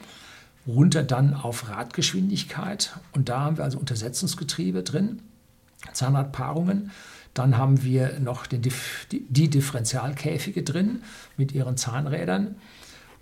runter 0.65 1.03
dann 1.03 1.33
auf 1.33 1.69
Radgeschwindigkeit. 1.69 2.97
Und 3.13 3.29
da 3.29 3.41
haben 3.41 3.57
wir 3.57 3.63
also 3.63 3.77
Untersetzungsgetriebe 3.77 4.81
drin. 4.81 5.21
Zahnradpaarungen. 5.93 6.91
Dann 7.33 7.57
haben 7.57 7.83
wir 7.83 8.19
noch 8.19 8.47
den, 8.47 8.61
die 9.11 9.49
Differentialkäfige 9.49 10.63
drin 10.63 11.03
mit 11.37 11.51
ihren 11.51 11.77
Zahnrädern. 11.77 12.55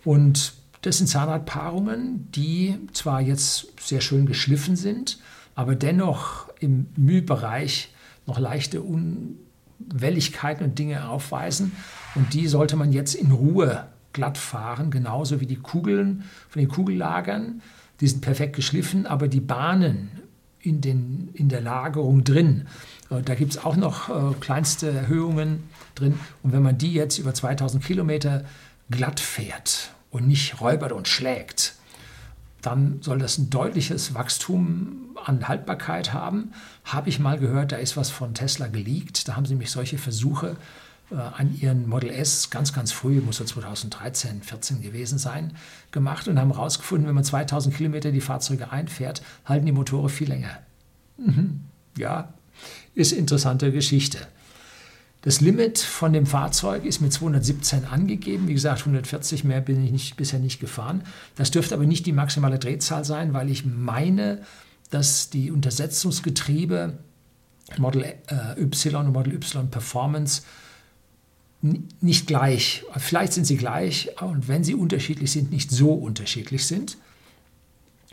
Und 0.03 0.53
das 0.83 0.99
sind 0.99 1.07
Zahnradpaarungen, 1.07 2.31
die 2.31 2.77
zwar 2.93 3.19
jetzt 3.19 3.67
sehr 3.79 4.01
schön 4.01 4.25
geschliffen 4.25 4.75
sind, 4.75 5.19
aber 5.55 5.75
dennoch 5.75 6.47
im 6.59 6.87
Mühbereich 6.95 7.93
noch 8.27 8.39
leichte 8.39 8.81
Unwelligkeiten 8.81 10.65
und 10.65 10.79
Dinge 10.79 11.09
aufweisen. 11.09 11.71
Und 12.13 12.33
die 12.33 12.47
sollte 12.47 12.75
man 12.75 12.93
jetzt 12.93 13.15
in 13.15 13.31
Ruhe 13.31 13.87
glatt 14.13 14.37
fahren, 14.37 14.91
genauso 14.91 15.41
wie 15.41 15.45
die 15.45 15.57
Kugeln 15.57 16.23
von 16.49 16.61
den 16.61 16.69
Kugellagern. 16.69 17.61
Die 17.99 18.07
sind 18.07 18.21
perfekt 18.21 18.55
geschliffen, 18.55 19.05
aber 19.05 19.27
die 19.27 19.41
Bahnen 19.41 20.09
in, 20.65 20.81
den, 20.81 21.29
in 21.33 21.49
der 21.49 21.61
Lagerung 21.61 22.23
drin. 22.23 22.67
Äh, 23.09 23.21
da 23.21 23.35
gibt 23.35 23.51
es 23.51 23.63
auch 23.63 23.75
noch 23.75 24.09
äh, 24.09 24.35
kleinste 24.39 24.89
Erhöhungen 24.89 25.63
drin. 25.95 26.19
Und 26.43 26.51
wenn 26.51 26.63
man 26.63 26.77
die 26.77 26.93
jetzt 26.93 27.17
über 27.17 27.33
2000 27.33 27.83
Kilometer 27.83 28.43
glatt 28.89 29.19
fährt 29.19 29.91
und 30.11 30.27
nicht 30.27 30.61
räubert 30.61 30.91
und 30.91 31.07
schlägt, 31.07 31.75
dann 32.61 32.97
soll 33.01 33.19
das 33.19 33.37
ein 33.37 33.49
deutliches 33.51 34.15
Wachstum 34.15 35.15
an 35.23 35.47
Haltbarkeit 35.47 36.13
haben. 36.13 36.51
Habe 36.83 37.09
ich 37.09 37.19
mal 37.19 37.37
gehört, 37.37 37.71
da 37.71 37.77
ist 37.77 37.95
was 37.95 38.09
von 38.09 38.33
Tesla 38.33 38.67
geleakt. 38.67 39.27
Da 39.27 39.35
haben 39.35 39.45
sie 39.45 39.53
nämlich 39.53 39.71
solche 39.71 39.99
Versuche 39.99 40.57
an 41.13 41.55
ihren 41.59 41.87
Model 41.87 42.09
S 42.09 42.49
ganz, 42.49 42.73
ganz 42.73 42.91
früh, 42.91 43.21
muss 43.21 43.37
so 43.37 43.43
2013, 43.43 44.41
14 44.41 44.81
gewesen 44.81 45.17
sein, 45.17 45.53
gemacht 45.91 46.27
und 46.27 46.39
haben 46.39 46.51
herausgefunden, 46.51 47.07
wenn 47.07 47.15
man 47.15 47.23
2000 47.23 47.75
Kilometer 47.75 48.11
die 48.11 48.21
Fahrzeuge 48.21 48.71
einfährt, 48.71 49.21
halten 49.45 49.65
die 49.65 49.71
Motoren 49.71 50.09
viel 50.09 50.29
länger. 50.29 50.59
Mhm. 51.17 51.61
Ja, 51.97 52.33
ist 52.95 53.11
interessante 53.11 53.71
Geschichte. 53.71 54.19
Das 55.21 55.41
Limit 55.41 55.79
von 55.79 56.13
dem 56.13 56.27
Fahrzeug 56.27 56.85
ist 56.85 57.01
mit 57.01 57.11
217 57.11 57.85
angegeben. 57.85 58.47
Wie 58.47 58.53
gesagt, 58.53 58.81
140 58.81 59.43
mehr 59.43 59.59
bin 59.59 59.83
ich 59.83 59.91
nicht, 59.91 60.17
bisher 60.17 60.39
nicht 60.39 60.59
gefahren. 60.59 61.03
Das 61.35 61.49
dürfte 61.49 61.73
aber 61.73 61.85
nicht 61.85 62.05
die 62.05 62.13
maximale 62.13 62.59
Drehzahl 62.59 63.03
sein, 63.03 63.33
weil 63.33 63.49
ich 63.49 63.65
meine, 63.65 64.43
dass 64.91 65.31
die 65.31 65.51
Untersetzungsgetriebe 65.51 66.93
Model 67.77 68.03
äh, 68.03 68.61
Y 68.61 69.07
und 69.07 69.13
Model 69.13 69.33
Y 69.33 69.69
Performance 69.71 70.43
nicht 72.01 72.27
gleich. 72.27 72.85
Vielleicht 72.97 73.33
sind 73.33 73.45
sie 73.45 73.57
gleich 73.57 74.09
und 74.21 74.47
wenn 74.47 74.63
sie 74.63 74.75
unterschiedlich 74.75 75.31
sind, 75.31 75.51
nicht 75.51 75.71
so 75.71 75.93
unterschiedlich 75.93 76.65
sind, 76.67 76.97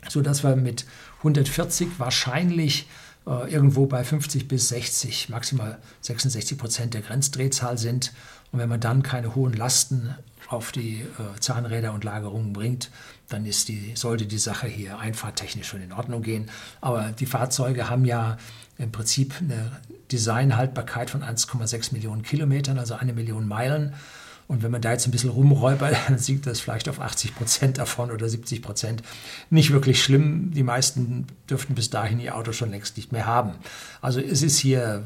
sodass 0.07 0.43
wir 0.43 0.55
mit 0.55 0.85
140 1.19 1.99
wahrscheinlich 1.99 2.87
äh, 3.27 3.51
irgendwo 3.51 3.85
bei 3.85 4.03
50 4.03 4.47
bis 4.47 4.69
60, 4.69 5.29
maximal 5.29 5.79
66 6.01 6.57
Prozent 6.57 6.93
der 6.93 7.01
Grenzdrehzahl 7.01 7.77
sind. 7.77 8.13
Und 8.51 8.59
wenn 8.59 8.69
man 8.69 8.79
dann 8.79 9.03
keine 9.03 9.35
hohen 9.35 9.53
Lasten 9.53 10.15
auf 10.47 10.71
die 10.71 11.01
äh, 11.01 11.39
Zahnräder 11.39 11.93
und 11.93 12.03
Lagerungen 12.03 12.53
bringt, 12.53 12.91
dann 13.29 13.45
ist 13.45 13.69
die, 13.69 13.93
sollte 13.95 14.25
die 14.25 14.37
Sache 14.37 14.67
hier 14.67 14.99
einfahrtechnisch 14.99 15.67
schon 15.67 15.81
in 15.81 15.93
Ordnung 15.93 16.21
gehen. 16.21 16.49
Aber 16.81 17.11
die 17.11 17.25
Fahrzeuge 17.25 17.89
haben 17.89 18.05
ja 18.05 18.37
im 18.77 18.91
Prinzip 18.91 19.35
eine 19.39 19.71
Designhaltbarkeit 20.11 21.09
von 21.09 21.23
1,6 21.23 21.93
Millionen 21.93 22.23
Kilometern, 22.23 22.77
also 22.77 22.95
eine 22.95 23.13
Million 23.13 23.47
Meilen. 23.47 23.93
Und 24.47 24.61
wenn 24.61 24.71
man 24.71 24.81
da 24.81 24.91
jetzt 24.91 25.07
ein 25.07 25.11
bisschen 25.11 25.29
rumräubert, 25.29 25.95
dann 26.07 26.17
sinkt 26.17 26.45
das 26.45 26.59
vielleicht 26.59 26.89
auf 26.89 26.99
80 26.99 27.35
Prozent 27.35 27.77
davon 27.77 28.11
oder 28.11 28.27
70 28.27 28.61
Prozent. 28.61 29.03
Nicht 29.49 29.71
wirklich 29.71 30.03
schlimm. 30.03 30.51
Die 30.51 30.63
meisten 30.63 31.27
dürften 31.49 31.75
bis 31.75 31.89
dahin 31.89 32.19
ihr 32.19 32.35
Auto 32.35 32.51
schon 32.51 32.71
längst 32.71 32.97
nicht 32.97 33.11
mehr 33.11 33.25
haben. 33.25 33.53
Also 34.01 34.19
es 34.19 34.41
ist 34.41 34.57
hier 34.57 35.03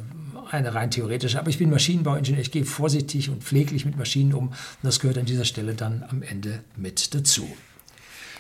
eine 0.52 0.74
rein 0.74 0.92
theoretische, 0.92 1.40
aber 1.40 1.50
ich 1.50 1.58
bin 1.58 1.70
Maschinenbauingenieur, 1.70 2.42
ich 2.42 2.52
gehe 2.52 2.66
vorsichtig 2.66 3.30
und 3.30 3.44
pfleglich 3.44 3.86
mit 3.86 3.98
Maschinen 3.98 4.34
um 4.34 4.50
und 4.50 4.56
das 4.82 5.00
gehört 5.00 5.18
an 5.18 5.26
dieser 5.26 5.44
Stelle 5.44 5.74
dann 5.74 6.06
am 6.10 6.22
Ende 6.24 6.64
mit 6.78 7.14
dazu. 7.14 7.48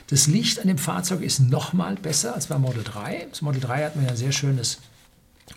Das 0.07 0.27
Licht 0.27 0.59
an 0.59 0.67
dem 0.67 0.77
Fahrzeug 0.77 1.21
ist 1.21 1.39
nochmal 1.41 1.95
besser 1.95 2.33
als 2.33 2.47
beim 2.47 2.61
Model 2.61 2.83
3. 2.83 3.27
Das 3.29 3.41
Model 3.41 3.59
3 3.59 3.83
hat 3.83 3.95
mir 3.97 4.07
ein 4.07 4.15
sehr 4.15 4.31
schönes 4.31 4.77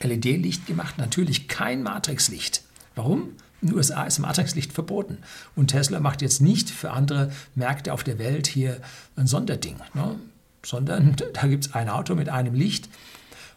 LED-Licht 0.02 0.66
gemacht, 0.66 0.98
natürlich 0.98 1.48
kein 1.48 1.82
Matrixlicht. 1.82 2.62
Warum? 2.94 3.30
In 3.62 3.68
den 3.68 3.76
USA 3.76 4.04
ist 4.04 4.18
Matrixlicht 4.18 4.72
verboten. 4.72 5.18
Und 5.54 5.68
Tesla 5.68 6.00
macht 6.00 6.22
jetzt 6.22 6.40
nicht 6.40 6.70
für 6.70 6.92
andere 6.92 7.30
Märkte 7.54 7.92
auf 7.92 8.04
der 8.04 8.18
Welt 8.18 8.46
hier 8.46 8.80
ein 9.16 9.26
Sonderding, 9.26 9.76
ne? 9.94 10.16
sondern 10.64 11.16
da 11.34 11.46
gibt 11.46 11.66
es 11.66 11.74
ein 11.74 11.88
Auto 11.88 12.14
mit 12.14 12.28
einem 12.28 12.54
Licht 12.54 12.88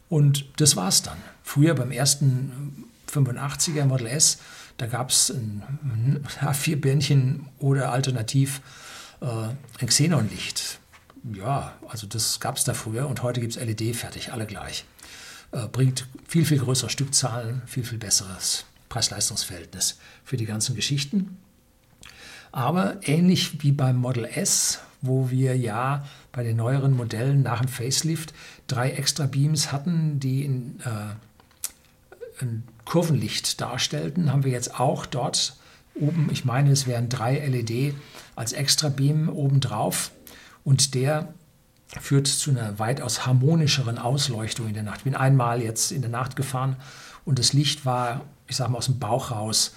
und 0.09 0.45
das 0.57 0.75
war's 0.75 1.01
dann. 1.01 1.17
Früher 1.43 1.73
beim 1.75 1.91
ersten 1.91 2.85
85er 3.11 3.85
Model 3.85 4.07
S, 4.07 4.39
da 4.77 4.87
gab 4.87 5.09
es 5.09 5.29
ein, 5.29 5.63
ja, 6.41 6.53
vier 6.53 6.79
Birnchen 6.79 7.47
oder 7.59 7.91
alternativ 7.91 8.61
äh, 9.21 9.25
ein 9.79 9.87
Xenonlicht. 9.87 10.79
Ja, 11.33 11.73
also 11.87 12.05
das 12.05 12.39
gab 12.39 12.57
es 12.57 12.65
da 12.65 12.73
früher 12.73 13.07
und 13.07 13.23
heute 13.23 13.39
gibt 13.39 13.55
es 13.55 13.63
LED 13.63 13.95
fertig, 13.95 14.33
alle 14.33 14.45
gleich. 14.45 14.83
Äh, 15.53 15.67
bringt 15.67 16.07
viel, 16.27 16.45
viel 16.45 16.57
größere 16.57 16.89
Stückzahlen, 16.89 17.61
viel, 17.67 17.83
viel 17.83 17.99
besseres 17.99 18.65
Preis-Leistungs-Verhältnis 18.89 19.99
für 20.23 20.35
die 20.35 20.45
ganzen 20.45 20.75
Geschichten. 20.75 21.37
Aber 22.51 22.97
ähnlich 23.03 23.61
wie 23.63 23.71
beim 23.71 23.97
Model 23.97 24.25
S, 24.25 24.79
wo 25.01 25.29
wir 25.29 25.55
ja 25.55 26.05
bei 26.31 26.43
den 26.43 26.57
neueren 26.57 26.95
Modellen 26.95 27.43
nach 27.43 27.61
dem 27.61 27.67
Facelift 27.67 28.33
drei 28.67 28.91
extra 28.91 29.27
Beams 29.27 29.71
hatten, 29.71 30.19
die 30.19 30.43
in, 30.43 30.79
äh, 30.81 32.41
ein 32.41 32.63
Kurvenlicht 32.85 33.61
darstellten, 33.61 34.31
haben 34.31 34.43
wir 34.43 34.51
jetzt 34.51 34.79
auch 34.79 35.05
dort 35.05 35.55
oben, 35.93 36.29
ich 36.31 36.45
meine, 36.45 36.71
es 36.71 36.87
wären 36.87 37.09
drei 37.09 37.37
LED 37.47 37.93
als 38.35 38.53
extra 38.53 38.89
Beam 38.89 39.29
obendrauf 39.29 40.11
und 40.63 40.95
der 40.95 41.33
führt 42.01 42.27
zu 42.27 42.51
einer 42.51 42.79
weitaus 42.79 43.25
harmonischeren 43.25 43.97
Ausleuchtung 43.97 44.67
in 44.67 44.73
der 44.73 44.83
Nacht. 44.83 44.99
Ich 44.99 45.03
bin 45.03 45.15
einmal 45.15 45.61
jetzt 45.61 45.91
in 45.91 46.01
der 46.01 46.09
Nacht 46.09 46.35
gefahren 46.35 46.75
und 47.25 47.39
das 47.39 47.53
Licht 47.53 47.85
war, 47.85 48.21
ich 48.47 48.55
sage 48.55 48.71
mal, 48.71 48.77
aus 48.79 48.85
dem 48.85 48.99
Bauch 48.99 49.31
raus 49.31 49.73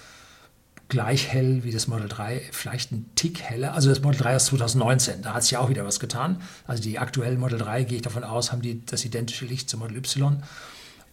gleich 0.89 1.27
hell 1.27 1.63
wie 1.63 1.71
das 1.71 1.87
Model 1.87 2.07
3, 2.07 2.41
vielleicht 2.51 2.91
ein 2.91 3.09
Tick 3.15 3.41
heller. 3.41 3.73
Also 3.73 3.89
das 3.89 4.01
Model 4.01 4.21
3 4.21 4.35
ist 4.35 4.45
2019, 4.47 5.21
da 5.21 5.33
hat 5.33 5.43
sich 5.43 5.51
ja 5.51 5.59
auch 5.59 5.69
wieder 5.69 5.85
was 5.85 5.99
getan. 5.99 6.41
Also 6.65 6.81
die 6.81 6.97
aktuellen 6.97 7.39
Model 7.39 7.59
3, 7.59 7.83
gehe 7.83 7.97
ich 7.97 8.01
davon 8.01 8.23
aus, 8.23 8.51
haben 8.51 8.61
die 8.61 8.85
das 8.85 9.03
identische 9.03 9.45
Licht 9.45 9.69
zum 9.69 9.81
Model 9.81 9.97
Y. 9.97 10.43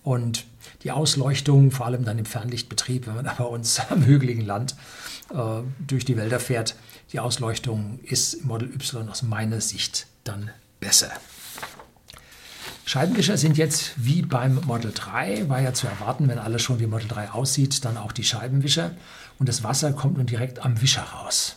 Und 0.03 0.45
die 0.83 0.93
Ausleuchtung, 0.93 1.71
vor 1.71 1.87
allem 1.87 2.05
dann 2.05 2.19
im 2.19 2.27
Fernlichtbetrieb, 2.27 3.07
wenn 3.07 3.17
man 3.17 3.25
da 3.25 3.35
bei 3.35 3.45
uns 3.45 3.81
am 3.91 4.05
hügeligen 4.05 4.45
Land 4.45 4.77
äh, 5.31 5.63
durch 5.85 6.05
die 6.05 6.17
Wälder 6.17 6.39
fährt, 6.39 6.77
die 7.13 7.21
Ausleuchtung 7.21 7.99
ist 8.03 8.35
im 8.35 8.49
Model 8.49 8.69
Y 8.69 9.09
aus 9.09 9.23
meiner 9.23 9.61
Sicht 9.61 10.07
dann 10.25 10.51
besser. 10.85 11.11
Scheibenwischer 12.85 13.39
sind 13.39 13.57
jetzt 13.57 13.93
wie 13.97 14.21
beim 14.21 14.61
Model 14.67 14.93
3, 14.95 15.49
war 15.49 15.61
ja 15.63 15.73
zu 15.73 15.87
erwarten, 15.87 16.29
wenn 16.29 16.39
alles 16.39 16.61
schon 16.61 16.79
wie 16.79 16.87
Model 16.87 17.09
3 17.09 17.31
aussieht, 17.31 17.85
dann 17.87 17.97
auch 17.97 18.13
die 18.13 18.25
Scheibenwischer 18.25 18.91
und 19.39 19.49
das 19.49 19.65
Wasser 19.65 19.95
kommt 19.95 20.19
nun 20.19 20.27
direkt 20.27 20.63
am 20.63 20.83
Wischer 20.83 21.03
raus. 21.03 21.57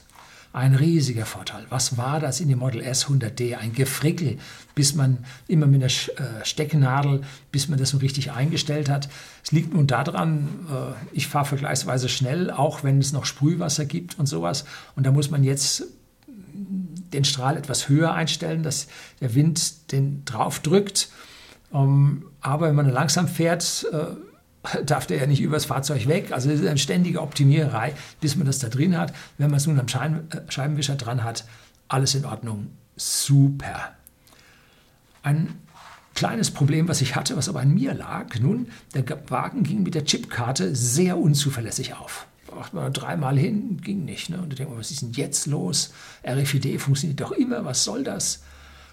Ein 0.53 0.75
riesiger 0.75 1.25
Vorteil. 1.25 1.65
Was 1.69 1.97
war 1.97 2.21
das 2.21 2.39
in 2.39 2.47
dem 2.47 2.59
Model 2.59 2.81
S 2.81 3.07
100D? 3.07 3.57
Ein 3.57 3.73
Gefrickel, 3.73 4.37
bis 4.73 4.95
man 4.95 5.25
immer 5.49 5.67
mit 5.67 5.83
einer 5.83 5.91
äh, 5.91 6.45
Stecknadel, 6.45 7.21
bis 7.51 7.67
man 7.67 7.77
das 7.77 7.89
so 7.89 7.97
richtig 7.97 8.31
eingestellt 8.31 8.89
hat. 8.89 9.09
Es 9.43 9.51
liegt 9.51 9.73
nun 9.73 9.85
daran, 9.85 10.47
äh, 10.71 10.93
ich 11.11 11.27
fahre 11.27 11.45
vergleichsweise 11.45 12.07
schnell, 12.07 12.49
auch 12.49 12.85
wenn 12.85 12.99
es 12.99 13.11
noch 13.11 13.25
Sprühwasser 13.25 13.85
gibt 13.85 14.17
und 14.17 14.25
sowas. 14.25 14.63
Und 14.95 15.05
da 15.05 15.11
muss 15.11 15.29
man 15.29 15.43
jetzt 15.43 15.83
den 17.13 17.25
Strahl 17.25 17.57
etwas 17.57 17.89
höher 17.89 18.13
einstellen, 18.13 18.63
dass 18.63 18.87
der 19.21 19.35
Wind 19.35 19.91
den 19.91 20.25
drauf 20.25 20.59
drückt. 20.59 21.09
Ähm, 21.73 22.25
aber 22.41 22.69
wenn 22.69 22.75
man 22.75 22.89
langsam 22.89 23.27
fährt, 23.27 23.85
äh, 23.91 24.81
darf 24.85 25.05
der 25.05 25.17
ja 25.17 25.27
nicht 25.27 25.41
übers 25.41 25.65
Fahrzeug 25.65 26.07
weg. 26.07 26.31
Also 26.31 26.49
es 26.49 26.61
ist 26.61 26.67
eine 26.67 26.77
ständige 26.77 27.21
Optimiererei, 27.21 27.93
bis 28.21 28.35
man 28.35 28.47
das 28.47 28.59
da 28.59 28.69
drin 28.69 28.97
hat. 28.97 29.13
Wenn 29.37 29.49
man 29.49 29.57
es 29.57 29.67
nun 29.67 29.79
am 29.79 29.87
Schein, 29.87 30.27
äh, 30.31 30.51
Scheibenwischer 30.51 30.95
dran 30.95 31.23
hat, 31.23 31.45
alles 31.87 32.15
in 32.15 32.25
Ordnung. 32.25 32.71
Super. 32.95 33.93
Ein 35.23 35.55
kleines 36.15 36.51
Problem, 36.51 36.87
was 36.87 37.01
ich 37.01 37.15
hatte, 37.15 37.37
was 37.37 37.49
aber 37.49 37.59
an 37.59 37.73
mir 37.73 37.93
lag. 37.93 38.39
Nun, 38.39 38.69
der 38.93 39.05
Wagen 39.29 39.63
ging 39.63 39.83
mit 39.83 39.93
der 39.93 40.05
Chipkarte 40.05 40.75
sehr 40.75 41.17
unzuverlässig 41.17 41.93
auf 41.93 42.27
macht 42.57 42.73
man 42.73 42.91
dreimal 42.91 43.37
hin, 43.37 43.79
ging 43.81 44.05
nicht. 44.05 44.29
Ne? 44.29 44.41
Und 44.41 44.57
denkt 44.57 44.71
man, 44.71 44.79
was 44.79 44.91
ist 44.91 45.01
denn 45.01 45.13
jetzt 45.13 45.45
los? 45.45 45.93
RFID 46.27 46.81
funktioniert 46.81 47.21
doch 47.21 47.31
immer, 47.31 47.63
was 47.65 47.83
soll 47.83 48.03
das? 48.03 48.43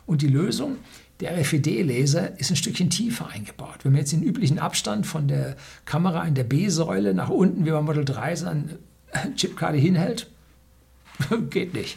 Und 0.06 0.22
die 0.22 0.28
Lösung, 0.28 0.76
der 1.20 1.38
RFID-Laser 1.38 2.38
ist 2.38 2.50
ein 2.50 2.56
Stückchen 2.56 2.90
tiefer 2.90 3.28
eingebaut. 3.28 3.78
Wenn 3.82 3.92
man 3.92 4.00
jetzt 4.00 4.12
den 4.12 4.22
üblichen 4.22 4.58
Abstand 4.58 5.06
von 5.06 5.28
der 5.28 5.56
Kamera 5.84 6.24
in 6.24 6.34
der 6.34 6.44
B-Säule 6.44 7.14
nach 7.14 7.30
unten 7.30 7.64
wie 7.64 7.70
beim 7.70 7.84
Model 7.84 8.04
3 8.04 8.36
seine 8.36 8.78
Chipkarte 9.36 9.78
hinhält, 9.78 10.30
geht 11.50 11.72
nicht. 11.72 11.96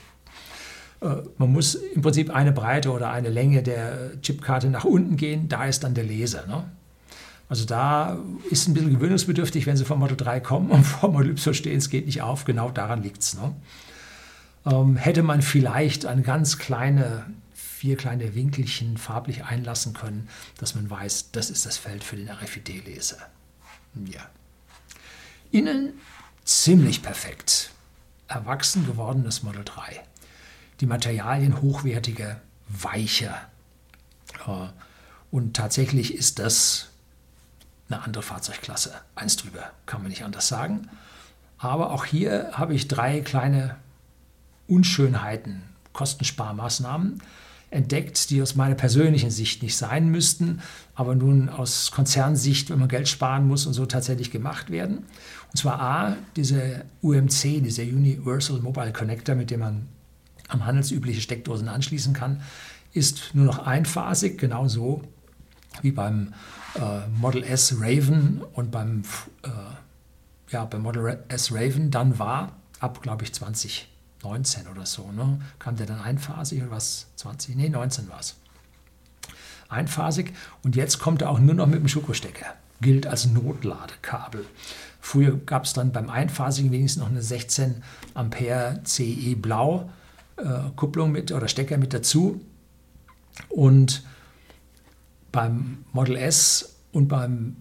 Äh, 1.01 1.17
man 1.37 1.51
muss 1.51 1.75
im 1.75 2.01
Prinzip 2.01 2.29
eine 2.29 2.51
Breite 2.51 2.91
oder 2.91 3.11
eine 3.11 3.29
Länge 3.29 3.63
der 3.63 4.21
Chipkarte 4.21 4.69
nach 4.69 4.85
unten 4.85 5.17
gehen, 5.17 5.49
da 5.49 5.65
ist 5.65 5.83
dann 5.83 5.93
der 5.93 6.05
Laser. 6.05 6.45
Ne? 6.47 6.63
Also 7.49 7.65
da 7.65 8.17
ist 8.49 8.67
ein 8.67 8.73
bisschen 8.73 8.93
gewöhnungsbedürftig, 8.93 9.65
wenn 9.65 9.77
sie 9.77 9.85
vom 9.85 9.99
Model 9.99 10.17
3 10.17 10.39
kommen 10.41 10.69
und 10.69 10.83
vom 10.83 11.13
Model 11.13 11.31
Y 11.31 11.53
stehen, 11.53 11.77
es 11.77 11.89
geht 11.89 12.05
nicht 12.05 12.21
auf, 12.21 12.45
genau 12.45 12.71
daran 12.71 13.01
liegt 13.01 13.21
es. 13.21 13.35
Ne? 13.35 13.55
Ähm, 14.65 14.97
hätte 14.97 15.23
man 15.23 15.41
vielleicht 15.41 16.05
eine 16.05 16.23
ganz 16.23 16.57
kleine, 16.57 17.25
vier 17.53 17.95
kleine 17.95 18.35
Winkelchen 18.35 18.97
farblich 18.97 19.45
einlassen 19.45 19.93
können, 19.93 20.27
dass 20.57 20.75
man 20.75 20.89
weiß, 20.89 21.31
das 21.31 21.49
ist 21.49 21.65
das 21.65 21.77
Feld 21.77 22.03
für 22.03 22.17
den 22.17 22.29
RFID-Leser. 22.29 23.17
Ja. 24.05 24.29
Innen 25.51 25.93
ziemlich 26.43 27.01
perfekt. 27.01 27.71
Erwachsen 28.27 28.85
gewordenes 28.85 29.43
Model 29.43 29.63
3. 29.63 30.01
Die 30.81 30.85
Materialien 30.85 31.61
hochwertiger, 31.61 32.41
weicher. 32.67 33.47
Äh, 34.45 34.67
und 35.31 35.55
tatsächlich 35.55 36.13
ist 36.13 36.39
das 36.39 36.89
eine 37.89 38.01
andere 38.01 38.23
Fahrzeugklasse. 38.23 38.93
Eins 39.15 39.37
drüber, 39.37 39.71
kann 39.85 40.01
man 40.01 40.09
nicht 40.09 40.23
anders 40.23 40.47
sagen. 40.47 40.89
Aber 41.57 41.91
auch 41.91 42.05
hier 42.05 42.51
habe 42.53 42.73
ich 42.73 42.87
drei 42.87 43.21
kleine 43.21 43.75
Unschönheiten, 44.67 45.63
Kostensparmaßnahmen 45.93 47.21
entdeckt, 47.69 48.29
die 48.29 48.41
aus 48.41 48.55
meiner 48.55 48.75
persönlichen 48.75 49.31
Sicht 49.31 49.61
nicht 49.61 49.75
sein 49.75 50.09
müssten, 50.09 50.61
aber 50.95 51.15
nun 51.15 51.49
aus 51.49 51.91
Konzernsicht, 51.91 52.69
wenn 52.69 52.79
man 52.79 52.87
Geld 52.87 53.09
sparen 53.09 53.47
muss 53.47 53.65
und 53.65 53.73
so 53.73 53.85
tatsächlich 53.85 54.31
gemacht 54.31 54.69
werden. 54.69 54.99
Und 55.51 55.57
zwar 55.57 55.81
A, 55.81 56.17
diese 56.35 56.85
UMC, 57.01 57.61
dieser 57.61 57.83
Universal 57.83 58.59
Mobile 58.59 58.93
Connector, 58.93 59.35
mit 59.35 59.51
dem 59.51 59.61
man 59.61 59.87
am 60.47 60.65
handelsübliche 60.65 61.19
Steckdosen 61.19 61.67
anschließen 61.67 62.13
kann, 62.13 62.41
ist 62.93 63.31
nur 63.33 63.45
noch 63.45 63.59
einphasig, 63.59 64.37
genauso 64.37 65.03
wie 65.81 65.91
beim 65.91 66.33
Model 67.15 67.43
S 67.43 67.75
Raven 67.79 68.41
und 68.53 68.71
beim, 68.71 69.03
äh, 69.43 69.49
ja, 70.49 70.65
beim 70.65 70.81
Model 70.81 71.19
S 71.27 71.51
Raven 71.51 71.91
dann 71.91 72.19
war, 72.19 72.53
ab 72.79 73.01
glaube 73.01 73.23
ich 73.23 73.33
2019 73.33 74.67
oder 74.67 74.85
so, 74.85 75.11
ne, 75.11 75.39
kam 75.59 75.75
der 75.75 75.87
dann 75.87 75.99
einphasig 75.99 76.61
oder 76.61 76.71
was? 76.71 77.07
20? 77.15 77.55
Nee, 77.55 77.69
19 77.69 78.09
war 78.09 78.19
es. 78.19 78.35
Einphasig 79.69 80.33
und 80.63 80.75
jetzt 80.75 80.99
kommt 80.99 81.21
er 81.21 81.29
auch 81.29 81.39
nur 81.39 81.55
noch 81.55 81.67
mit 81.67 81.79
dem 81.79 81.87
Schokostecker. 81.87 82.45
Gilt 82.79 83.07
als 83.07 83.25
Notladekabel. 83.25 84.45
Früher 85.01 85.35
gab 85.37 85.65
es 85.65 85.73
dann 85.73 85.91
beim 85.91 86.09
einphasigen 86.09 86.71
wenigstens 86.71 87.01
noch 87.01 87.09
eine 87.09 87.21
16 87.21 87.83
Ampere 88.13 88.81
CE 88.83 89.35
Blau 89.35 89.89
äh, 90.37 90.69
Kupplung 90.75 91.11
mit 91.11 91.31
oder 91.31 91.47
Stecker 91.47 91.77
mit 91.77 91.93
dazu. 91.93 92.41
Und 93.49 94.03
beim 95.31 95.85
Model 95.93 96.15
S 96.15 96.77
und 96.91 97.07
beim, 97.07 97.57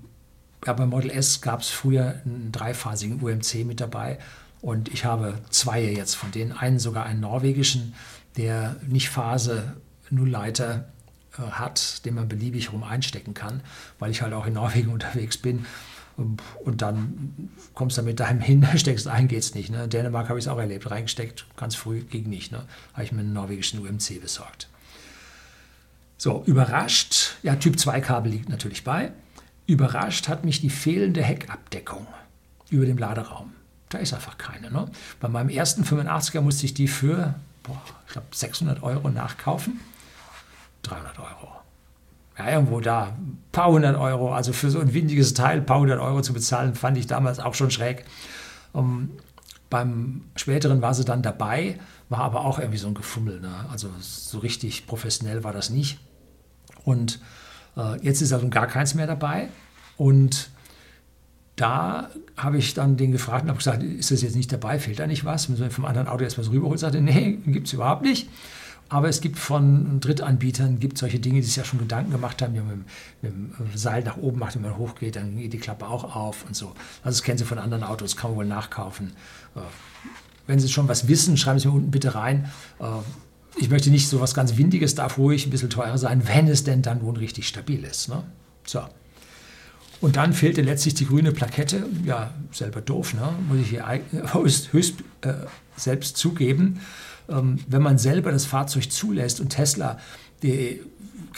ja, 0.64 0.72
beim 0.72 0.90
Model 0.90 1.10
S 1.10 1.40
gab 1.40 1.60
es 1.60 1.68
früher 1.68 2.20
einen 2.24 2.50
dreiphasigen 2.52 3.20
UMC 3.20 3.64
mit 3.64 3.80
dabei. 3.80 4.18
Und 4.60 4.88
ich 4.88 5.04
habe 5.04 5.34
zwei 5.50 5.82
jetzt 5.82 6.14
von 6.14 6.30
denen. 6.30 6.52
Einen 6.52 6.78
sogar 6.78 7.06
einen 7.06 7.20
norwegischen, 7.20 7.94
der 8.36 8.76
nicht 8.86 9.10
Phase 9.10 9.76
Nullleiter 10.10 10.86
äh, 11.38 11.42
hat, 11.42 12.04
den 12.04 12.14
man 12.14 12.28
beliebig 12.28 12.72
rum 12.72 12.82
einstecken 12.82 13.34
kann, 13.34 13.60
weil 13.98 14.10
ich 14.10 14.22
halt 14.22 14.32
auch 14.32 14.46
in 14.46 14.54
Norwegen 14.54 14.88
unterwegs 14.92 15.36
bin. 15.36 15.66
Und 16.16 16.80
dann 16.80 17.50
kommst 17.74 17.98
du 17.98 18.02
mit 18.02 18.20
deinem 18.20 18.40
hin, 18.40 18.66
steckst 18.76 19.06
ein, 19.06 19.28
geht's 19.28 19.54
nicht. 19.54 19.70
Ne? 19.70 19.84
In 19.84 19.90
Dänemark 19.90 20.30
habe 20.30 20.38
ich 20.38 20.46
es 20.46 20.48
auch 20.48 20.58
erlebt, 20.58 20.90
reingesteckt, 20.90 21.44
ganz 21.56 21.74
früh, 21.74 22.00
ging 22.00 22.28
nicht. 22.30 22.52
Ne? 22.52 22.64
Habe 22.94 23.04
ich 23.04 23.12
mir 23.12 23.20
einen 23.20 23.34
norwegischen 23.34 23.80
UMC 23.80 24.20
besorgt. 24.20 24.68
So, 26.18 26.42
überrascht, 26.46 27.36
ja, 27.42 27.56
Typ 27.56 27.78
2 27.78 28.00
Kabel 28.00 28.32
liegt 28.32 28.48
natürlich 28.48 28.84
bei. 28.84 29.12
Überrascht 29.66 30.28
hat 30.28 30.44
mich 30.44 30.60
die 30.60 30.70
fehlende 30.70 31.22
Heckabdeckung 31.22 32.06
über 32.70 32.86
dem 32.86 32.98
Laderaum. 32.98 33.52
Da 33.88 33.98
ist 33.98 34.14
einfach 34.14 34.38
keine. 34.38 34.70
Ne? 34.70 34.86
Bei 35.20 35.28
meinem 35.28 35.48
ersten 35.48 35.84
85er 35.84 36.40
musste 36.40 36.66
ich 36.66 36.74
die 36.74 36.88
für, 36.88 37.34
boah, 37.62 37.80
ich 38.06 38.12
glaube, 38.12 38.28
600 38.32 38.82
Euro 38.82 39.10
nachkaufen. 39.10 39.80
300 40.82 41.18
Euro. 41.18 41.56
Ja, 42.38 42.50
irgendwo 42.50 42.80
da, 42.80 43.06
ein 43.06 43.42
paar 43.52 43.70
hundert 43.70 43.96
Euro. 43.96 44.34
Also 44.34 44.52
für 44.52 44.70
so 44.70 44.78
ein 44.78 44.92
windiges 44.92 45.34
Teil 45.34 45.58
ein 45.58 45.66
paar 45.66 45.80
hundert 45.80 46.00
Euro 46.00 46.20
zu 46.20 46.32
bezahlen, 46.32 46.74
fand 46.74 46.98
ich 46.98 47.06
damals 47.06 47.38
auch 47.38 47.54
schon 47.54 47.70
schräg. 47.70 48.04
Um, 48.72 49.10
beim 49.70 50.22
späteren 50.36 50.82
war 50.82 50.94
sie 50.94 51.04
dann 51.04 51.22
dabei, 51.22 51.78
war 52.08 52.20
aber 52.20 52.44
auch 52.44 52.58
irgendwie 52.58 52.78
so 52.78 52.88
ein 52.88 52.94
Gefummel. 52.94 53.40
Ne? 53.40 53.52
Also 53.70 53.88
so 54.00 54.38
richtig 54.38 54.86
professionell 54.86 55.44
war 55.44 55.52
das 55.52 55.70
nicht. 55.70 55.98
Und 56.86 57.18
äh, 57.76 58.00
jetzt 58.00 58.22
ist 58.22 58.32
also 58.32 58.48
gar 58.48 58.68
keins 58.68 58.94
mehr 58.94 59.06
dabei. 59.06 59.48
Und 59.98 60.50
da 61.56 62.10
habe 62.36 62.58
ich 62.58 62.74
dann 62.74 62.96
den 62.96 63.12
gefragt 63.12 63.42
und 63.42 63.48
habe 63.48 63.58
gesagt, 63.58 63.82
ist 63.82 64.10
das 64.10 64.22
jetzt 64.22 64.36
nicht 64.36 64.52
dabei, 64.52 64.78
fehlt 64.78 64.98
da 64.98 65.06
nicht 65.06 65.24
was? 65.24 65.48
Müssen 65.48 65.62
wir 65.62 65.70
vom 65.70 65.84
anderen 65.84 66.06
Auto 66.06 66.22
erstmal 66.22 66.44
so 66.44 66.52
rüberholen? 66.52 66.78
Sagte, 66.78 67.00
nee, 67.00 67.38
gibt 67.46 67.66
es 67.66 67.72
überhaupt 67.72 68.02
nicht. 68.02 68.28
Aber 68.88 69.08
es 69.08 69.20
gibt 69.20 69.36
von 69.38 69.98
Drittanbietern 69.98 70.78
gibt 70.78 70.96
solche 70.96 71.18
Dinge, 71.18 71.40
die 71.40 71.46
sich 71.46 71.56
ja 71.56 71.64
schon 71.64 71.80
Gedanken 71.80 72.12
gemacht 72.12 72.40
haben, 72.40 72.54
die 72.54 72.60
man 72.60 72.84
mit, 73.20 73.36
mit 73.58 73.58
dem 73.58 73.76
Seil 73.76 74.04
nach 74.04 74.16
oben 74.16 74.38
macht, 74.38 74.54
wenn 74.54 74.62
man 74.62 74.76
hochgeht, 74.76 75.16
dann 75.16 75.36
geht 75.36 75.52
die 75.52 75.58
Klappe 75.58 75.88
auch 75.88 76.14
auf 76.14 76.44
und 76.46 76.54
so. 76.54 76.68
Also 77.02 77.18
das 77.18 77.22
kennen 77.24 77.38
Sie 77.38 77.44
von 77.44 77.58
anderen 77.58 77.82
Autos, 77.82 78.16
kann 78.16 78.30
man 78.30 78.38
wohl 78.38 78.46
nachkaufen. 78.46 79.08
Äh, 79.56 79.60
wenn 80.46 80.60
Sie 80.60 80.68
schon 80.68 80.86
was 80.86 81.08
wissen, 81.08 81.36
schreiben 81.36 81.58
Sie 81.58 81.66
mir 81.66 81.74
unten 81.74 81.90
bitte 81.90 82.14
rein. 82.14 82.48
Ich 83.58 83.70
möchte 83.70 83.90
nicht 83.90 84.08
so 84.08 84.20
was 84.20 84.34
ganz 84.34 84.56
Windiges, 84.56 84.94
darf 84.94 85.18
ruhig 85.18 85.46
ein 85.46 85.50
bisschen 85.50 85.70
teurer 85.70 85.96
sein, 85.96 86.22
wenn 86.26 86.46
es 86.48 86.64
denn 86.64 86.82
dann 86.82 86.98
nun 86.98 87.16
richtig 87.16 87.48
stabil 87.48 87.84
ist. 87.84 88.08
Ne? 88.08 88.22
So. 88.66 88.82
Und 90.00 90.16
dann 90.16 90.34
fehlte 90.34 90.60
letztlich 90.60 90.94
die 90.94 91.06
grüne 91.06 91.32
Plakette. 91.32 91.86
Ja, 92.04 92.34
selber 92.52 92.82
doof, 92.82 93.14
ne? 93.14 93.32
muss 93.48 93.60
ich 93.60 93.70
hier 93.70 93.86
höchst, 94.32 94.72
höchst 94.72 94.96
äh, 95.22 95.32
selbst 95.76 96.18
zugeben. 96.18 96.80
Ähm, 97.28 97.58
wenn 97.66 97.82
man 97.82 97.98
selber 97.98 98.30
das 98.30 98.44
Fahrzeug 98.44 98.90
zulässt 98.92 99.40
und 99.40 99.50
Tesla 99.50 99.98
die, 100.42 100.82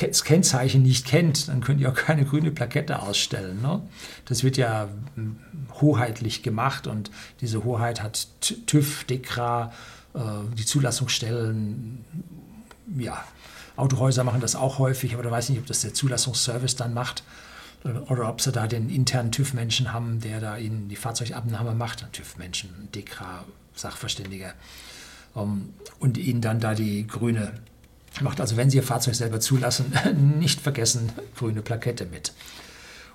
das 0.00 0.24
Kennzeichen 0.24 0.82
nicht 0.82 1.06
kennt, 1.06 1.48
dann 1.48 1.60
können 1.60 1.78
die 1.78 1.86
auch 1.86 1.94
keine 1.94 2.24
grüne 2.24 2.50
Plakette 2.50 3.00
ausstellen. 3.00 3.62
Ne? 3.62 3.80
Das 4.24 4.42
wird 4.42 4.56
ja 4.56 4.88
hm, 5.14 5.36
hoheitlich 5.80 6.42
gemacht 6.42 6.86
und 6.86 7.10
diese 7.40 7.64
Hoheit 7.64 8.02
hat 8.02 8.28
TÜV, 8.66 9.04
DEKRA, 9.04 9.72
die 10.54 10.64
Zulassungsstellen, 10.64 12.04
ja, 12.96 13.24
Autohäuser 13.76 14.24
machen 14.24 14.40
das 14.40 14.56
auch 14.56 14.78
häufig, 14.78 15.14
aber 15.14 15.22
da 15.22 15.30
weiß 15.30 15.44
ich 15.44 15.50
nicht, 15.50 15.60
ob 15.60 15.66
das 15.66 15.82
der 15.82 15.94
Zulassungsservice 15.94 16.74
dann 16.76 16.94
macht 16.94 17.22
oder 18.08 18.28
ob 18.28 18.40
sie 18.40 18.50
da 18.50 18.66
den 18.66 18.90
internen 18.90 19.30
TÜV-Menschen 19.30 19.92
haben, 19.92 20.20
der 20.20 20.40
da 20.40 20.56
ihnen 20.56 20.88
die 20.88 20.96
Fahrzeugabnahme 20.96 21.74
macht, 21.74 22.12
TÜV-Menschen, 22.12 22.88
DEKRA, 22.92 23.44
Sachverständiger, 23.74 24.54
um, 25.34 25.72
und 26.00 26.18
ihnen 26.18 26.40
dann 26.40 26.58
da 26.58 26.74
die 26.74 27.06
grüne 27.06 27.52
macht. 28.20 28.40
Also 28.40 28.56
wenn 28.56 28.70
Sie 28.70 28.78
Ihr 28.78 28.82
Fahrzeug 28.82 29.14
selber 29.14 29.38
zulassen, 29.38 29.92
nicht 30.38 30.60
vergessen, 30.60 31.12
grüne 31.36 31.62
Plakette 31.62 32.06
mit. 32.06 32.32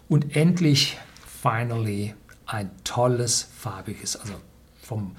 Und 0.07 0.35
endlich, 0.35 0.97
finally, 1.41 2.13
ein 2.45 2.71
tolles 2.83 3.47
farbiges, 3.57 4.15
also 4.15 4.33
vom 4.81 5.15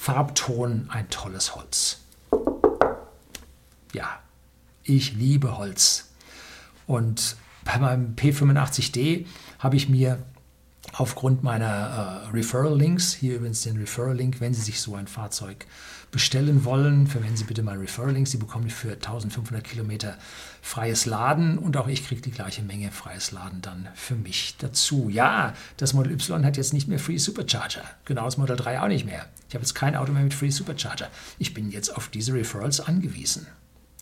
Farbton 0.00 0.88
ein 0.88 1.10
tolles 1.10 1.54
Holz. 1.54 1.98
Ja, 3.92 4.20
ich 4.82 5.12
liebe 5.12 5.58
Holz. 5.58 6.14
Und 6.86 7.36
bei 7.66 7.78
meinem 7.78 8.14
P85D 8.16 9.26
habe 9.58 9.76
ich 9.76 9.90
mir 9.90 10.18
aufgrund 10.92 11.42
meiner 11.42 12.24
äh, 12.26 12.36
Referral-Links, 12.36 13.12
hier 13.12 13.36
übrigens 13.36 13.62
den 13.62 13.76
Referral-Link, 13.76 14.40
wenn 14.40 14.54
Sie 14.54 14.62
sich 14.62 14.80
so 14.80 14.94
ein 14.94 15.06
Fahrzeug 15.06 15.66
bestellen 16.10 16.64
wollen, 16.64 17.06
verwenden 17.06 17.36
Sie 17.36 17.44
bitte 17.44 17.62
mal 17.62 17.76
Referral-Links. 17.76 18.32
Sie 18.32 18.38
bekommen 18.38 18.70
für 18.70 18.92
1500 18.92 19.62
Kilometer 19.62 20.16
freies 20.62 21.06
Laden 21.06 21.58
und 21.58 21.76
auch 21.76 21.86
ich 21.86 22.06
kriege 22.06 22.20
die 22.20 22.32
gleiche 22.32 22.62
Menge 22.62 22.90
freies 22.90 23.30
Laden 23.30 23.62
dann 23.62 23.88
für 23.94 24.16
mich 24.16 24.56
dazu. 24.58 25.08
Ja, 25.08 25.54
das 25.76 25.92
Model 25.92 26.12
Y 26.12 26.44
hat 26.44 26.56
jetzt 26.56 26.72
nicht 26.72 26.88
mehr 26.88 26.98
Free 26.98 27.18
Supercharger. 27.18 27.82
Genau 28.04 28.24
das 28.24 28.36
Model 28.36 28.56
3 28.56 28.80
auch 28.80 28.88
nicht 28.88 29.04
mehr. 29.04 29.26
Ich 29.48 29.54
habe 29.54 29.62
jetzt 29.62 29.74
kein 29.74 29.96
Auto 29.96 30.12
mehr 30.12 30.22
mit 30.22 30.34
Free 30.34 30.50
Supercharger. 30.50 31.08
Ich 31.38 31.54
bin 31.54 31.70
jetzt 31.70 31.94
auf 31.96 32.08
diese 32.08 32.34
Referrals 32.34 32.80
angewiesen. 32.80 33.46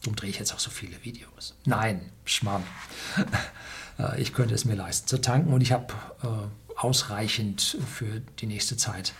Darum 0.01 0.17
drehe 0.17 0.31
ich 0.31 0.39
jetzt 0.39 0.55
auch 0.55 0.59
so 0.59 0.71
viele 0.71 1.05
Videos. 1.05 1.57
Nein, 1.65 2.01
Schmarrn. 2.25 2.63
Äh, 3.99 4.23
ich 4.23 4.33
könnte 4.33 4.55
es 4.55 4.65
mir 4.65 4.77
leisten 4.77 5.09
zu 5.09 5.21
tanken 5.21 5.53
und 5.53 5.61
ich 5.61 5.73
habe 5.73 5.93
äh, 6.23 6.68
ausreichend 6.79 7.77
für 7.95 8.21
die 8.41 8.47
nächste 8.47 8.77
Zeit, 8.77 9.13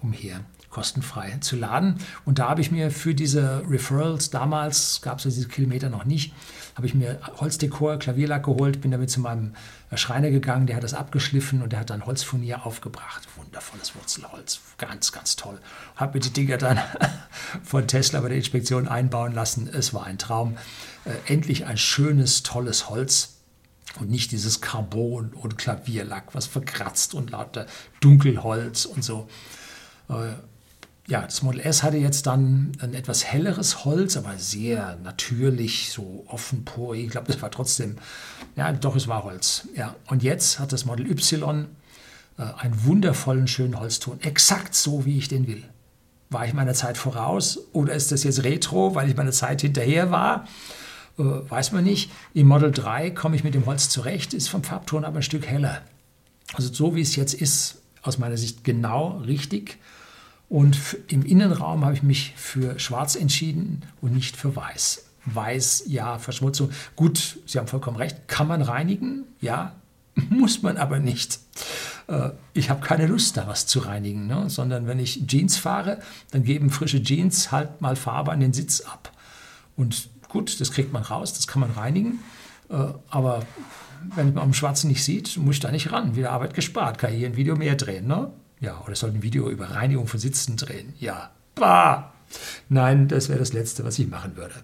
um 0.00 0.12
hier 0.12 0.40
kostenfrei 0.74 1.38
zu 1.40 1.54
laden. 1.54 1.98
Und 2.24 2.40
da 2.40 2.48
habe 2.48 2.60
ich 2.60 2.72
mir 2.72 2.90
für 2.90 3.14
diese 3.14 3.62
Referrals, 3.68 4.30
damals 4.30 5.00
gab 5.02 5.18
es 5.18 5.24
ja 5.24 5.30
diese 5.30 5.46
Kilometer 5.46 5.88
noch 5.88 6.04
nicht, 6.04 6.34
habe 6.74 6.88
ich 6.88 6.94
mir 6.94 7.20
Holzdekor, 7.36 8.00
Klavierlack 8.00 8.42
geholt, 8.42 8.80
bin 8.80 8.90
damit 8.90 9.08
zu 9.08 9.20
meinem 9.20 9.54
Schreiner 9.94 10.32
gegangen, 10.32 10.66
der 10.66 10.74
hat 10.74 10.82
das 10.82 10.92
abgeschliffen 10.92 11.62
und 11.62 11.72
der 11.72 11.78
hat 11.78 11.90
dann 11.90 12.04
Holzfurnier 12.04 12.66
aufgebracht. 12.66 13.28
Wundervolles 13.36 13.94
Wurzelholz, 13.94 14.60
ganz, 14.76 15.12
ganz 15.12 15.36
toll. 15.36 15.60
Habe 15.94 16.14
mir 16.14 16.20
die 16.20 16.32
Dinger 16.32 16.58
dann 16.58 16.80
von 17.62 17.86
Tesla 17.86 18.20
bei 18.20 18.28
der 18.28 18.38
Inspektion 18.38 18.88
einbauen 18.88 19.32
lassen. 19.32 19.68
Es 19.72 19.94
war 19.94 20.04
ein 20.04 20.18
Traum. 20.18 20.56
Äh, 21.04 21.32
endlich 21.32 21.66
ein 21.66 21.76
schönes, 21.76 22.42
tolles 22.42 22.90
Holz 22.90 23.33
und 24.00 24.10
nicht 24.10 24.32
dieses 24.32 24.60
Carbon 24.60 25.32
und 25.34 25.58
Klavierlack, 25.58 26.34
was 26.34 26.46
verkratzt 26.46 27.14
und 27.14 27.30
lauter 27.30 27.66
Dunkelholz 28.00 28.84
und 28.84 29.04
so. 29.04 29.28
Äh, 30.08 30.32
ja, 31.06 31.20
das 31.20 31.42
Model 31.42 31.60
S 31.60 31.82
hatte 31.82 31.98
jetzt 31.98 32.26
dann 32.26 32.72
ein 32.80 32.94
etwas 32.94 33.24
helleres 33.24 33.84
Holz, 33.84 34.16
aber 34.16 34.38
sehr 34.38 34.96
natürlich, 35.02 35.90
so 35.92 36.24
offenporig. 36.28 37.04
Ich 37.04 37.10
glaube, 37.10 37.30
das 37.30 37.42
war 37.42 37.50
trotzdem, 37.50 37.96
ja, 38.56 38.72
doch, 38.72 38.96
es 38.96 39.06
war 39.06 39.24
Holz. 39.24 39.68
Ja, 39.76 39.94
und 40.06 40.22
jetzt 40.22 40.58
hat 40.58 40.72
das 40.72 40.86
Model 40.86 41.10
Y 41.10 41.66
äh, 42.38 42.42
einen 42.42 42.84
wundervollen, 42.84 43.46
schönen 43.46 43.78
Holzton, 43.78 44.20
exakt 44.22 44.74
so, 44.74 45.04
wie 45.04 45.18
ich 45.18 45.28
den 45.28 45.46
will. 45.46 45.62
War 46.30 46.46
ich 46.46 46.54
meiner 46.54 46.74
Zeit 46.74 46.96
voraus 46.96 47.58
oder 47.72 47.92
ist 47.92 48.10
das 48.10 48.24
jetzt 48.24 48.42
Retro, 48.42 48.94
weil 48.94 49.08
ich 49.10 49.16
meiner 49.16 49.30
Zeit 49.32 49.60
hinterher 49.60 50.10
war? 50.10 50.48
Äh, 51.18 51.22
weiß 51.22 51.72
man 51.72 51.84
nicht. 51.84 52.10
Im 52.32 52.48
Model 52.48 52.72
3 52.72 53.10
komme 53.10 53.36
ich 53.36 53.44
mit 53.44 53.54
dem 53.54 53.66
Holz 53.66 53.88
zurecht, 53.88 54.34
ist 54.34 54.48
vom 54.48 54.64
Farbton 54.64 55.04
aber 55.04 55.18
ein 55.18 55.22
Stück 55.22 55.46
heller. 55.46 55.82
Also 56.54 56.72
so 56.72 56.94
wie 56.94 57.00
es 57.00 57.16
jetzt 57.16 57.34
ist, 57.34 57.82
aus 58.02 58.18
meiner 58.18 58.36
Sicht 58.36 58.64
genau 58.64 59.18
richtig. 59.26 59.78
Und 60.48 60.78
im 61.08 61.24
Innenraum 61.24 61.84
habe 61.84 61.94
ich 61.94 62.02
mich 62.02 62.34
für 62.36 62.78
schwarz 62.78 63.16
entschieden 63.16 63.82
und 64.00 64.12
nicht 64.12 64.36
für 64.36 64.54
weiß. 64.54 65.04
Weiß, 65.26 65.84
ja, 65.86 66.18
Verschmutzung. 66.18 66.70
Gut, 66.96 67.38
Sie 67.46 67.58
haben 67.58 67.66
vollkommen 67.66 67.96
recht. 67.96 68.28
Kann 68.28 68.46
man 68.46 68.60
reinigen? 68.60 69.24
Ja, 69.40 69.74
muss 70.30 70.62
man 70.62 70.76
aber 70.76 70.98
nicht. 70.98 71.40
Äh, 72.08 72.30
ich 72.52 72.70
habe 72.70 72.86
keine 72.86 73.06
Lust, 73.06 73.36
da 73.36 73.46
was 73.46 73.66
zu 73.66 73.80
reinigen, 73.80 74.26
ne? 74.26 74.50
sondern 74.50 74.86
wenn 74.86 74.98
ich 74.98 75.26
Jeans 75.26 75.56
fahre, 75.56 76.00
dann 76.30 76.44
geben 76.44 76.70
frische 76.70 77.02
Jeans 77.02 77.50
halt 77.50 77.80
mal 77.80 77.96
Farbe 77.96 78.32
an 78.32 78.40
den 78.40 78.52
Sitz 78.52 78.82
ab. 78.82 79.12
Und 79.76 80.08
gut, 80.34 80.60
das 80.60 80.72
kriegt 80.72 80.92
man 80.92 81.02
raus, 81.02 81.32
das 81.32 81.46
kann 81.46 81.60
man 81.60 81.70
reinigen. 81.70 82.18
Äh, 82.68 82.74
aber 83.08 83.46
wenn 84.14 84.34
man 84.34 84.42
am 84.42 84.52
Schwarzen 84.52 84.88
nicht 84.88 85.02
sieht, 85.02 85.38
muss 85.38 85.56
ich 85.56 85.60
da 85.60 85.70
nicht 85.70 85.92
ran. 85.92 86.16
Wieder 86.16 86.32
Arbeit 86.32 86.52
gespart, 86.52 86.98
kann 86.98 87.12
ich 87.12 87.18
hier 87.18 87.28
ein 87.28 87.36
Video 87.36 87.56
mehr 87.56 87.76
drehen. 87.76 88.06
Ne? 88.06 88.30
Ja, 88.60 88.82
oder 88.84 88.94
soll 88.94 89.10
ein 89.10 89.22
Video 89.22 89.48
über 89.48 89.70
Reinigung 89.70 90.06
von 90.06 90.20
Sitzen 90.20 90.56
drehen. 90.56 90.92
Ja, 90.98 91.30
bah! 91.54 92.12
Nein, 92.68 93.08
das 93.08 93.28
wäre 93.28 93.38
das 93.38 93.52
Letzte, 93.52 93.84
was 93.84 93.98
ich 93.98 94.08
machen 94.08 94.36
würde. 94.36 94.54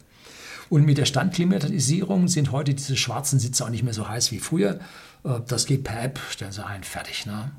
Und 0.69 0.85
mit 0.85 0.99
der 0.99 1.05
Standklimatisierung 1.05 2.29
sind 2.29 2.53
heute 2.53 2.75
diese 2.75 2.97
schwarzen 2.97 3.39
Sitze 3.39 3.65
auch 3.65 3.71
nicht 3.71 3.83
mehr 3.83 3.95
so 3.95 4.09
heiß 4.09 4.33
wie 4.33 4.41
früher. 4.41 4.81
Äh, 5.25 5.41
das 5.47 5.67
geht 5.67 5.85
per 5.85 6.03
App, 6.03 6.19
stellen 6.31 6.53
Sie 6.53 6.67
ein, 6.67 6.83
fertig. 6.83 7.27
Ne? 7.27 7.53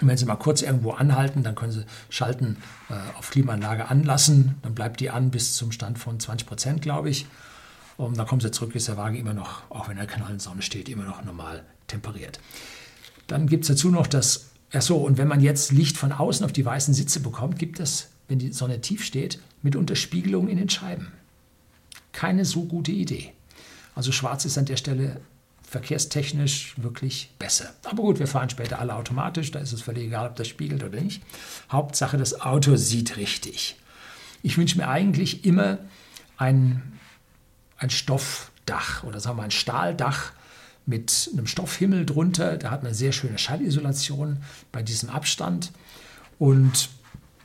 Und 0.00 0.08
wenn 0.08 0.16
Sie 0.16 0.24
mal 0.24 0.36
kurz 0.36 0.62
irgendwo 0.62 0.92
anhalten, 0.92 1.42
dann 1.42 1.54
können 1.54 1.72
Sie 1.72 1.84
Schalten 2.08 2.56
äh, 2.88 2.94
auf 3.18 3.30
Klimaanlage 3.30 3.88
anlassen. 3.88 4.56
Dann 4.62 4.74
bleibt 4.74 5.00
die 5.00 5.10
an 5.10 5.30
bis 5.30 5.54
zum 5.54 5.72
Stand 5.72 5.98
von 5.98 6.18
20 6.18 6.46
Prozent, 6.46 6.82
glaube 6.82 7.10
ich. 7.10 7.26
Und 7.96 8.16
dann 8.16 8.26
kommen 8.26 8.40
Sie 8.40 8.50
zurück, 8.50 8.74
ist 8.74 8.88
der 8.88 8.96
Wagen 8.96 9.16
immer 9.16 9.34
noch, 9.34 9.62
auch 9.70 9.88
wenn 9.88 9.98
er 9.98 10.06
knallend 10.06 10.40
Sonne 10.40 10.62
steht, 10.62 10.88
immer 10.88 11.04
noch 11.04 11.24
normal 11.24 11.62
temperiert. 11.86 12.40
Dann 13.26 13.46
gibt 13.46 13.64
es 13.64 13.68
dazu 13.68 13.90
noch 13.90 14.06
das 14.06 14.50
Ach 14.72 14.82
so, 14.82 14.98
und 14.98 15.18
wenn 15.18 15.26
man 15.26 15.40
jetzt 15.40 15.72
Licht 15.72 15.96
von 15.96 16.12
außen 16.12 16.44
auf 16.44 16.52
die 16.52 16.64
weißen 16.64 16.94
Sitze 16.94 17.20
bekommt, 17.20 17.58
gibt 17.58 17.80
es, 17.80 18.08
wenn 18.28 18.38
die 18.38 18.52
Sonne 18.52 18.80
tief 18.80 19.04
steht, 19.04 19.40
mitunter 19.62 19.96
Spiegelungen 19.96 20.48
in 20.48 20.58
den 20.58 20.68
Scheiben. 20.68 21.08
Keine 22.12 22.44
so 22.44 22.64
gute 22.64 22.92
Idee. 22.92 23.32
Also 23.96 24.12
schwarz 24.12 24.44
ist 24.44 24.58
an 24.58 24.66
der 24.66 24.76
Stelle 24.76 25.20
verkehrstechnisch 25.70 26.74
wirklich 26.78 27.30
besser. 27.38 27.72
Aber 27.84 28.02
gut, 28.02 28.18
wir 28.18 28.26
fahren 28.26 28.50
später 28.50 28.80
alle 28.80 28.96
automatisch, 28.96 29.52
da 29.52 29.60
ist 29.60 29.72
es 29.72 29.82
völlig 29.82 30.06
egal, 30.06 30.28
ob 30.28 30.34
das 30.34 30.48
spiegelt 30.48 30.82
oder 30.82 31.00
nicht. 31.00 31.22
Hauptsache, 31.70 32.18
das 32.18 32.40
Auto 32.40 32.74
sieht 32.74 33.16
richtig. 33.16 33.76
Ich 34.42 34.58
wünsche 34.58 34.76
mir 34.76 34.88
eigentlich 34.88 35.44
immer 35.44 35.78
ein, 36.36 36.98
ein 37.76 37.90
Stoffdach 37.90 39.04
oder 39.04 39.20
sagen 39.20 39.38
wir 39.38 39.44
ein 39.44 39.52
Stahldach 39.52 40.32
mit 40.86 41.30
einem 41.32 41.46
Stoffhimmel 41.46 42.04
drunter. 42.04 42.56
Da 42.56 42.72
hat 42.72 42.82
man 42.82 42.92
sehr 42.92 43.12
schöne 43.12 43.38
Schallisolation 43.38 44.38
bei 44.72 44.82
diesem 44.82 45.08
Abstand. 45.08 45.70
Und 46.40 46.88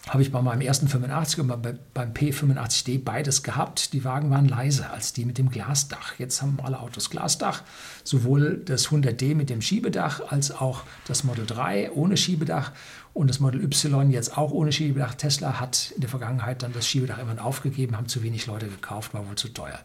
habe 0.10 0.22
ich 0.22 0.32
bei 0.32 0.42
meinem 0.42 0.62
ersten 0.62 0.88
85 0.88 1.40
und 1.40 1.48
beim 1.94 2.14
P85D 2.14 3.04
beides 3.04 3.42
gehabt. 3.42 3.92
Die 3.94 4.04
Wagen 4.04 4.30
waren 4.30 4.48
leiser 4.48 4.92
als 4.92 5.14
die 5.14 5.26
mit 5.26 5.40
dem 5.40 5.50
Glasdach. 5.50 6.20
Jetzt 6.20 6.42
haben 6.42 6.60
alle 6.64 6.80
Autos 6.80 7.10
Glasdach, 7.10 7.64
sowohl 8.04 8.62
das 8.64 8.90
100D 8.90 9.34
mit 9.34 9.50
dem 9.50 9.62
Schiebedach 9.62 10.22
als 10.32 10.52
auch 10.52 10.84
das 11.08 11.24
Model 11.24 11.48
3 11.48 11.92
ohne 11.94 12.18
Schiebedach 12.18 12.72
und 13.14 13.30
das 13.30 13.40
Model 13.40 13.64
Y 13.64 14.12
jetzt 14.12 14.38
auch 14.38 14.52
ohne 14.52 14.72
Schiebedach. 14.72 15.16
Tesla 15.16 15.60
hat 15.60 15.92
in 15.96 16.02
der 16.02 16.10
Vergangenheit 16.10 16.62
dann 16.62 16.74
das 16.74 16.88
Schiebedach 16.88 17.18
immer 17.18 17.44
aufgegeben, 17.44 17.98
haben 17.98 18.08
zu 18.08 18.22
wenig 18.22 18.46
Leute 18.46 18.68
gekauft, 18.68 19.14
war 19.16 19.28
wohl 19.28 19.36
zu 19.36 19.50
teuer. 19.50 19.80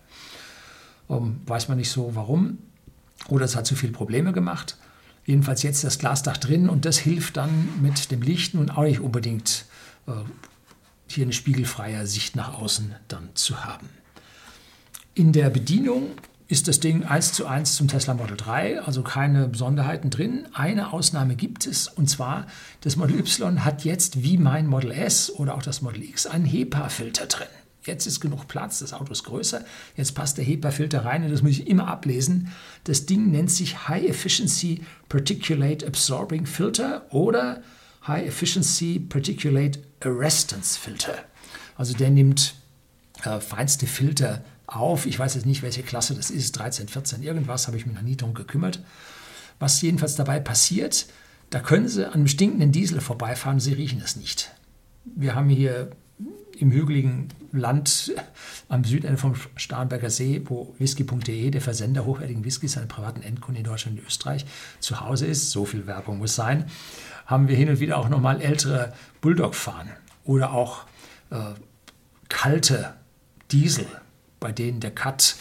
Um, 1.08 1.40
weiß 1.46 1.68
man 1.68 1.78
nicht 1.78 1.90
so 1.90 2.14
warum. 2.14 2.58
Oder 3.28 3.46
es 3.46 3.56
hat 3.56 3.66
zu 3.66 3.74
viele 3.74 3.92
Probleme 3.92 4.32
gemacht. 4.32 4.76
Jedenfalls 5.24 5.62
jetzt 5.62 5.82
das 5.82 5.98
Glasdach 5.98 6.36
drin 6.36 6.68
und 6.68 6.84
das 6.84 6.98
hilft 6.98 7.36
dann 7.36 7.68
mit 7.80 8.10
dem 8.10 8.22
Lichten 8.22 8.58
und 8.58 8.70
auch 8.70 8.82
nicht 8.82 9.00
unbedingt 9.00 9.64
hier 11.06 11.24
eine 11.24 11.32
spiegelfreie 11.32 12.06
Sicht 12.06 12.36
nach 12.36 12.54
außen 12.54 12.94
dann 13.08 13.30
zu 13.34 13.64
haben. 13.64 13.88
In 15.14 15.32
der 15.32 15.50
Bedienung 15.50 16.10
ist 16.50 16.66
das 16.66 16.80
Ding 16.80 17.04
1 17.04 17.32
zu 17.32 17.46
1 17.46 17.76
zum 17.76 17.86
Tesla 17.86 18.14
Model 18.14 18.36
3, 18.36 18.80
also 18.80 19.02
keine 19.02 19.46
Besonderheiten 19.46 20.10
drin. 20.10 20.48
Eine 20.52 20.92
Ausnahme 20.92 21.36
gibt 21.36 21.66
es, 21.66 21.86
und 21.86 22.10
zwar 22.10 22.46
das 22.80 22.96
Model 22.96 23.20
Y 23.20 23.64
hat 23.64 23.84
jetzt 23.84 24.24
wie 24.24 24.36
mein 24.36 24.66
Model 24.66 24.90
S 24.90 25.30
oder 25.30 25.54
auch 25.54 25.62
das 25.62 25.80
Model 25.80 26.02
X 26.02 26.26
einen 26.26 26.44
HEPA-Filter 26.44 27.26
drin. 27.26 27.46
Jetzt 27.84 28.06
ist 28.06 28.20
genug 28.20 28.48
Platz, 28.48 28.80
das 28.80 28.92
Auto 28.92 29.12
ist 29.12 29.24
größer, 29.24 29.64
jetzt 29.96 30.14
passt 30.14 30.38
der 30.38 30.44
HEPA-Filter 30.44 31.04
rein 31.04 31.24
und 31.24 31.30
das 31.30 31.42
muss 31.42 31.52
ich 31.52 31.68
immer 31.68 31.86
ablesen. 31.86 32.52
Das 32.84 33.06
Ding 33.06 33.30
nennt 33.30 33.50
sich 33.50 33.88
High 33.88 34.08
Efficiency 34.08 34.82
Particulate 35.08 35.86
Absorbing 35.86 36.46
Filter 36.46 37.06
oder 37.10 37.62
High 38.06 38.26
Efficiency 38.26 38.98
Particulate 38.98 39.80
Arrestance 40.00 40.78
Filter. 40.78 41.14
Also 41.76 41.94
der 41.94 42.10
nimmt 42.10 42.54
äh, 43.24 43.40
feinste 43.40 43.86
Filter 43.86 44.42
auf. 44.66 45.06
Ich 45.06 45.18
weiß 45.18 45.34
jetzt 45.34 45.46
nicht, 45.46 45.62
welche 45.62 45.82
Klasse 45.82 46.14
das 46.14 46.30
ist, 46.30 46.52
13, 46.52 46.88
14, 46.88 47.22
irgendwas, 47.22 47.66
habe 47.66 47.76
ich 47.76 47.86
mich 47.86 47.94
noch 47.94 48.02
nie 48.02 48.16
drum 48.16 48.34
gekümmert. 48.34 48.82
Was 49.58 49.82
jedenfalls 49.82 50.16
dabei 50.16 50.40
passiert, 50.40 51.06
da 51.50 51.60
können 51.60 51.88
Sie 51.88 52.06
an 52.06 52.14
einem 52.14 52.28
stinkenden 52.28 52.72
Diesel 52.72 53.00
vorbeifahren, 53.00 53.60
Sie 53.60 53.72
riechen 53.72 54.00
es 54.00 54.16
nicht. 54.16 54.52
Wir 55.04 55.34
haben 55.34 55.48
hier 55.48 55.90
im 56.58 56.70
hügeligen 56.70 57.28
Land 57.52 58.12
am 58.68 58.84
Südende 58.84 59.16
vom 59.16 59.34
Starnberger 59.56 60.10
See, 60.10 60.42
wo 60.44 60.74
whisky.de, 60.78 61.50
der 61.50 61.60
Versender 61.60 62.04
hochwertigen 62.04 62.44
Whiskys, 62.44 62.72
seine 62.72 62.86
privaten 62.86 63.22
Endkunden 63.22 63.64
in 63.64 63.68
Deutschland 63.68 63.98
und 63.98 64.06
Österreich, 64.06 64.44
zu 64.78 65.00
Hause 65.00 65.26
ist, 65.26 65.50
so 65.50 65.64
viel 65.64 65.86
Werbung 65.86 66.18
muss 66.18 66.34
sein, 66.34 66.66
haben 67.30 67.46
wir 67.48 67.56
hin 67.56 67.70
und 67.70 67.78
wieder 67.78 67.96
auch 67.96 68.08
nochmal 68.08 68.42
ältere 68.42 68.92
Bulldog 69.20 69.54
fahren 69.54 69.88
oder 70.24 70.52
auch 70.52 70.84
äh, 71.30 71.36
kalte 72.28 72.94
Diesel, 73.52 73.86
bei 74.40 74.50
denen 74.50 74.80
der 74.80 74.90
Cut 74.90 75.36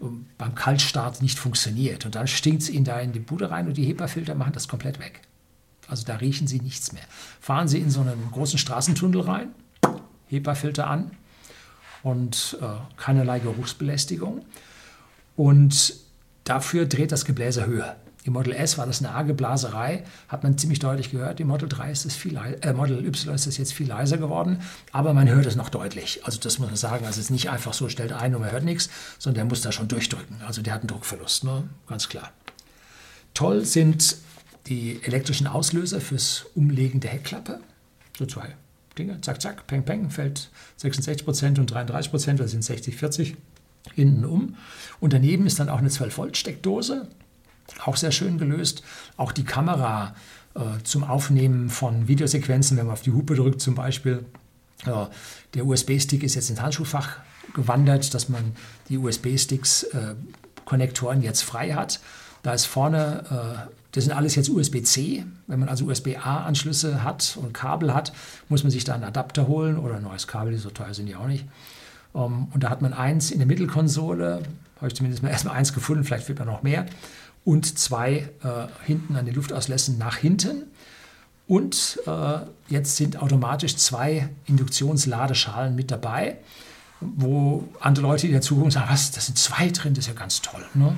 äh, 0.00 0.06
beim 0.38 0.54
Kaltstart 0.54 1.20
nicht 1.20 1.38
funktioniert. 1.38 2.06
Und 2.06 2.14
dann 2.14 2.26
stinkt 2.26 2.62
es 2.62 2.70
ihnen 2.70 2.86
da 2.86 2.98
in 2.98 3.12
die 3.12 3.20
Bude 3.20 3.50
rein 3.50 3.68
und 3.68 3.76
die 3.76 3.84
HEPA-Filter 3.84 4.34
machen 4.34 4.54
das 4.54 4.68
komplett 4.68 4.98
weg. 4.98 5.20
Also 5.86 6.04
da 6.06 6.16
riechen 6.16 6.46
sie 6.46 6.60
nichts 6.60 6.92
mehr. 6.92 7.02
Fahren 7.40 7.68
sie 7.68 7.78
in 7.78 7.90
so 7.90 8.00
einen 8.00 8.30
großen 8.32 8.58
Straßentunnel 8.58 9.20
rein, 9.20 9.48
HEPA-Filter 10.28 10.88
an 10.88 11.10
und 12.02 12.56
äh, 12.62 12.66
keinerlei 12.96 13.38
Geruchsbelästigung. 13.40 14.46
Und 15.36 15.94
dafür 16.44 16.86
dreht 16.86 17.12
das 17.12 17.26
Gebläse 17.26 17.66
höher. 17.66 17.96
Im 18.24 18.32
Model 18.32 18.54
S 18.54 18.78
war 18.78 18.86
das 18.86 19.00
eine 19.00 19.10
arge 19.10 19.34
Blaserei, 19.34 20.02
hat 20.28 20.42
man 20.42 20.56
ziemlich 20.56 20.78
deutlich 20.78 21.10
gehört. 21.10 21.40
Im 21.40 21.48
Model 21.48 21.68
3 21.68 21.92
ist 21.92 22.06
es 22.06 22.16
viel 22.16 22.36
äh, 22.36 22.72
Model 22.72 23.04
Y 23.04 23.34
ist 23.34 23.46
es 23.46 23.58
jetzt 23.58 23.74
viel 23.74 23.86
leiser 23.86 24.16
geworden, 24.16 24.60
aber 24.92 25.12
man 25.12 25.28
hört 25.28 25.44
es 25.44 25.56
noch 25.56 25.68
deutlich. 25.68 26.24
Also 26.24 26.40
das 26.40 26.58
muss 26.58 26.68
man 26.68 26.76
sagen. 26.76 27.04
Also 27.04 27.20
es 27.20 27.26
ist 27.26 27.30
nicht 27.30 27.50
einfach 27.50 27.74
so, 27.74 27.90
stellt 27.90 28.12
ein 28.12 28.34
und 28.34 28.40
man 28.40 28.50
hört 28.50 28.64
nichts, 28.64 28.88
sondern 29.18 29.36
der 29.36 29.44
muss 29.44 29.60
da 29.60 29.72
schon 29.72 29.88
durchdrücken. 29.88 30.36
Also 30.46 30.62
der 30.62 30.72
hat 30.72 30.80
einen 30.80 30.88
Druckverlust, 30.88 31.44
ne? 31.44 31.68
ganz 31.86 32.08
klar. 32.08 32.32
Toll 33.34 33.66
sind 33.66 34.16
die 34.68 35.00
elektrischen 35.02 35.46
Auslöser 35.46 36.00
fürs 36.00 36.46
Umlegen 36.54 37.00
der 37.00 37.10
Heckklappe. 37.10 37.60
So 38.16 38.24
zwei 38.24 38.54
Dinge, 38.96 39.20
zack, 39.20 39.42
zack, 39.42 39.66
peng, 39.66 39.84
peng, 39.84 40.08
fällt 40.08 40.50
66% 40.80 41.58
und 41.58 41.70
33%, 41.70 42.34
das 42.34 42.52
sind 42.52 42.64
60, 42.64 42.96
40 42.96 43.36
hinten 43.94 44.24
um. 44.24 44.56
Und 45.00 45.12
daneben 45.12 45.46
ist 45.46 45.58
dann 45.60 45.68
auch 45.68 45.78
eine 45.78 45.90
12-Volt-Steckdose 45.90 47.08
auch 47.84 47.96
sehr 47.96 48.12
schön 48.12 48.38
gelöst. 48.38 48.82
Auch 49.16 49.32
die 49.32 49.44
Kamera 49.44 50.14
äh, 50.54 50.60
zum 50.84 51.02
Aufnehmen 51.04 51.68
von 51.68 52.08
Videosequenzen, 52.08 52.76
wenn 52.76 52.86
man 52.86 52.92
auf 52.92 53.02
die 53.02 53.12
Hupe 53.12 53.34
drückt 53.34 53.60
zum 53.60 53.74
Beispiel. 53.74 54.24
Äh, 54.86 55.06
der 55.54 55.66
USB-Stick 55.66 56.22
ist 56.22 56.36
jetzt 56.36 56.50
ins 56.50 56.60
Handschuhfach 56.60 57.16
gewandert, 57.54 58.12
dass 58.14 58.28
man 58.28 58.52
die 58.88 58.98
USB-Sticks-Konnektoren 58.98 61.22
äh, 61.22 61.24
jetzt 61.24 61.42
frei 61.42 61.72
hat. 61.72 62.00
Da 62.42 62.52
ist 62.52 62.66
vorne, 62.66 63.24
äh, 63.30 63.56
das 63.92 64.04
sind 64.04 64.12
alles 64.12 64.34
jetzt 64.34 64.50
USB-C. 64.50 65.24
Wenn 65.46 65.60
man 65.60 65.68
also 65.68 65.84
USB-A-Anschlüsse 65.86 67.02
hat 67.02 67.38
und 67.40 67.54
Kabel 67.54 67.94
hat, 67.94 68.12
muss 68.48 68.62
man 68.62 68.70
sich 68.70 68.84
da 68.84 68.94
einen 68.94 69.04
Adapter 69.04 69.48
holen 69.48 69.78
oder 69.78 69.96
ein 69.96 70.02
neues 70.02 70.26
Kabel, 70.26 70.56
so 70.58 70.68
teuer 70.70 70.94
sind 70.94 71.06
die 71.06 71.16
auch 71.16 71.26
nicht. 71.26 71.46
Ähm, 72.14 72.48
und 72.52 72.62
da 72.62 72.70
hat 72.70 72.82
man 72.82 72.92
eins 72.92 73.30
in 73.30 73.38
der 73.38 73.46
Mittelkonsole, 73.46 74.42
habe 74.76 74.88
ich 74.88 74.94
zumindest 74.94 75.22
mal 75.22 75.28
erstmal 75.30 75.56
eins 75.56 75.72
gefunden, 75.72 76.04
vielleicht 76.04 76.28
wird 76.28 76.38
man 76.38 76.48
noch 76.48 76.62
mehr 76.62 76.84
und 77.44 77.78
zwei 77.78 78.28
äh, 78.42 78.66
hinten 78.84 79.16
an 79.16 79.26
den 79.26 79.34
Luftauslässen 79.34 79.98
nach 79.98 80.16
hinten. 80.16 80.64
Und 81.46 82.00
äh, 82.06 82.38
jetzt 82.68 82.96
sind 82.96 83.20
automatisch 83.20 83.76
zwei 83.76 84.30
Induktionsladeschalen 84.46 85.74
mit 85.74 85.90
dabei, 85.90 86.38
wo 87.00 87.68
andere 87.80 88.06
Leute, 88.06 88.26
die 88.26 88.32
dazugucken, 88.32 88.70
sagen, 88.70 88.88
was, 88.88 89.10
das 89.10 89.26
sind 89.26 89.38
zwei 89.38 89.68
drin, 89.68 89.92
das 89.92 90.06
ist 90.06 90.14
ja 90.14 90.18
ganz 90.18 90.40
toll. 90.40 90.64
Ne? 90.72 90.96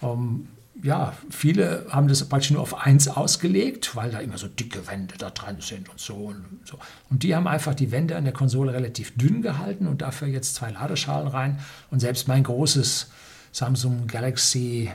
Ähm, 0.00 0.48
ja, 0.82 1.12
viele 1.28 1.86
haben 1.90 2.08
das 2.08 2.24
praktisch 2.24 2.50
nur 2.50 2.62
auf 2.62 2.80
eins 2.80 3.06
ausgelegt, 3.06 3.94
weil 3.94 4.10
da 4.10 4.20
immer 4.20 4.38
so 4.38 4.48
dicke 4.48 4.86
Wände 4.88 5.16
da 5.18 5.28
dran 5.28 5.60
sind 5.60 5.90
und 5.90 6.00
so, 6.00 6.14
und 6.14 6.44
so. 6.64 6.78
Und 7.10 7.22
die 7.22 7.36
haben 7.36 7.46
einfach 7.46 7.74
die 7.74 7.92
Wände 7.92 8.16
an 8.16 8.24
der 8.24 8.32
Konsole 8.32 8.72
relativ 8.72 9.14
dünn 9.16 9.42
gehalten 9.42 9.86
und 9.86 10.00
dafür 10.00 10.28
jetzt 10.28 10.54
zwei 10.54 10.70
Ladeschalen 10.70 11.28
rein. 11.28 11.60
Und 11.90 12.00
selbst 12.00 12.26
mein 12.26 12.42
großes 12.42 13.10
Samsung 13.52 14.06
Galaxy 14.06 14.90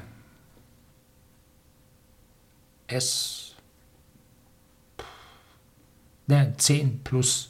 S 2.88 3.48
ne, 6.28 6.54
10 6.58 7.04
Plus 7.04 7.50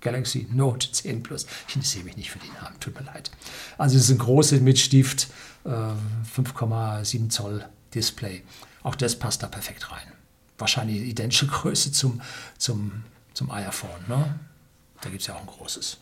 Galaxy 0.00 0.48
Note 0.50 0.90
10 0.90 1.22
Plus. 1.22 1.46
Ich 1.68 1.76
interessiere 1.76 2.04
mich 2.04 2.16
nicht 2.16 2.30
für 2.30 2.38
den 2.38 2.52
Namen, 2.54 2.78
tut 2.80 2.94
mir 2.94 3.06
leid. 3.06 3.30
Also 3.78 3.96
es 3.96 4.04
ist 4.04 4.10
ein 4.10 4.18
großes 4.18 4.60
mit 4.60 4.78
Stift, 4.78 5.28
äh, 5.64 5.68
5,7 5.68 7.30
Zoll 7.30 7.64
Display. 7.94 8.42
Auch 8.82 8.96
das 8.96 9.18
passt 9.18 9.42
da 9.42 9.46
perfekt 9.46 9.90
rein. 9.92 10.12
Wahrscheinlich 10.58 11.02
identische 11.02 11.46
Größe 11.46 11.92
zum, 11.92 12.20
zum, 12.58 13.04
zum 13.32 13.50
iPhone. 13.50 13.90
Ne? 14.08 14.38
Da 15.00 15.08
gibt 15.08 15.22
es 15.22 15.28
ja 15.28 15.34
auch 15.34 15.40
ein 15.40 15.46
großes. 15.46 15.98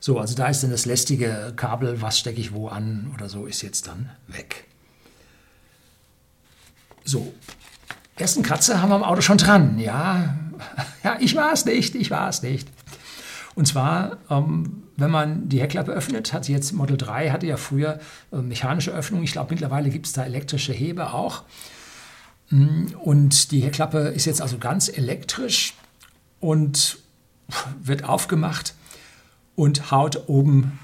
So, 0.00 0.18
also 0.18 0.34
da 0.34 0.48
ist 0.48 0.62
dann 0.62 0.70
das 0.70 0.84
lästige 0.84 1.52
Kabel, 1.56 2.02
was 2.02 2.18
stecke 2.18 2.40
ich 2.40 2.52
wo 2.52 2.68
an 2.68 3.10
oder 3.14 3.28
so, 3.28 3.46
ist 3.46 3.62
jetzt 3.62 3.86
dann 3.86 4.10
weg. 4.26 4.66
So, 7.04 7.32
ersten 8.16 8.42
Kratzer 8.42 8.80
haben 8.80 8.90
wir 8.90 8.96
am 8.96 9.02
Auto 9.02 9.20
schon 9.20 9.38
dran. 9.38 9.78
Ja, 9.78 10.36
ja 11.02 11.16
ich 11.20 11.34
war 11.34 11.52
es 11.52 11.64
nicht, 11.64 11.94
ich 11.94 12.10
war 12.10 12.28
es 12.28 12.42
nicht. 12.42 12.68
Und 13.54 13.66
zwar, 13.66 14.18
ähm, 14.30 14.84
wenn 14.96 15.10
man 15.10 15.48
die 15.48 15.60
Heckklappe 15.60 15.92
öffnet, 15.92 16.32
hat 16.32 16.44
sie 16.44 16.52
jetzt 16.52 16.72
Model 16.72 16.96
3, 16.96 17.30
hatte 17.30 17.46
ja 17.46 17.56
früher 17.56 17.98
äh, 18.32 18.36
mechanische 18.36 18.92
Öffnung. 18.92 19.22
Ich 19.22 19.32
glaube, 19.32 19.52
mittlerweile 19.52 19.90
gibt 19.90 20.06
es 20.06 20.12
da 20.12 20.24
elektrische 20.24 20.72
Hebe 20.72 21.12
auch. 21.12 21.42
Mm, 22.50 22.86
und 23.00 23.50
die 23.50 23.60
Heckklappe 23.60 23.98
ist 23.98 24.24
jetzt 24.24 24.40
also 24.40 24.58
ganz 24.58 24.88
elektrisch 24.88 25.74
und 26.40 26.98
wird 27.82 28.04
aufgemacht 28.04 28.74
und 29.54 29.90
haut 29.90 30.28
oben 30.28 30.78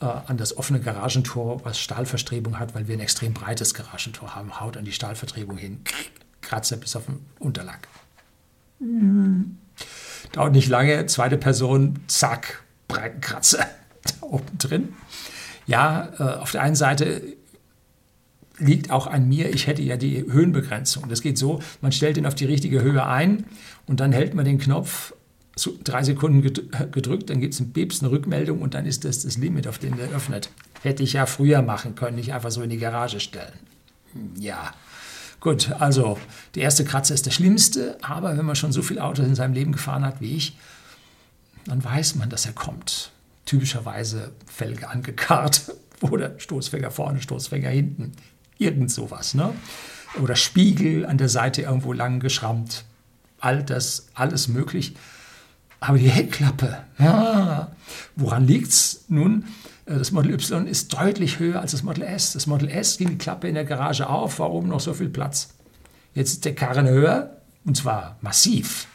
äh, 0.00 0.04
an 0.04 0.36
das 0.36 0.56
offene 0.56 0.80
Garagentor, 0.80 1.64
was 1.64 1.78
Stahlverstrebung 1.78 2.58
hat, 2.58 2.74
weil 2.74 2.88
wir 2.88 2.96
ein 2.96 3.00
extrem 3.00 3.32
breites 3.32 3.74
Garagentor 3.74 4.34
haben, 4.34 4.60
haut 4.60 4.76
an 4.76 4.84
die 4.84 4.92
Stahlverstrebung 4.92 5.56
hin, 5.56 5.80
Kratzer 6.40 6.76
bis 6.76 6.96
auf 6.96 7.06
den 7.06 7.24
Unterlack. 7.38 7.88
Mhm. 8.80 9.58
Dauert 10.32 10.52
nicht 10.52 10.68
lange, 10.68 11.06
zweite 11.06 11.38
Person, 11.38 12.00
zack, 12.06 12.62
breiten 12.88 13.20
Kratzer 13.20 13.66
da 14.02 14.26
oben 14.26 14.58
drin. 14.58 14.94
Ja, 15.66 16.08
äh, 16.18 16.40
auf 16.40 16.50
der 16.50 16.62
einen 16.62 16.76
Seite 16.76 17.22
liegt 18.58 18.90
auch 18.90 19.06
an 19.06 19.28
mir. 19.28 19.52
Ich 19.52 19.66
hätte 19.66 19.82
ja 19.82 19.96
die 19.96 20.24
Höhenbegrenzung. 20.30 21.08
Das 21.08 21.22
geht 21.22 21.38
so, 21.38 21.60
man 21.80 21.92
stellt 21.92 22.16
ihn 22.16 22.26
auf 22.26 22.34
die 22.34 22.44
richtige 22.44 22.82
Höhe 22.82 23.04
ein 23.04 23.46
und 23.86 24.00
dann 24.00 24.12
hält 24.12 24.34
man 24.34 24.44
den 24.44 24.58
Knopf 24.58 25.14
so 25.56 25.76
drei 25.82 26.02
Sekunden 26.02 26.42
gedrückt, 26.42 27.30
dann 27.30 27.40
gibt 27.40 27.54
es 27.54 27.60
ein 27.60 27.72
Beeps, 27.72 28.02
eine 28.02 28.10
Rückmeldung 28.10 28.60
und 28.60 28.74
dann 28.74 28.86
ist 28.86 29.04
das 29.04 29.22
das 29.22 29.36
Limit, 29.36 29.68
auf 29.68 29.78
dem 29.78 29.96
der 29.96 30.08
öffnet. 30.08 30.50
Hätte 30.82 31.02
ich 31.02 31.12
ja 31.12 31.26
früher 31.26 31.62
machen 31.62 31.94
können, 31.94 32.16
nicht 32.16 32.34
einfach 32.34 32.50
so 32.50 32.62
in 32.62 32.70
die 32.70 32.78
Garage 32.78 33.20
stellen. 33.20 33.58
Ja, 34.36 34.72
gut, 35.40 35.70
also 35.78 36.18
der 36.54 36.64
erste 36.64 36.84
Kratzer 36.84 37.14
ist 37.14 37.26
der 37.26 37.30
schlimmste, 37.30 37.96
aber 38.02 38.36
wenn 38.36 38.44
man 38.44 38.56
schon 38.56 38.72
so 38.72 38.82
viele 38.82 39.02
Autos 39.02 39.26
in 39.26 39.34
seinem 39.34 39.54
Leben 39.54 39.72
gefahren 39.72 40.04
hat 40.04 40.20
wie 40.20 40.36
ich, 40.36 40.56
dann 41.66 41.82
weiß 41.82 42.16
man, 42.16 42.30
dass 42.30 42.46
er 42.46 42.52
kommt. 42.52 43.12
Typischerweise 43.46 44.32
Felge 44.46 44.88
angekarrt 44.88 45.72
oder 46.00 46.38
Stoßfänger 46.38 46.90
vorne, 46.90 47.22
Stoßfänger 47.22 47.70
hinten. 47.70 48.12
Irgend 48.58 48.90
sowas. 48.90 49.34
Ne? 49.34 49.52
Oder 50.22 50.36
Spiegel 50.36 51.06
an 51.06 51.18
der 51.18 51.28
Seite 51.28 51.62
irgendwo 51.62 51.92
lang 51.92 52.20
geschrammt. 52.20 52.84
All 53.40 53.62
das, 53.62 54.08
alles 54.14 54.48
möglich. 54.48 54.94
Aber 55.86 55.98
die 55.98 56.08
Heckklappe, 56.08 56.78
ja, 56.98 57.70
woran 58.16 58.46
liegt 58.46 58.68
es 58.68 59.04
nun? 59.08 59.44
Äh, 59.84 59.98
das 59.98 60.12
Model 60.12 60.32
Y 60.32 60.66
ist 60.66 60.94
deutlich 60.94 61.38
höher 61.38 61.60
als 61.60 61.72
das 61.72 61.82
Model 61.82 62.04
S. 62.04 62.32
Das 62.32 62.46
Model 62.46 62.70
S 62.70 62.96
ging 62.96 63.10
die 63.10 63.18
Klappe 63.18 63.48
in 63.48 63.54
der 63.54 63.66
Garage 63.66 64.08
auf, 64.08 64.38
war 64.38 64.50
oben 64.50 64.68
noch 64.68 64.80
so 64.80 64.94
viel 64.94 65.10
Platz. 65.10 65.50
Jetzt 66.14 66.32
ist 66.32 66.44
der 66.46 66.54
Karren 66.54 66.88
höher 66.88 67.36
und 67.66 67.76
zwar 67.76 68.16
massiv. 68.22 68.86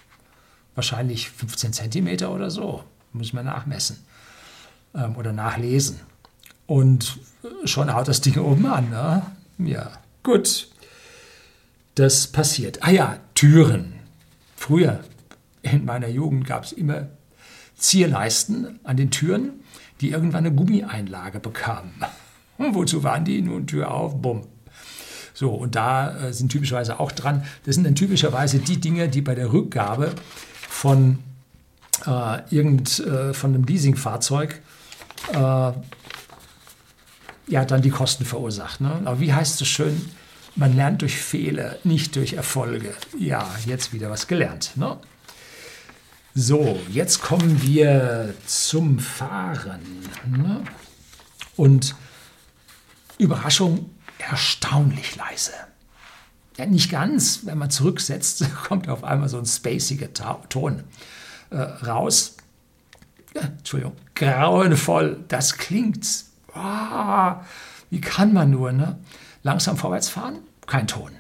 Wahrscheinlich 0.73 1.29
15 1.29 1.73
cm 1.73 2.25
oder 2.27 2.49
so. 2.49 2.83
Muss 3.13 3.33
man 3.33 3.45
nachmessen 3.45 3.97
ähm, 4.95 5.15
oder 5.15 5.31
nachlesen. 5.31 5.99
Und 6.65 7.19
schon 7.65 7.93
haut 7.93 8.07
das 8.07 8.21
Ding 8.21 8.37
oben 8.39 8.65
an. 8.65 8.89
Ne? 8.89 9.21
Ja, 9.59 9.91
gut. 10.23 10.69
Das 11.93 12.27
passiert. 12.27 12.81
Ah 12.81 12.91
ja, 12.91 13.17
Türen. 13.35 13.93
Früher 14.55 15.03
in 15.72 15.86
meiner 15.86 16.07
Jugend 16.07 16.45
gab 16.45 16.63
es 16.63 16.72
immer 16.72 17.07
Zierleisten 17.76 18.80
an 18.84 18.97
den 18.97 19.11
Türen, 19.11 19.61
die 20.01 20.11
irgendwann 20.11 20.45
eine 20.45 20.55
Gummieinlage 20.55 21.39
bekamen. 21.39 21.93
Und 22.57 22.74
wozu 22.76 23.03
waren 23.03 23.26
die? 23.26 23.41
Nun 23.41 23.67
Tür 23.67 23.91
auf, 23.91 24.22
bumm. 24.22 24.43
So, 25.34 25.51
und 25.51 25.76
da 25.76 26.28
äh, 26.28 26.34
sind 26.34 26.51
typischerweise 26.51 26.99
auch 26.99 27.11
dran, 27.11 27.45
das 27.65 27.76
sind 27.76 27.86
dann 27.86 27.95
typischerweise 27.95 28.59
die 28.59 28.80
Dinge, 28.80 29.07
die 29.07 29.22
bei 29.22 29.36
der 29.36 29.53
Rückgabe 29.53 30.13
von 30.67 31.20
äh, 32.05 32.41
irgend, 32.53 32.99
äh, 32.99 33.34
von 33.34 33.53
einem 33.53 33.63
Leasingfahrzeug 33.63 34.61
äh, 35.34 35.72
ja 37.49 37.65
dann 37.65 37.82
die 37.82 37.89
Kosten 37.89 38.26
verursacht. 38.26 38.82
Ne? 38.82 39.01
Aber 39.05 39.20
wie 39.20 39.34
heißt 39.34 39.61
es 39.61 39.67
schön? 39.67 40.09
Man 40.55 40.76
lernt 40.76 41.01
durch 41.01 41.17
Fehler, 41.17 41.78
nicht 41.84 42.15
durch 42.15 42.34
Erfolge. 42.34 42.93
Ja, 43.17 43.49
jetzt 43.65 43.93
wieder 43.93 44.09
was 44.09 44.28
gelernt. 44.28 44.72
Ne? 44.76 44.97
So, 46.36 46.80
jetzt 46.89 47.21
kommen 47.21 47.61
wir 47.63 48.36
zum 48.45 48.99
Fahren. 48.99 49.82
Ne? 50.27 50.63
Und 51.55 51.95
Überraschung, 53.17 53.89
erstaunlich 54.19 55.15
leise. 55.15 55.53
Ja, 56.57 56.65
nicht 56.65 56.91
ganz. 56.91 57.45
Wenn 57.45 57.57
man 57.57 57.71
zurücksetzt, 57.71 58.45
kommt 58.67 58.89
auf 58.89 59.03
einmal 59.03 59.27
so 59.27 59.39
ein 59.39 59.45
spaciger 59.45 60.13
Ton 60.49 60.84
äh, 61.49 61.57
raus. 61.57 62.38
Ja, 63.34 63.41
Entschuldigung, 63.41 63.95
grauenvoll. 64.13 65.23
Das 65.27 65.57
klingt. 65.57 66.25
Oh, 66.53 67.34
wie 67.89 68.01
kann 68.01 68.34
man 68.34 68.51
nur, 68.51 68.71
ne? 68.71 68.99
Langsam 69.41 69.77
vorwärts 69.77 70.09
fahren? 70.09 70.39
Kein 70.67 70.88
Ton. 70.88 71.11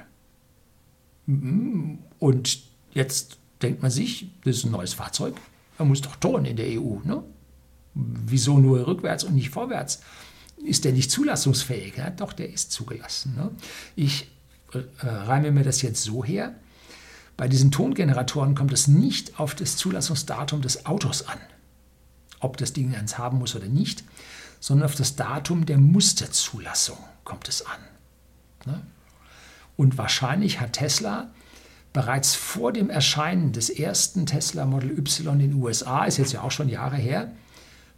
Und 2.19 2.59
jetzt 2.91 3.38
denkt 3.61 3.81
man 3.81 3.91
sich, 3.91 4.27
das 4.43 4.57
ist 4.57 4.65
ein 4.65 4.71
neues 4.71 4.93
Fahrzeug, 4.93 5.35
man 5.77 5.87
muss 5.87 6.01
doch 6.01 6.15
Ton 6.17 6.45
in 6.45 6.57
der 6.57 6.79
EU. 6.79 6.99
Ne? 7.03 7.23
Wieso 7.93 8.57
nur 8.57 8.85
rückwärts 8.85 9.23
und 9.23 9.35
nicht 9.35 9.49
vorwärts? 9.49 10.01
Ist 10.57 10.85
der 10.85 10.91
nicht 10.91 11.09
zulassungsfähig? 11.11 11.97
Ja, 11.97 12.09
doch, 12.09 12.33
der 12.33 12.51
ist 12.51 12.71
zugelassen. 12.71 13.35
Ne? 13.35 13.51
Ich 13.95 14.29
äh, 14.73 14.79
reime 15.01 15.51
mir 15.51 15.63
das 15.63 15.81
jetzt 15.81 16.03
so 16.03 16.23
her. 16.23 16.55
Bei 17.37 17.47
diesen 17.47 17.71
Tongeneratoren 17.71 18.55
kommt 18.55 18.73
es 18.73 18.87
nicht 18.87 19.39
auf 19.39 19.55
das 19.55 19.77
Zulassungsdatum 19.77 20.61
des 20.61 20.85
Autos 20.85 21.25
an, 21.25 21.39
ob 22.41 22.57
das 22.57 22.73
Ding 22.73 22.93
eins 22.93 23.17
haben 23.17 23.39
muss 23.39 23.55
oder 23.55 23.67
nicht, 23.67 24.03
sondern 24.59 24.87
auf 24.87 24.95
das 24.95 25.15
Datum 25.15 25.65
der 25.65 25.77
Musterzulassung 25.77 26.97
kommt 27.23 27.47
es 27.47 27.65
an. 27.65 27.79
Ne? 28.65 28.81
Und 29.77 29.97
wahrscheinlich 29.97 30.59
hat 30.59 30.73
Tesla 30.73 31.31
bereits 31.93 32.35
vor 32.35 32.71
dem 32.71 32.89
Erscheinen 32.89 33.51
des 33.51 33.69
ersten 33.69 34.25
Tesla 34.25 34.65
Model 34.65 34.91
Y 34.97 35.39
in 35.39 35.51
den 35.51 35.53
USA, 35.55 36.05
ist 36.05 36.17
jetzt 36.17 36.33
ja 36.33 36.41
auch 36.41 36.51
schon 36.51 36.69
Jahre 36.69 36.97
her, 36.97 37.31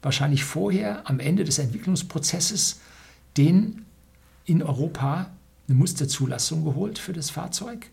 wahrscheinlich 0.01 0.43
vorher 0.43 1.09
am 1.09 1.19
Ende 1.19 1.43
des 1.43 1.59
Entwicklungsprozesses 1.59 2.79
den 3.37 3.85
in 4.45 4.63
Europa 4.63 5.27
eine 5.67 5.77
Musterzulassung 5.77 6.65
geholt 6.65 6.99
für 6.99 7.13
das 7.13 7.29
Fahrzeug. 7.29 7.89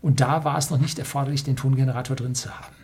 Und 0.00 0.20
da 0.20 0.44
war 0.44 0.58
es 0.58 0.70
noch 0.70 0.78
nicht 0.78 0.98
erforderlich, 0.98 1.42
den 1.42 1.56
Tongenerator 1.56 2.14
drin 2.14 2.34
zu 2.34 2.50
haben. 2.50 2.76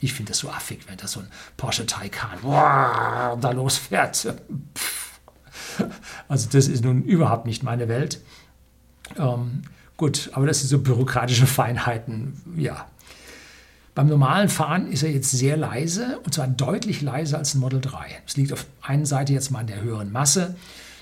Ich 0.00 0.12
finde 0.12 0.32
das 0.32 0.38
so 0.38 0.50
affig, 0.50 0.88
wenn 0.88 0.96
da 0.96 1.06
so 1.06 1.20
ein 1.20 1.28
Porsche 1.56 1.86
Taycan 1.86 2.38
wow, 2.42 3.38
da 3.40 3.50
losfährt. 3.52 4.34
Also 6.28 6.48
das 6.50 6.68
ist 6.68 6.84
nun 6.84 7.02
überhaupt 7.02 7.46
nicht 7.46 7.62
meine 7.62 7.88
Welt. 7.88 8.20
Ähm, 9.18 9.62
Gut, 9.96 10.30
aber 10.34 10.46
das 10.46 10.60
sind 10.60 10.68
so 10.68 10.78
bürokratische 10.78 11.46
Feinheiten, 11.46 12.40
ja. 12.56 12.86
Beim 13.94 14.08
normalen 14.08 14.50
Fahren 14.50 14.92
ist 14.92 15.02
er 15.02 15.10
jetzt 15.10 15.30
sehr 15.30 15.56
leise 15.56 16.18
und 16.22 16.34
zwar 16.34 16.46
deutlich 16.48 17.00
leiser 17.00 17.38
als 17.38 17.54
ein 17.54 17.60
Model 17.60 17.80
3. 17.80 18.06
Es 18.26 18.36
liegt 18.36 18.52
auf 18.52 18.66
einer 18.82 19.06
Seite 19.06 19.32
jetzt 19.32 19.50
mal 19.50 19.60
an 19.60 19.68
der 19.68 19.80
höheren 19.80 20.12
Masse, 20.12 20.54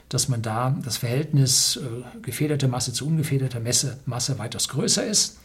dass 0.09 0.29
man 0.29 0.43
da 0.43 0.77
das 0.85 0.99
Verhältnis 0.99 1.77
äh, 1.77 2.21
gefederte 2.23 2.69
Masse 2.69 2.93
zu 2.93 3.05
ungefederter 3.09 3.59
Messe, 3.59 3.99
Masse 4.07 4.39
weitaus 4.39 4.69
größer 4.69 5.05
ist. 5.05 5.41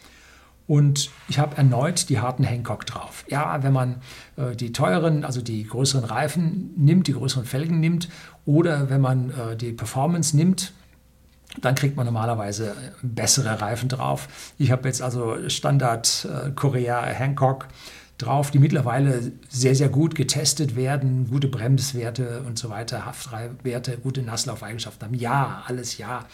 Und 0.67 1.09
ich 1.27 1.39
habe 1.39 1.57
erneut 1.57 2.09
die 2.09 2.19
harten 2.19 2.43
Hancock 2.43 2.85
drauf. 2.85 3.25
Ja, 3.27 3.63
wenn 3.63 3.73
man 3.73 3.95
äh, 4.35 4.55
die 4.55 4.71
teuren, 4.71 5.25
also 5.25 5.41
die 5.41 5.63
größeren 5.63 6.03
Reifen 6.03 6.69
nimmt, 6.77 7.07
die 7.07 7.13
größeren 7.13 7.45
Felgen 7.45 7.79
nimmt 7.79 8.09
oder 8.45 8.91
wenn 8.91 9.01
man 9.01 9.31
äh, 9.31 9.57
die 9.57 9.71
Performance 9.71 10.37
nimmt, 10.37 10.73
dann 11.62 11.76
kriegt 11.76 11.95
man 11.95 12.05
normalerweise 12.05 12.76
bessere 13.01 13.62
Reifen 13.62 13.89
drauf. 13.89 14.28
Ich 14.57 14.72
habe 14.72 14.88
jetzt 14.88 15.01
also 15.01 15.49
Standard 15.49 16.26
äh, 16.26 16.51
Korea 16.51 17.01
Hancock 17.01 17.68
drauf, 18.18 18.51
die 18.51 18.60
mittlerweile 18.60 19.32
sehr, 19.49 19.76
sehr 19.76 19.89
gut 19.89 20.14
getestet 20.14 20.76
werden, 20.76 21.30
gute 21.30 21.47
Bremswerte 21.47 22.41
und 22.45 22.60
so 22.60 22.70
weiter, 22.70 23.05
Haftwerte, 23.05 23.97
gute 23.97 24.22
Nasslaufeigenschaften 24.22 25.07
haben. 25.07 25.16
Ja, 25.16 25.64
alles 25.66 25.97
ja. 25.97 26.26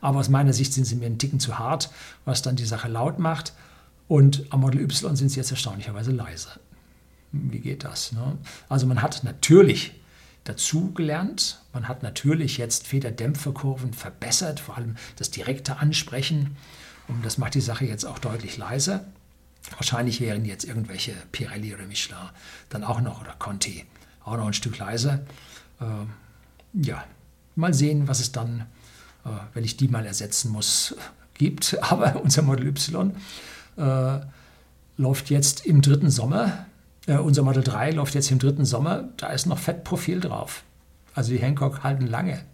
Aber 0.00 0.18
aus 0.18 0.28
meiner 0.28 0.52
Sicht 0.52 0.72
sind 0.74 0.84
sie 0.84 0.96
mir 0.96 1.06
einen 1.06 1.18
Ticken 1.18 1.40
zu 1.40 1.58
hart, 1.58 1.90
was 2.24 2.42
dann 2.42 2.56
die 2.56 2.64
Sache 2.64 2.88
laut 2.88 3.18
macht. 3.18 3.52
Und 4.08 4.46
am 4.50 4.60
Model 4.60 4.80
Y 4.80 5.16
sind 5.16 5.28
sie 5.28 5.38
jetzt 5.38 5.50
erstaunlicherweise 5.50 6.12
leise. 6.12 6.48
Wie 7.32 7.58
geht 7.58 7.84
das? 7.84 8.12
Ne? 8.12 8.38
Also 8.68 8.86
man 8.86 9.02
hat 9.02 9.22
natürlich 9.22 9.97
dazugelernt. 10.48 11.60
Man 11.72 11.88
hat 11.88 12.02
natürlich 12.02 12.58
jetzt 12.58 12.86
Federdämpferkurven 12.86 13.92
verbessert, 13.92 14.60
vor 14.60 14.76
allem 14.76 14.96
das 15.16 15.30
direkte 15.30 15.78
Ansprechen. 15.78 16.56
Und 17.06 17.24
das 17.24 17.38
macht 17.38 17.54
die 17.54 17.60
Sache 17.60 17.84
jetzt 17.84 18.04
auch 18.04 18.18
deutlich 18.18 18.56
leiser. 18.56 19.04
Wahrscheinlich 19.76 20.20
wären 20.20 20.44
jetzt 20.44 20.64
irgendwelche 20.64 21.12
Pirelli 21.32 21.74
oder 21.74 21.86
Michelin 21.86 22.30
dann 22.70 22.84
auch 22.84 23.00
noch 23.00 23.20
oder 23.20 23.34
Conti 23.38 23.84
auch 24.24 24.36
noch 24.36 24.46
ein 24.46 24.54
Stück 24.54 24.78
leiser. 24.78 25.20
Äh, 25.80 25.84
ja, 26.74 27.04
mal 27.54 27.74
sehen, 27.74 28.08
was 28.08 28.20
es 28.20 28.32
dann, 28.32 28.66
äh, 29.24 29.30
wenn 29.54 29.64
ich 29.64 29.76
die 29.76 29.88
mal 29.88 30.06
ersetzen 30.06 30.50
muss, 30.50 30.94
gibt. 31.34 31.76
Aber 31.82 32.22
unser 32.22 32.42
Model 32.42 32.66
Y 32.68 33.14
äh, 33.76 34.20
läuft 34.96 35.30
jetzt 35.30 35.66
im 35.66 35.82
dritten 35.82 36.10
Sommer 36.10 36.66
äh, 37.08 37.16
unser 37.16 37.42
Model 37.42 37.64
3 37.64 37.92
läuft 37.92 38.14
jetzt 38.14 38.30
im 38.30 38.38
dritten 38.38 38.64
Sommer, 38.64 39.08
da 39.16 39.28
ist 39.28 39.46
noch 39.46 39.58
Fettprofil 39.58 40.20
drauf. 40.20 40.62
Also 41.14 41.32
die 41.32 41.38
Hancock 41.38 41.82
halten 41.82 42.06
lange. 42.06 42.44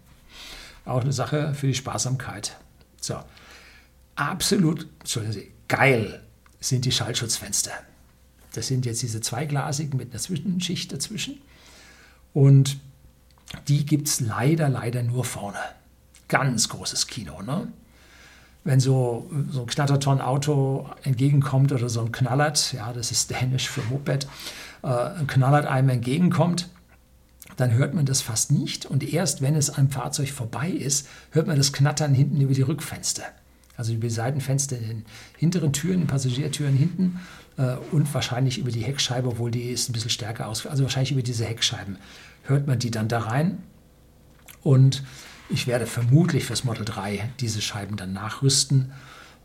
Auch 0.85 1.01
eine 1.01 1.13
Sache 1.13 1.53
für 1.53 1.67
die 1.67 1.75
Sparsamkeit. 1.75 2.57
So, 2.99 3.19
absolut, 4.15 4.87
Entschuldigen 4.99 5.33
Sie, 5.33 5.51
geil 5.67 6.21
sind 6.59 6.85
die 6.85 6.91
Schallschutzfenster. 6.91 7.71
Das 8.53 8.67
sind 8.67 8.85
jetzt 8.85 9.01
diese 9.01 9.21
zweiglasigen 9.21 9.97
mit 9.97 10.11
einer 10.11 10.21
Zwischenschicht 10.21 10.91
dazwischen. 10.91 11.41
Und 12.33 12.77
die 13.67 13.85
gibt 13.85 14.07
es 14.07 14.21
leider, 14.21 14.69
leider 14.69 15.03
nur 15.03 15.25
vorne. 15.25 15.59
Ganz 16.27 16.69
großes 16.69 17.07
Kino. 17.07 17.41
Ne? 17.41 17.71
Wenn 18.65 18.79
so, 18.79 19.29
so 19.51 19.61
ein 19.61 19.67
Knatterton-Auto 19.67 20.89
entgegenkommt 21.03 21.71
oder 21.71 21.87
so 21.87 22.01
ein 22.01 22.11
Knallert, 22.11 22.73
ja, 22.73 22.91
das 22.91 23.11
ist 23.11 23.29
dänisch 23.29 23.69
für 23.69 23.81
Moped, 23.83 24.27
äh, 24.83 24.87
ein 24.87 25.27
Knallert 25.27 25.67
einem 25.67 25.89
entgegenkommt, 25.89 26.67
dann 27.57 27.73
hört 27.73 27.93
man 27.93 28.05
das 28.05 28.21
fast 28.21 28.51
nicht. 28.51 28.85
Und 28.87 29.03
erst 29.03 29.41
wenn 29.43 29.55
es 29.55 29.69
am 29.69 29.89
Fahrzeug 29.89 30.29
vorbei 30.29 30.69
ist, 30.69 31.07
hört 31.29 31.47
man 31.47 31.57
das 31.57 31.73
Knattern 31.73 32.13
hinten 32.13 32.41
über 32.41 32.53
die 32.53 32.63
Rückfenster. 32.63 33.23
Also 33.77 33.93
über 33.93 34.07
die 34.07 34.13
Seitenfenster 34.13 34.77
in 34.77 34.87
den 34.87 35.05
hinteren 35.37 35.71
Türen, 35.71 35.99
den 35.99 36.07
Passagiertüren 36.07 36.75
hinten 36.75 37.19
äh, 37.57 37.75
und 37.91 38.11
wahrscheinlich 38.13 38.57
über 38.57 38.71
die 38.71 38.83
Heckscheibe, 38.83 39.27
obwohl 39.27 39.51
die 39.51 39.69
ist 39.69 39.89
ein 39.89 39.93
bisschen 39.93 40.09
stärker 40.09 40.47
aus. 40.47 40.65
Also 40.65 40.83
wahrscheinlich 40.83 41.11
über 41.11 41.21
diese 41.21 41.45
Heckscheiben 41.45 41.97
hört 42.43 42.65
man 42.65 42.79
die 42.79 42.89
dann 42.89 43.07
da 43.09 43.19
rein. 43.19 43.59
Und 44.63 45.03
ich 45.49 45.67
werde 45.67 45.85
vermutlich 45.85 46.45
fürs 46.45 46.63
Model 46.63 46.85
3 46.85 47.29
diese 47.39 47.61
Scheiben 47.61 47.97
dann 47.97 48.13
nachrüsten. 48.13 48.93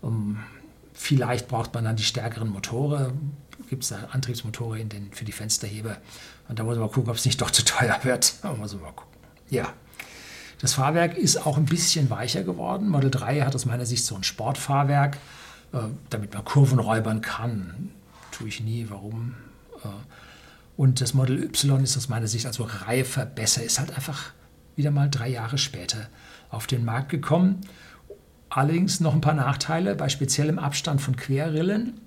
Um, 0.00 0.38
vielleicht 0.94 1.48
braucht 1.48 1.74
man 1.74 1.84
dann 1.84 1.96
die 1.96 2.02
stärkeren 2.02 2.48
Motoren. 2.48 3.32
Gibt 3.68 3.82
es 3.82 3.90
da 3.90 4.08
Antriebsmotoren 4.10 4.88
den, 4.88 5.12
für 5.12 5.24
die 5.24 5.32
Fensterheber? 5.32 5.98
Und 6.48 6.58
da 6.58 6.64
muss 6.64 6.76
man 6.76 6.86
mal 6.86 6.92
gucken, 6.92 7.10
ob 7.10 7.16
es 7.16 7.24
nicht 7.24 7.40
doch 7.40 7.50
zu 7.50 7.64
teuer 7.64 7.98
wird. 8.02 8.34
Da 8.42 8.52
muss 8.54 8.74
mal 8.74 8.92
gucken. 8.92 9.14
Ja. 9.50 9.72
Das 10.60 10.74
Fahrwerk 10.74 11.16
ist 11.16 11.46
auch 11.46 11.56
ein 11.56 11.64
bisschen 11.64 12.10
weicher 12.10 12.42
geworden. 12.42 12.88
Model 12.88 13.10
3 13.10 13.42
hat 13.42 13.54
aus 13.54 13.66
meiner 13.66 13.86
Sicht 13.86 14.04
so 14.04 14.14
ein 14.14 14.24
Sportfahrwerk, 14.24 15.16
äh, 15.72 15.78
damit 16.10 16.34
man 16.34 16.44
Kurven 16.44 16.78
räubern 16.78 17.20
kann. 17.20 17.90
Tue 18.30 18.48
ich 18.48 18.60
nie. 18.60 18.86
Warum? 18.88 19.34
Äh, 19.84 19.88
und 20.76 21.00
das 21.00 21.14
Model 21.14 21.42
Y 21.42 21.82
ist 21.82 21.96
aus 21.96 22.08
meiner 22.08 22.26
Sicht 22.26 22.46
also 22.46 22.64
reifer, 22.64 23.26
besser. 23.26 23.62
Ist 23.62 23.78
halt 23.78 23.94
einfach 23.94 24.32
wieder 24.80 24.90
mal 24.90 25.08
drei 25.08 25.28
Jahre 25.28 25.58
später 25.58 26.08
auf 26.50 26.66
den 26.66 26.84
Markt 26.84 27.10
gekommen. 27.10 27.60
Allerdings 28.48 28.98
noch 28.98 29.14
ein 29.14 29.20
paar 29.20 29.34
Nachteile 29.34 29.94
bei 29.94 30.08
speziellem 30.08 30.58
Abstand 30.58 31.00
von 31.00 31.14
Querrillen. 31.14 32.00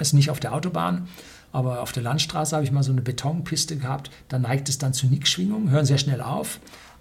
Ist 0.00 0.12
nicht 0.14 0.30
auf 0.30 0.40
der 0.40 0.52
Autobahn, 0.52 1.08
aber 1.52 1.82
auf 1.82 1.92
der 1.92 2.02
Landstraße 2.02 2.56
habe 2.56 2.64
ich 2.64 2.72
mal 2.72 2.82
so 2.82 2.90
eine 2.90 3.02
Betonpiste 3.02 3.76
gehabt. 3.76 4.10
Da 4.28 4.38
neigt 4.38 4.68
es 4.68 4.78
dann 4.78 4.92
zu 4.92 5.06
Nickschwingungen, 5.06 5.70
hören 5.70 5.86
sehr 5.86 5.98
schnell 5.98 6.20
auf 6.20 6.58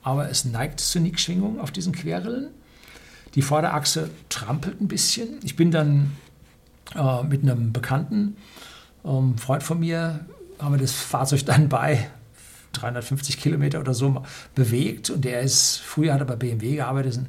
aber 0.08 0.30
es 0.30 0.46
neigt 0.46 0.80
zur 0.80 1.02
Nickschwingung 1.02 1.60
auf 1.60 1.72
diesen 1.72 1.92
Querrillen. 1.92 2.48
Die 3.36 3.42
Vorderachse 3.42 4.10
trampelt 4.30 4.80
ein 4.80 4.88
bisschen. 4.88 5.40
Ich 5.44 5.58
bin 5.58 5.70
dann 5.70 6.16
äh, 6.96 7.24
mit 7.24 7.44
einem 7.44 7.74
Bekannten, 7.74 8.38
ähm, 9.04 9.38
Freund 9.38 9.64
von 9.64 9.82
mir, 9.82 10.22
haben 10.60 10.76
wir 10.76 10.80
das 10.80 10.94
Fahrzeug 10.94 11.46
dann 11.46 11.68
bei 11.68 12.10
350 12.74 13.40
Kilometer 13.40 13.80
oder 13.80 13.94
so 13.94 14.24
bewegt 14.56 15.10
und 15.10 15.26
der 15.26 15.42
ist, 15.42 15.78
früher 15.78 16.14
hat 16.14 16.22
er 16.22 16.26
bei 16.26 16.36
BMW 16.36 16.76
gearbeitet, 16.76 17.20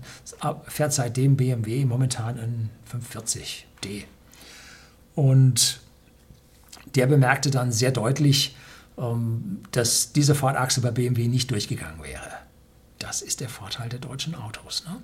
fährt 0.66 0.93
seitdem 0.93 1.36
BMW 1.36 1.84
momentan 1.84 2.39
ein 2.39 2.70
540D. 2.91 4.05
Und 5.14 5.80
der 6.95 7.07
bemerkte 7.07 7.51
dann 7.51 7.72
sehr 7.72 7.91
deutlich, 7.91 8.57
ähm, 8.97 9.62
dass 9.72 10.12
diese 10.12 10.34
Fahrtachse 10.34 10.80
bei 10.80 10.91
BMW 10.91 11.28
nicht 11.28 11.51
durchgegangen 11.51 12.03
wäre. 12.03 12.30
Das 12.99 13.22
ist 13.22 13.41
der 13.41 13.49
Vorteil 13.49 13.89
der 13.89 14.01
deutschen 14.01 14.34
Autos. 14.34 14.84
Ne? 14.84 14.95
Und 14.95 15.03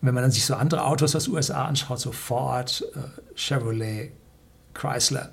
wenn 0.00 0.14
man 0.14 0.22
dann 0.22 0.30
sich 0.30 0.44
so 0.44 0.54
andere 0.54 0.84
Autos 0.84 1.16
aus 1.16 1.24
den 1.24 1.34
USA 1.34 1.64
anschaut, 1.64 1.98
so 2.00 2.12
Ford, 2.12 2.84
äh, 2.94 3.36
Chevrolet, 3.36 4.12
Chrysler, 4.74 5.30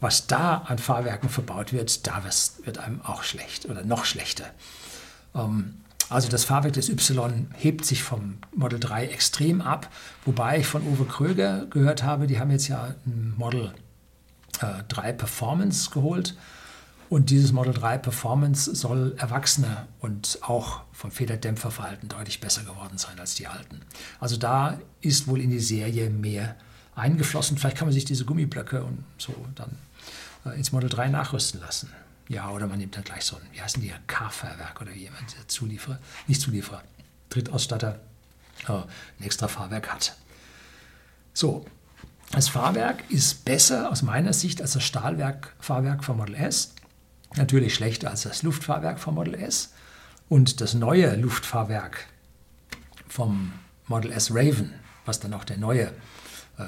was 0.00 0.26
da 0.26 0.58
an 0.66 0.78
Fahrwerken 0.78 1.28
verbaut 1.28 1.72
wird, 1.72 2.06
da 2.06 2.22
wird 2.64 2.78
einem 2.78 3.00
auch 3.02 3.22
schlecht 3.22 3.66
oder 3.66 3.84
noch 3.84 4.04
schlechter. 4.04 4.46
Ähm, 5.34 5.76
also 6.08 6.28
das 6.28 6.44
Fahrwerk 6.44 6.74
des 6.74 6.88
Y 6.88 7.48
hebt 7.54 7.84
sich 7.84 8.02
vom 8.02 8.38
Model 8.54 8.78
3 8.78 9.06
extrem 9.06 9.60
ab, 9.60 9.90
wobei 10.24 10.60
ich 10.60 10.66
von 10.66 10.82
Uwe 10.82 11.04
Kröger 11.04 11.66
gehört 11.66 12.02
habe, 12.04 12.26
die 12.26 12.38
haben 12.38 12.50
jetzt 12.50 12.68
ja 12.68 12.94
ein 13.06 13.34
Model 13.36 13.74
äh, 14.60 14.84
3 14.88 15.12
Performance 15.12 15.90
geholt 15.90 16.36
und 17.08 17.30
dieses 17.30 17.52
Model 17.52 17.72
3 17.72 17.98
Performance 17.98 18.74
soll 18.74 19.14
erwachsener 19.18 19.88
und 19.98 20.38
auch 20.42 20.82
vom 20.92 21.10
Federdämpferverhalten 21.10 22.08
deutlich 22.08 22.40
besser 22.40 22.62
geworden 22.62 22.98
sein 22.98 23.18
als 23.18 23.34
die 23.34 23.46
alten. 23.46 23.80
Also 24.20 24.36
da 24.36 24.78
ist 25.00 25.26
wohl 25.26 25.40
in 25.40 25.50
die 25.50 25.60
Serie 25.60 26.10
mehr 26.10 26.56
eingeflossen. 26.94 27.58
Vielleicht 27.58 27.76
kann 27.76 27.86
man 27.86 27.92
sich 27.92 28.04
diese 28.04 28.24
Gummiblöcke 28.24 28.82
und 28.82 29.04
so 29.18 29.34
dann 29.54 29.70
äh, 29.70 29.85
ins 30.54 30.72
Model 30.72 30.88
3 30.88 31.08
nachrüsten 31.08 31.60
lassen. 31.60 31.92
Ja, 32.28 32.50
oder 32.50 32.66
man 32.66 32.78
nimmt 32.78 32.96
dann 32.96 33.04
gleich 33.04 33.24
so 33.24 33.36
ein, 33.36 33.42
wie 33.52 33.60
heißen 33.60 33.80
die, 33.80 33.92
K-Fahrwerk 34.06 34.80
oder 34.80 34.92
jemand, 34.92 35.36
der 35.36 35.46
Zulieferer, 35.46 35.98
nicht 36.26 36.40
Zulieferer, 36.40 36.82
Drittausstatter, 37.30 38.00
äh, 38.66 38.72
ein 38.72 39.24
extra 39.24 39.48
Fahrwerk 39.48 39.92
hat. 39.92 40.16
So, 41.32 41.64
das 42.32 42.48
Fahrwerk 42.48 43.04
ist 43.10 43.44
besser 43.44 43.90
aus 43.90 44.02
meiner 44.02 44.32
Sicht 44.32 44.60
als 44.60 44.72
das 44.72 44.82
Stahlwerk-Fahrwerk 44.82 46.02
vom 46.02 46.16
Model 46.16 46.34
S 46.34 46.72
natürlich 47.36 47.74
schlechter 47.74 48.10
als 48.10 48.22
das 48.22 48.42
Luftfahrwerk 48.42 48.98
vom 48.98 49.14
Model 49.14 49.34
S. 49.34 49.72
Und 50.28 50.60
das 50.60 50.74
neue 50.74 51.14
Luftfahrwerk 51.16 52.06
vom 53.08 53.52
Model 53.86 54.12
S 54.12 54.34
Raven, 54.34 54.74
was 55.04 55.20
dann 55.20 55.34
auch 55.34 55.44
der 55.44 55.58
neue 55.58 55.86
äh, 56.58 56.64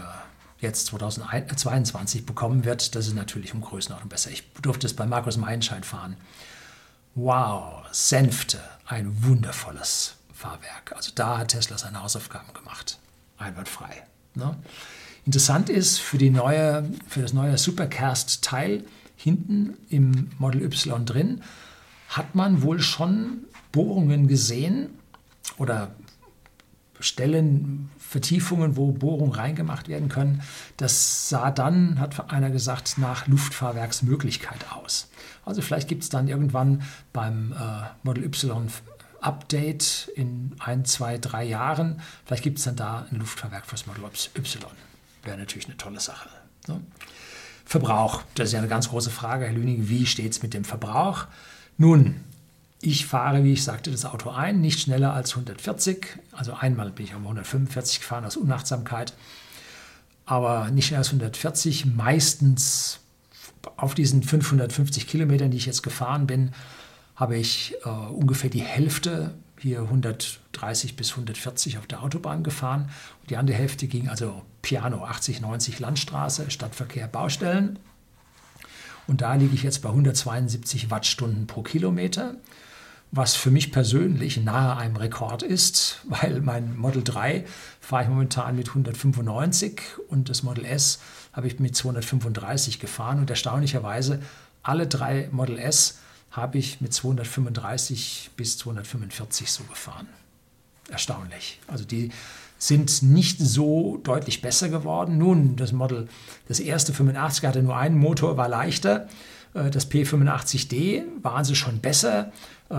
jetzt 0.60 0.86
2022 0.86 2.26
bekommen 2.26 2.64
wird, 2.64 2.94
das 2.94 3.06
ist 3.06 3.14
natürlich 3.14 3.54
um 3.54 3.60
Größenordnung 3.60 4.08
besser. 4.08 4.30
Ich 4.30 4.50
durfte 4.60 4.86
es 4.86 4.94
bei 4.94 5.06
Markus 5.06 5.36
Meilenscheid 5.36 5.86
fahren. 5.86 6.16
Wow, 7.14 7.84
Sänfte, 7.92 8.60
ein 8.86 9.24
wundervolles 9.24 10.16
Fahrwerk. 10.32 10.92
Also 10.94 11.12
da 11.14 11.38
hat 11.38 11.48
Tesla 11.48 11.78
seine 11.78 12.02
Hausaufgaben 12.02 12.52
gemacht. 12.54 12.98
Einwandfrei. 13.38 14.02
Ne? 14.34 14.56
Interessant 15.24 15.68
ist 15.68 15.98
für, 15.98 16.18
die 16.18 16.30
neue, 16.30 16.88
für 17.08 17.22
das 17.22 17.32
neue 17.32 17.58
Supercast-Teil, 17.58 18.84
hinten 19.16 19.76
im 19.90 20.30
Model 20.38 20.62
Y 20.62 21.04
drin, 21.04 21.42
hat 22.08 22.34
man 22.34 22.62
wohl 22.62 22.80
schon 22.80 23.44
Bohrungen 23.72 24.28
gesehen 24.28 24.90
oder 25.58 25.90
Stellen, 27.00 27.90
Vertiefungen, 28.08 28.76
wo 28.76 28.92
Bohrungen 28.92 29.32
reingemacht 29.32 29.88
werden 29.88 30.08
können. 30.08 30.40
Das 30.78 31.28
sah 31.28 31.50
dann, 31.50 32.00
hat 32.00 32.32
einer 32.32 32.50
gesagt, 32.50 32.96
nach 32.96 33.26
Luftfahrwerksmöglichkeit 33.26 34.72
aus. 34.72 35.10
Also 35.44 35.60
vielleicht 35.60 35.88
gibt 35.88 36.04
es 36.04 36.08
dann 36.08 36.26
irgendwann 36.26 36.82
beim 37.12 37.52
äh, 37.52 37.86
Model 38.02 38.24
Y 38.24 38.68
Update 39.20 40.10
in 40.14 40.54
ein, 40.60 40.84
zwei, 40.84 41.18
drei 41.18 41.44
Jahren, 41.44 42.00
vielleicht 42.24 42.44
gibt 42.44 42.58
es 42.58 42.64
dann 42.64 42.76
da 42.76 43.06
ein 43.10 43.18
Luftfahrwerk 43.18 43.66
fürs 43.66 43.86
Model 43.86 44.04
Y. 44.04 44.70
Wäre 45.24 45.36
natürlich 45.36 45.66
eine 45.66 45.76
tolle 45.76 46.00
Sache. 46.00 46.28
Ne? 46.68 46.80
Verbrauch, 47.64 48.22
das 48.36 48.48
ist 48.48 48.52
ja 48.52 48.60
eine 48.60 48.68
ganz 48.68 48.88
große 48.88 49.10
Frage, 49.10 49.44
Herr 49.44 49.52
Lüning, 49.52 49.88
wie 49.88 50.06
steht 50.06 50.32
es 50.32 50.42
mit 50.42 50.54
dem 50.54 50.64
Verbrauch? 50.64 51.26
Nun, 51.76 52.20
ich 52.80 53.06
fahre, 53.06 53.42
wie 53.44 53.52
ich 53.52 53.64
sagte, 53.64 53.90
das 53.90 54.04
Auto 54.04 54.30
ein, 54.30 54.60
nicht 54.60 54.80
schneller 54.80 55.12
als 55.12 55.32
140. 55.32 56.18
Also 56.32 56.54
einmal 56.54 56.90
bin 56.90 57.06
ich 57.06 57.14
um 57.14 57.22
145 57.22 58.00
gefahren 58.00 58.24
aus 58.24 58.36
Unachtsamkeit, 58.36 59.14
aber 60.26 60.70
nicht 60.70 60.86
schneller 60.86 61.00
als 61.00 61.08
140. 61.08 61.86
Meistens 61.86 63.00
auf 63.76 63.94
diesen 63.94 64.22
550 64.22 65.08
Kilometern, 65.08 65.50
die 65.50 65.56
ich 65.56 65.66
jetzt 65.66 65.82
gefahren 65.82 66.26
bin, 66.26 66.52
habe 67.16 67.36
ich 67.36 67.74
äh, 67.84 67.88
ungefähr 67.88 68.50
die 68.50 68.62
Hälfte 68.62 69.34
hier 69.58 69.80
130 69.80 70.94
bis 70.94 71.10
140 71.10 71.78
auf 71.78 71.86
der 71.88 72.02
Autobahn 72.02 72.44
gefahren. 72.44 72.90
Und 73.22 73.30
die 73.30 73.36
andere 73.36 73.56
Hälfte 73.56 73.88
ging 73.88 74.08
also 74.08 74.42
Piano 74.62 75.04
80, 75.04 75.40
90 75.40 75.80
Landstraße, 75.80 76.50
Stadtverkehr, 76.50 77.08
Baustellen. 77.08 77.80
Und 79.08 79.22
da 79.22 79.34
liege 79.34 79.54
ich 79.54 79.62
jetzt 79.62 79.80
bei 79.80 79.88
172 79.88 80.90
Wattstunden 80.90 81.46
pro 81.46 81.62
Kilometer, 81.62 82.36
was 83.10 83.34
für 83.34 83.50
mich 83.50 83.72
persönlich 83.72 84.36
nahe 84.36 84.76
einem 84.76 84.96
Rekord 84.96 85.42
ist, 85.42 86.02
weil 86.08 86.42
mein 86.42 86.76
Model 86.76 87.02
3 87.02 87.44
fahre 87.80 88.02
ich 88.04 88.08
momentan 88.10 88.54
mit 88.54 88.68
195 88.68 89.80
und 90.08 90.28
das 90.28 90.42
Model 90.42 90.66
S 90.66 91.00
habe 91.32 91.46
ich 91.46 91.58
mit 91.58 91.74
235 91.74 92.78
gefahren. 92.80 93.18
Und 93.18 93.30
erstaunlicherweise 93.30 94.20
alle 94.62 94.86
drei 94.86 95.28
Model 95.32 95.58
S 95.58 96.00
habe 96.30 96.58
ich 96.58 96.82
mit 96.82 96.92
235 96.92 98.32
bis 98.36 98.58
245 98.58 99.50
so 99.50 99.64
gefahren. 99.64 100.06
Erstaunlich. 100.90 101.60
Also 101.66 101.84
die 101.84 102.10
sind 102.58 103.02
nicht 103.04 103.38
so 103.40 103.98
deutlich 104.02 104.42
besser 104.42 104.68
geworden. 104.68 105.16
Nun, 105.16 105.56
das 105.56 105.72
Model, 105.72 106.08
das 106.48 106.58
erste 106.60 106.92
85 106.92 107.44
hatte 107.44 107.62
nur 107.62 107.76
einen 107.76 107.96
Motor, 107.96 108.36
war 108.36 108.48
leichter. 108.48 109.08
Äh, 109.54 109.70
das 109.70 109.90
P85D 109.90 111.04
waren 111.22 111.44
sie 111.44 111.54
schon 111.54 111.78
besser, 111.78 112.32
äh, 112.68 112.74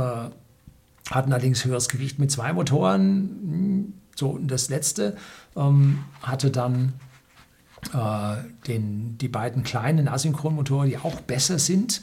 hatten 1.09 1.33
allerdings 1.33 1.65
höheres 1.65 1.87
Gewicht 1.89 2.19
mit 2.19 2.29
zwei 2.29 2.53
Motoren. 2.53 3.93
So, 4.15 4.37
das 4.37 4.69
letzte 4.69 5.15
ähm, 5.55 5.99
hatte 6.21 6.51
dann 6.51 6.93
äh, 7.93 8.35
den, 8.67 9.17
die 9.17 9.29
beiden 9.29 9.63
kleinen 9.63 10.07
Asynchronmotoren, 10.07 10.89
die 10.89 10.97
auch 10.97 11.21
besser 11.21 11.57
sind. 11.57 12.01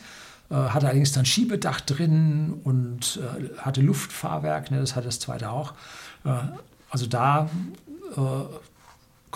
Hatte 0.49 0.87
allerdings 0.87 1.11
dann 1.11 1.27
Schiebedach 1.27 1.81
drin 1.81 2.61
und 2.63 3.19
hatte 3.59 3.81
Luftfahrwerk, 3.81 4.71
ne, 4.71 4.79
das 4.79 4.95
hat 4.95 5.05
das 5.05 5.19
zweite 5.19 5.51
auch. 5.51 5.75
Äh, 6.89 6.93
also 6.93 7.07
da 7.07 7.51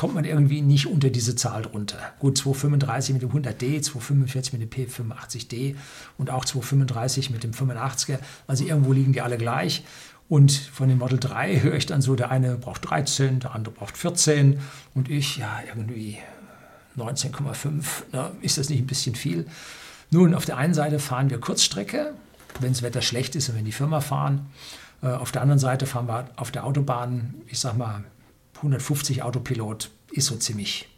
kommt 0.01 0.15
man 0.15 0.25
irgendwie 0.25 0.63
nicht 0.63 0.87
unter 0.87 1.11
diese 1.11 1.37
Zahl 1.37 1.61
drunter. 1.61 1.99
Gut, 2.21 2.39
235 2.39 3.13
mit 3.13 3.23
dem 3.23 3.33
100D, 3.33 3.83
245 3.83 4.55
mit 4.55 4.63
dem 4.63 4.71
P85D 4.71 5.77
und 6.17 6.31
auch 6.31 6.47
235 6.47 7.29
mit 7.29 7.45
dem 7.45 7.51
85er. 7.51 8.19
Also 8.47 8.65
irgendwo 8.65 8.95
liegen 8.95 9.13
die 9.13 9.21
alle 9.21 9.37
gleich. 9.37 9.85
Und 10.31 10.53
von 10.53 10.89
dem 10.89 10.99
Model 10.99 11.19
3 11.19 11.61
höre 11.61 11.75
ich 11.75 11.85
dann 11.85 12.01
so, 12.01 12.15
der 12.15 12.31
eine 12.31 12.57
braucht 12.57 12.89
13, 12.89 13.41
der 13.41 13.55
andere 13.55 13.75
braucht 13.75 13.99
14 13.99 14.61
und 14.95 15.11
ich, 15.11 15.37
ja, 15.37 15.61
irgendwie 15.69 16.17
19,5. 16.97 17.85
Ne? 18.13 18.31
Ist 18.41 18.57
das 18.57 18.71
nicht 18.71 18.81
ein 18.81 18.87
bisschen 18.87 19.17
viel? 19.17 19.47
Nun, 20.11 20.35
auf 20.35 20.47
der 20.47 20.57
einen 20.57 20.73
Seite 20.73 20.99
fahren 20.99 21.29
wir 21.29 21.41
Kurzstrecke, 21.41 22.15
wenn 22.61 22.73
das 22.73 22.83
Wetter 22.83 23.03
schlecht 23.03 23.37
ist 23.37 23.49
und 23.49 23.57
wenn 23.57 23.65
die 23.65 23.73
Firma 23.73 24.01
fahren. 24.01 24.47
Äh, 25.03 25.09
auf 25.09 25.33
der 25.33 25.43
anderen 25.43 25.59
Seite 25.59 25.87
fahren 25.87 26.09
wir 26.09 26.29
auf 26.37 26.51
der 26.51 26.65
Autobahn, 26.65 27.35
ich 27.47 27.59
sag 27.59 27.77
mal, 27.77 28.05
150 28.57 29.23
Autopilot 29.23 29.91
ist 30.13 30.27
so 30.27 30.37
ziemlich 30.37 30.89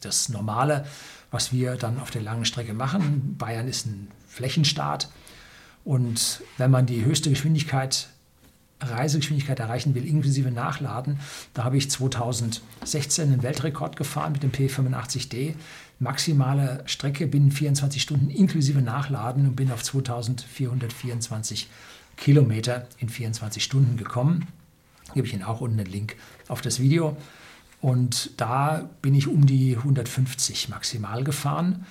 das 0.00 0.28
Normale, 0.28 0.84
was 1.30 1.52
wir 1.52 1.76
dann 1.76 2.00
auf 2.00 2.10
der 2.10 2.22
langen 2.22 2.44
Strecke 2.44 2.74
machen. 2.74 3.36
Bayern 3.38 3.68
ist 3.68 3.86
ein 3.86 4.08
Flächenstaat 4.26 5.08
und 5.84 6.42
wenn 6.58 6.70
man 6.70 6.86
die 6.86 7.04
höchste 7.04 7.30
Geschwindigkeit 7.30 8.08
Reisegeschwindigkeit 8.82 9.60
erreichen 9.60 9.94
will, 9.94 10.06
inklusive 10.06 10.50
Nachladen. 10.50 11.20
Da 11.54 11.64
habe 11.64 11.76
ich 11.76 11.90
2016 11.90 13.32
einen 13.32 13.42
Weltrekord 13.42 13.96
gefahren 13.96 14.32
mit 14.32 14.42
dem 14.42 14.50
P85D. 14.52 15.54
Maximale 15.98 16.82
Strecke 16.86 17.26
binnen 17.26 17.52
24 17.52 18.02
Stunden 18.02 18.30
inklusive 18.30 18.82
Nachladen 18.82 19.46
und 19.46 19.56
bin 19.56 19.70
auf 19.70 19.82
2424 19.82 21.68
Kilometer 22.16 22.88
in 22.98 23.08
24 23.08 23.62
Stunden 23.62 23.96
gekommen. 23.96 24.46
Gebe 25.14 25.26
ich 25.26 25.32
Ihnen 25.34 25.42
auch 25.42 25.60
unten 25.60 25.80
einen 25.80 25.90
Link 25.90 26.16
auf 26.48 26.60
das 26.60 26.80
Video. 26.80 27.16
Und 27.80 28.30
da 28.40 28.88
bin 29.02 29.14
ich 29.14 29.26
um 29.26 29.44
die 29.44 29.76
150 29.76 30.68
maximal 30.68 31.24
gefahren. 31.24 31.84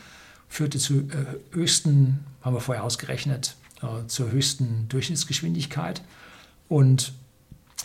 Führte 0.47 0.79
zu 0.79 1.01
äh, 1.01 1.05
höchsten, 1.51 2.25
haben 2.41 2.55
wir 2.55 2.61
vorher 2.61 2.83
ausgerechnet, 2.83 3.55
äh, 3.81 4.07
zur 4.07 4.31
höchsten 4.31 4.87
Durchschnittsgeschwindigkeit. 4.89 6.01
Und 6.69 7.13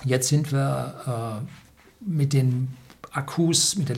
jetzt 0.04 0.28
sind 0.28 0.52
wir 0.52 1.42
äh, 1.42 2.08
mit 2.08 2.32
den 2.32 2.74
Akkus, 3.10 3.76
mit 3.76 3.88
der 3.88 3.96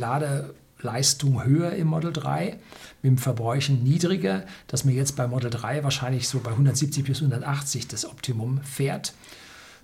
Ladeleistung 0.79 1.45
höher 1.45 1.73
im 1.73 1.89
Model 1.89 2.13
3, 2.13 2.59
mit 3.03 3.11
dem 3.11 3.19
Verbräuchen 3.19 3.83
niedriger, 3.83 4.45
dass 4.67 4.85
man 4.85 4.95
jetzt 4.95 5.17
bei 5.17 5.27
Model 5.27 5.51
3 5.51 5.85
wahrscheinlich 5.85 6.29
so 6.29 6.41
bei 6.41 6.51
170 6.51 7.05
bis 7.05 7.19
180 7.19 7.89
das 7.89 8.09
Optimum 8.09 8.61
fährt. 8.63 9.13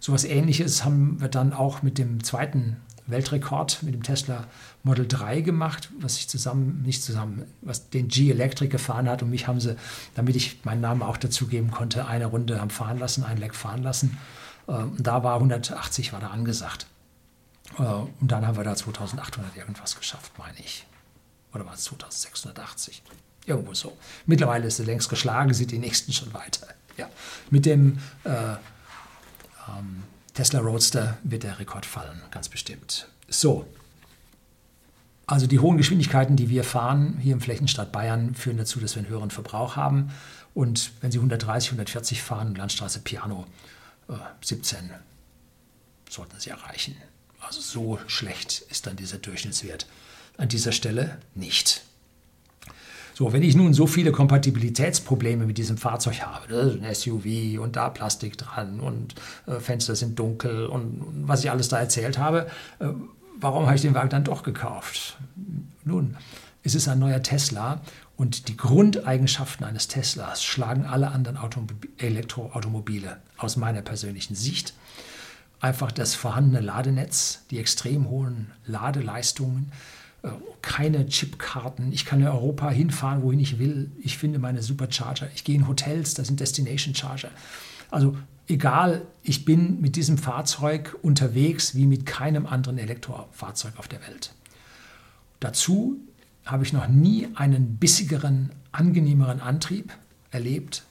So 0.00 0.12
etwas 0.12 0.24
ähnliches 0.24 0.84
haben 0.84 1.20
wir 1.20 1.28
dann 1.28 1.52
auch 1.52 1.82
mit 1.82 1.98
dem 1.98 2.22
zweiten 2.22 2.76
Weltrekord 3.06 3.82
mit 3.82 3.92
dem 3.92 4.02
Tesla 4.02 4.46
Model 4.82 5.06
3 5.06 5.42
gemacht, 5.42 5.90
was 6.00 6.16
ich 6.16 6.28
zusammen, 6.28 6.82
nicht 6.82 7.02
zusammen, 7.02 7.44
was 7.60 7.90
den 7.90 8.08
G-Electric 8.08 8.70
gefahren 8.70 9.10
hat 9.10 9.22
und 9.22 9.28
mich 9.28 9.46
haben 9.46 9.60
sie, 9.60 9.76
damit 10.14 10.36
ich 10.36 10.64
meinen 10.64 10.80
Namen 10.80 11.02
auch 11.02 11.18
dazugeben 11.18 11.70
konnte, 11.70 12.06
eine 12.06 12.26
Runde 12.26 12.60
haben 12.60 12.70
fahren 12.70 12.98
lassen, 12.98 13.24
ein 13.24 13.36
Leck 13.36 13.54
fahren 13.54 13.82
lassen. 13.82 14.16
Ähm, 14.68 14.92
da 14.98 15.22
war 15.22 15.34
180 15.34 16.14
war 16.14 16.20
da 16.20 16.28
angesagt. 16.28 16.86
Äh, 17.78 17.82
und 17.82 18.10
dann 18.20 18.46
haben 18.46 18.56
wir 18.56 18.64
da 18.64 18.74
2800 18.74 19.56
irgendwas 19.56 19.96
geschafft, 19.96 20.32
meine 20.38 20.58
ich. 20.58 20.86
Oder 21.52 21.66
war 21.66 21.74
es 21.74 21.84
2680? 21.84 23.02
Irgendwo 23.46 23.74
so. 23.74 23.96
Mittlerweile 24.26 24.66
ist 24.66 24.78
er 24.78 24.86
längst 24.86 25.08
geschlagen, 25.08 25.52
sind 25.54 25.70
die 25.70 25.78
nächsten 25.78 26.12
schon 26.12 26.32
weiter. 26.32 26.68
Ja. 26.96 27.08
Mit 27.50 27.66
dem 27.66 27.98
äh, 28.24 28.30
ähm, 29.68 30.04
Tesla 30.32 30.60
Roadster 30.60 31.18
wird 31.22 31.42
der 31.42 31.58
Rekord 31.58 31.86
fallen, 31.86 32.22
ganz 32.30 32.48
bestimmt. 32.48 33.08
So. 33.28 33.66
Also 35.26 35.46
die 35.46 35.58
hohen 35.58 35.78
Geschwindigkeiten, 35.78 36.36
die 36.36 36.50
wir 36.50 36.64
fahren 36.64 37.18
hier 37.20 37.32
im 37.32 37.40
Flächenstaat 37.40 37.92
Bayern, 37.92 38.34
führen 38.34 38.58
dazu, 38.58 38.80
dass 38.80 38.94
wir 38.94 39.02
einen 39.02 39.08
höheren 39.08 39.30
Verbrauch 39.30 39.76
haben. 39.76 40.10
Und 40.52 40.92
wenn 41.00 41.10
Sie 41.10 41.18
130, 41.18 41.70
140 41.70 42.22
fahren, 42.22 42.54
Landstraße 42.54 43.00
Piano, 43.00 43.46
17 44.42 44.78
äh, 44.78 44.92
sollten 46.10 46.38
sie 46.38 46.50
erreichen. 46.50 46.96
Also 47.46 47.60
so 47.60 47.98
schlecht 48.06 48.64
ist 48.70 48.86
dann 48.86 48.96
dieser 48.96 49.18
Durchschnittswert 49.18 49.86
an 50.36 50.48
dieser 50.48 50.72
Stelle 50.72 51.18
nicht. 51.34 51.82
So, 53.14 53.32
wenn 53.32 53.44
ich 53.44 53.54
nun 53.54 53.74
so 53.74 53.86
viele 53.86 54.10
Kompatibilitätsprobleme 54.10 55.46
mit 55.46 55.56
diesem 55.56 55.78
Fahrzeug 55.78 56.22
habe, 56.22 56.52
ist 56.52 56.82
ein 56.82 56.94
SUV 56.94 57.60
und 57.62 57.76
da 57.76 57.88
Plastik 57.88 58.36
dran 58.36 58.80
und 58.80 59.14
äh, 59.46 59.60
Fenster 59.60 59.94
sind 59.94 60.18
dunkel 60.18 60.66
und, 60.66 61.00
was 61.28 61.44
ich 61.44 61.50
alles 61.50 61.68
da 61.68 61.78
erzählt 61.78 62.18
habe, 62.18 62.48
äh, 62.80 62.86
warum 63.38 63.66
habe 63.66 63.76
ich 63.76 63.82
den 63.82 63.94
Wagen 63.94 64.10
dann 64.10 64.24
doch 64.24 64.42
gekauft? 64.42 65.16
Nun, 65.84 66.16
es 66.64 66.74
ist 66.74 66.88
ein 66.88 66.98
neuer 66.98 67.22
Tesla 67.22 67.82
und 68.16 68.48
die 68.48 68.56
Grundeigenschaften 68.56 69.64
eines 69.64 69.86
Teslas 69.86 70.42
schlagen 70.42 70.84
alle 70.84 71.12
anderen 71.12 71.36
Automobil 71.36 71.90
Elektroautomobile 71.98 73.18
aus 73.36 73.56
meiner 73.56 73.82
persönlichen 73.82 74.34
Sicht. 74.34 74.74
Einfach 75.64 75.92
das 75.92 76.14
vorhandene 76.14 76.60
Ladenetz, 76.60 77.40
die 77.50 77.58
extrem 77.58 78.10
hohen 78.10 78.50
Ladeleistungen, 78.66 79.72
äh, 80.22 80.28
keine 80.60 81.06
Chipkarten. 81.06 81.90
Ich 81.90 82.04
kann 82.04 82.20
in 82.20 82.26
Europa 82.26 82.68
hinfahren, 82.68 83.22
wohin 83.22 83.40
ich 83.40 83.58
will. 83.58 83.90
Ich 83.98 84.18
finde 84.18 84.38
meine 84.38 84.60
Supercharger. 84.60 85.30
Ich 85.34 85.42
gehe 85.42 85.54
in 85.54 85.66
Hotels, 85.66 86.12
das 86.12 86.26
sind 86.26 86.38
Destination 86.38 86.94
Charger. 86.94 87.30
Also 87.90 88.14
egal, 88.46 89.06
ich 89.22 89.46
bin 89.46 89.80
mit 89.80 89.96
diesem 89.96 90.18
Fahrzeug 90.18 90.98
unterwegs 91.00 91.74
wie 91.74 91.86
mit 91.86 92.04
keinem 92.04 92.44
anderen 92.44 92.76
Elektrofahrzeug 92.76 93.78
auf 93.78 93.88
der 93.88 94.02
Welt. 94.06 94.34
Dazu 95.40 95.96
habe 96.44 96.64
ich 96.64 96.74
noch 96.74 96.88
nie 96.88 97.28
einen 97.36 97.78
bissigeren, 97.78 98.50
angenehmeren 98.70 99.40
Antrieb 99.40 99.94
erlebt 100.30 100.82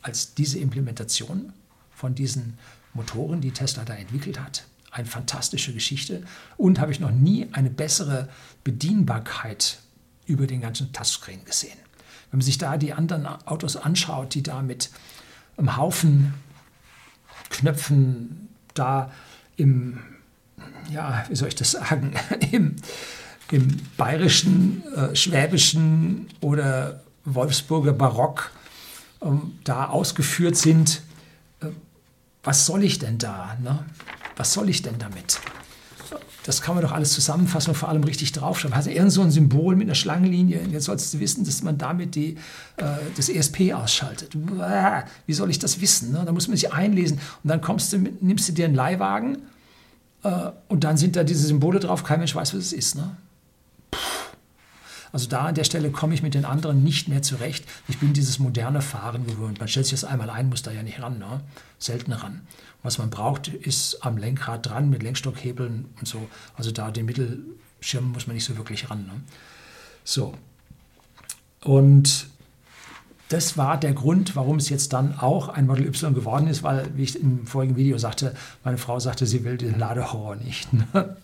als 0.00 0.34
diese 0.34 0.60
Implementation 0.60 1.52
von 1.90 2.14
diesen 2.14 2.56
Motoren, 2.94 3.40
die 3.40 3.52
Tesla 3.52 3.84
da 3.84 3.94
entwickelt 3.94 4.40
hat. 4.40 4.64
Eine 4.90 5.06
fantastische 5.06 5.72
Geschichte. 5.72 6.22
Und 6.56 6.78
habe 6.78 6.92
ich 6.92 7.00
noch 7.00 7.10
nie 7.10 7.48
eine 7.52 7.70
bessere 7.70 8.28
Bedienbarkeit 8.64 9.78
über 10.26 10.46
den 10.46 10.60
ganzen 10.60 10.92
Touchscreen 10.92 11.44
gesehen. 11.44 11.78
Wenn 12.30 12.38
man 12.38 12.44
sich 12.44 12.58
da 12.58 12.76
die 12.76 12.92
anderen 12.92 13.26
Autos 13.26 13.76
anschaut, 13.76 14.34
die 14.34 14.42
da 14.42 14.62
mit 14.62 14.90
einem 15.56 15.76
Haufen 15.76 16.34
Knöpfen 17.52 18.48
da 18.74 19.12
im, 19.56 19.98
ja, 20.90 21.24
wie 21.28 21.36
soll 21.36 21.48
ich 21.48 21.54
das 21.54 21.72
sagen, 21.72 22.14
im, 22.50 22.76
im 23.50 23.76
bayerischen, 23.96 24.82
äh, 24.94 25.14
schwäbischen 25.14 26.28
oder 26.40 27.02
Wolfsburger 27.24 27.92
Barock 27.92 28.50
ähm, 29.22 29.58
da 29.64 29.86
ausgeführt 29.86 30.56
sind, 30.56 31.02
was 32.42 32.66
soll 32.66 32.84
ich 32.84 32.98
denn 32.98 33.18
da? 33.18 33.56
Ne? 33.62 33.84
Was 34.36 34.52
soll 34.52 34.68
ich 34.68 34.82
denn 34.82 34.98
damit? 34.98 35.40
Das 36.44 36.60
kann 36.60 36.74
man 36.74 36.82
doch 36.82 36.90
alles 36.90 37.12
zusammenfassen 37.12 37.70
und 37.70 37.76
vor 37.76 37.88
allem 37.88 38.02
richtig 38.02 38.32
draufschreiben. 38.32 38.76
Also 38.76 38.90
irgend 38.90 39.12
so 39.12 39.22
ein 39.22 39.30
Symbol 39.30 39.76
mit 39.76 39.86
einer 39.86 39.94
Schlangenlinie. 39.94 40.60
Jetzt 40.70 40.86
sollst 40.86 41.14
du 41.14 41.20
wissen, 41.20 41.44
dass 41.44 41.62
man 41.62 41.78
damit 41.78 42.16
die, 42.16 42.36
äh, 42.78 42.84
das 43.16 43.28
ESP 43.28 43.72
ausschaltet. 43.74 44.36
Wie 45.26 45.32
soll 45.32 45.50
ich 45.50 45.60
das 45.60 45.80
wissen? 45.80 46.10
Ne? 46.10 46.24
Da 46.26 46.32
muss 46.32 46.48
man 46.48 46.56
sich 46.56 46.72
einlesen. 46.72 47.20
Und 47.44 47.48
dann 47.48 47.60
kommst 47.60 47.92
du, 47.92 47.98
nimmst 47.98 48.48
du 48.48 48.52
dir 48.52 48.64
einen 48.64 48.74
Leihwagen 48.74 49.42
äh, 50.24 50.50
und 50.66 50.82
dann 50.82 50.96
sind 50.96 51.14
da 51.14 51.22
diese 51.22 51.46
Symbole 51.46 51.78
drauf. 51.78 52.02
Kein 52.02 52.18
Mensch 52.18 52.34
weiß, 52.34 52.54
was 52.54 52.60
es 52.60 52.72
ist. 52.72 52.96
Ne? 52.96 53.16
Also 55.12 55.28
da 55.28 55.42
an 55.42 55.54
der 55.54 55.64
Stelle 55.64 55.90
komme 55.90 56.14
ich 56.14 56.22
mit 56.22 56.34
den 56.34 56.46
anderen 56.46 56.82
nicht 56.82 57.08
mehr 57.08 57.22
zurecht. 57.22 57.64
Ich 57.86 57.98
bin 57.98 58.14
dieses 58.14 58.38
moderne 58.38 58.80
Fahren 58.80 59.26
gewöhnt. 59.26 59.58
Man 59.58 59.68
stellt 59.68 59.86
sich 59.86 60.00
das 60.00 60.08
einmal 60.08 60.30
ein, 60.30 60.48
muss 60.48 60.62
da 60.62 60.72
ja 60.72 60.82
nicht 60.82 61.02
ran, 61.02 61.18
ne? 61.18 61.40
selten 61.78 62.12
ran. 62.12 62.40
Was 62.82 62.98
man 62.98 63.10
braucht, 63.10 63.48
ist 63.48 64.04
am 64.04 64.16
Lenkrad 64.16 64.66
dran 64.66 64.88
mit 64.88 65.02
Lenkstockhebeln 65.02 65.84
und 65.98 66.08
so. 66.08 66.26
Also 66.56 66.72
da 66.72 66.90
den 66.90 67.06
Mittelschirm 67.06 68.10
muss 68.12 68.26
man 68.26 68.34
nicht 68.34 68.44
so 68.44 68.56
wirklich 68.56 68.90
ran. 68.90 69.06
Ne? 69.06 69.20
So. 70.02 70.34
Und 71.60 72.26
das 73.28 73.56
war 73.56 73.78
der 73.78 73.92
Grund, 73.92 74.34
warum 74.34 74.56
es 74.56 74.68
jetzt 74.68 74.92
dann 74.92 75.18
auch 75.18 75.48
ein 75.48 75.66
Model 75.66 75.86
Y 75.86 76.14
geworden 76.14 76.48
ist, 76.48 76.62
weil, 76.62 76.86
wie 76.96 77.04
ich 77.04 77.20
im 77.20 77.46
vorigen 77.46 77.76
Video 77.76 77.96
sagte, 77.98 78.34
meine 78.64 78.78
Frau 78.78 78.98
sagte, 78.98 79.26
sie 79.26 79.44
will 79.44 79.56
den 79.56 79.78
Ladehorror 79.78 80.36
nicht. 80.36 80.72
Ne? 80.72 81.16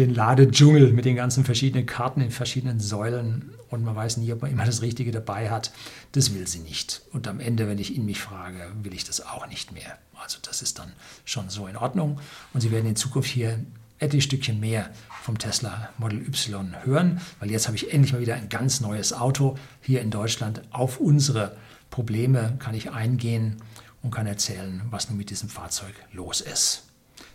Den 0.00 0.14
Ladedschungel 0.14 0.92
mit 0.92 1.04
den 1.04 1.16
ganzen 1.16 1.44
verschiedenen 1.44 1.86
Karten 1.86 2.20
in 2.20 2.30
verschiedenen 2.30 2.80
Säulen 2.80 3.52
und 3.68 3.84
man 3.84 3.94
weiß 3.94 4.16
nie, 4.16 4.32
ob 4.32 4.42
man 4.42 4.50
immer 4.50 4.64
das 4.64 4.82
Richtige 4.82 5.12
dabei 5.12 5.50
hat. 5.50 5.72
Das 6.12 6.34
will 6.34 6.46
sie 6.46 6.58
nicht. 6.60 7.02
Und 7.12 7.28
am 7.28 7.38
Ende, 7.38 7.68
wenn 7.68 7.78
ich 7.78 7.94
ihn 7.94 8.04
mich 8.04 8.20
frage, 8.20 8.72
will 8.82 8.94
ich 8.94 9.04
das 9.04 9.24
auch 9.24 9.46
nicht 9.46 9.72
mehr. 9.72 9.98
Also 10.20 10.38
das 10.42 10.62
ist 10.62 10.78
dann 10.78 10.92
schon 11.24 11.48
so 11.50 11.66
in 11.66 11.76
Ordnung. 11.76 12.18
Und 12.52 12.60
Sie 12.60 12.70
werden 12.70 12.86
in 12.86 12.96
Zukunft 12.96 13.30
hier 13.30 13.60
etliche 13.98 14.26
Stückchen 14.26 14.58
mehr 14.58 14.90
vom 15.22 15.38
Tesla 15.38 15.90
Model 15.98 16.20
Y 16.20 16.74
hören, 16.84 17.20
weil 17.38 17.50
jetzt 17.50 17.66
habe 17.66 17.76
ich 17.76 17.92
endlich 17.92 18.12
mal 18.12 18.20
wieder 18.20 18.34
ein 18.34 18.48
ganz 18.48 18.80
neues 18.80 19.12
Auto 19.12 19.56
hier 19.82 20.00
in 20.00 20.10
Deutschland. 20.10 20.62
Auf 20.70 20.98
unsere 20.98 21.56
Probleme 21.90 22.56
kann 22.58 22.74
ich 22.74 22.90
eingehen 22.90 23.56
und 24.02 24.10
kann 24.10 24.26
erzählen, 24.26 24.82
was 24.90 25.08
nun 25.08 25.18
mit 25.18 25.30
diesem 25.30 25.48
Fahrzeug 25.48 25.94
los 26.12 26.40
ist. 26.40 26.84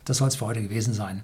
Das 0.04 0.18
soll 0.18 0.28
es 0.28 0.36
für 0.36 0.46
heute 0.46 0.64
gewesen 0.64 0.94
sein. 0.94 1.24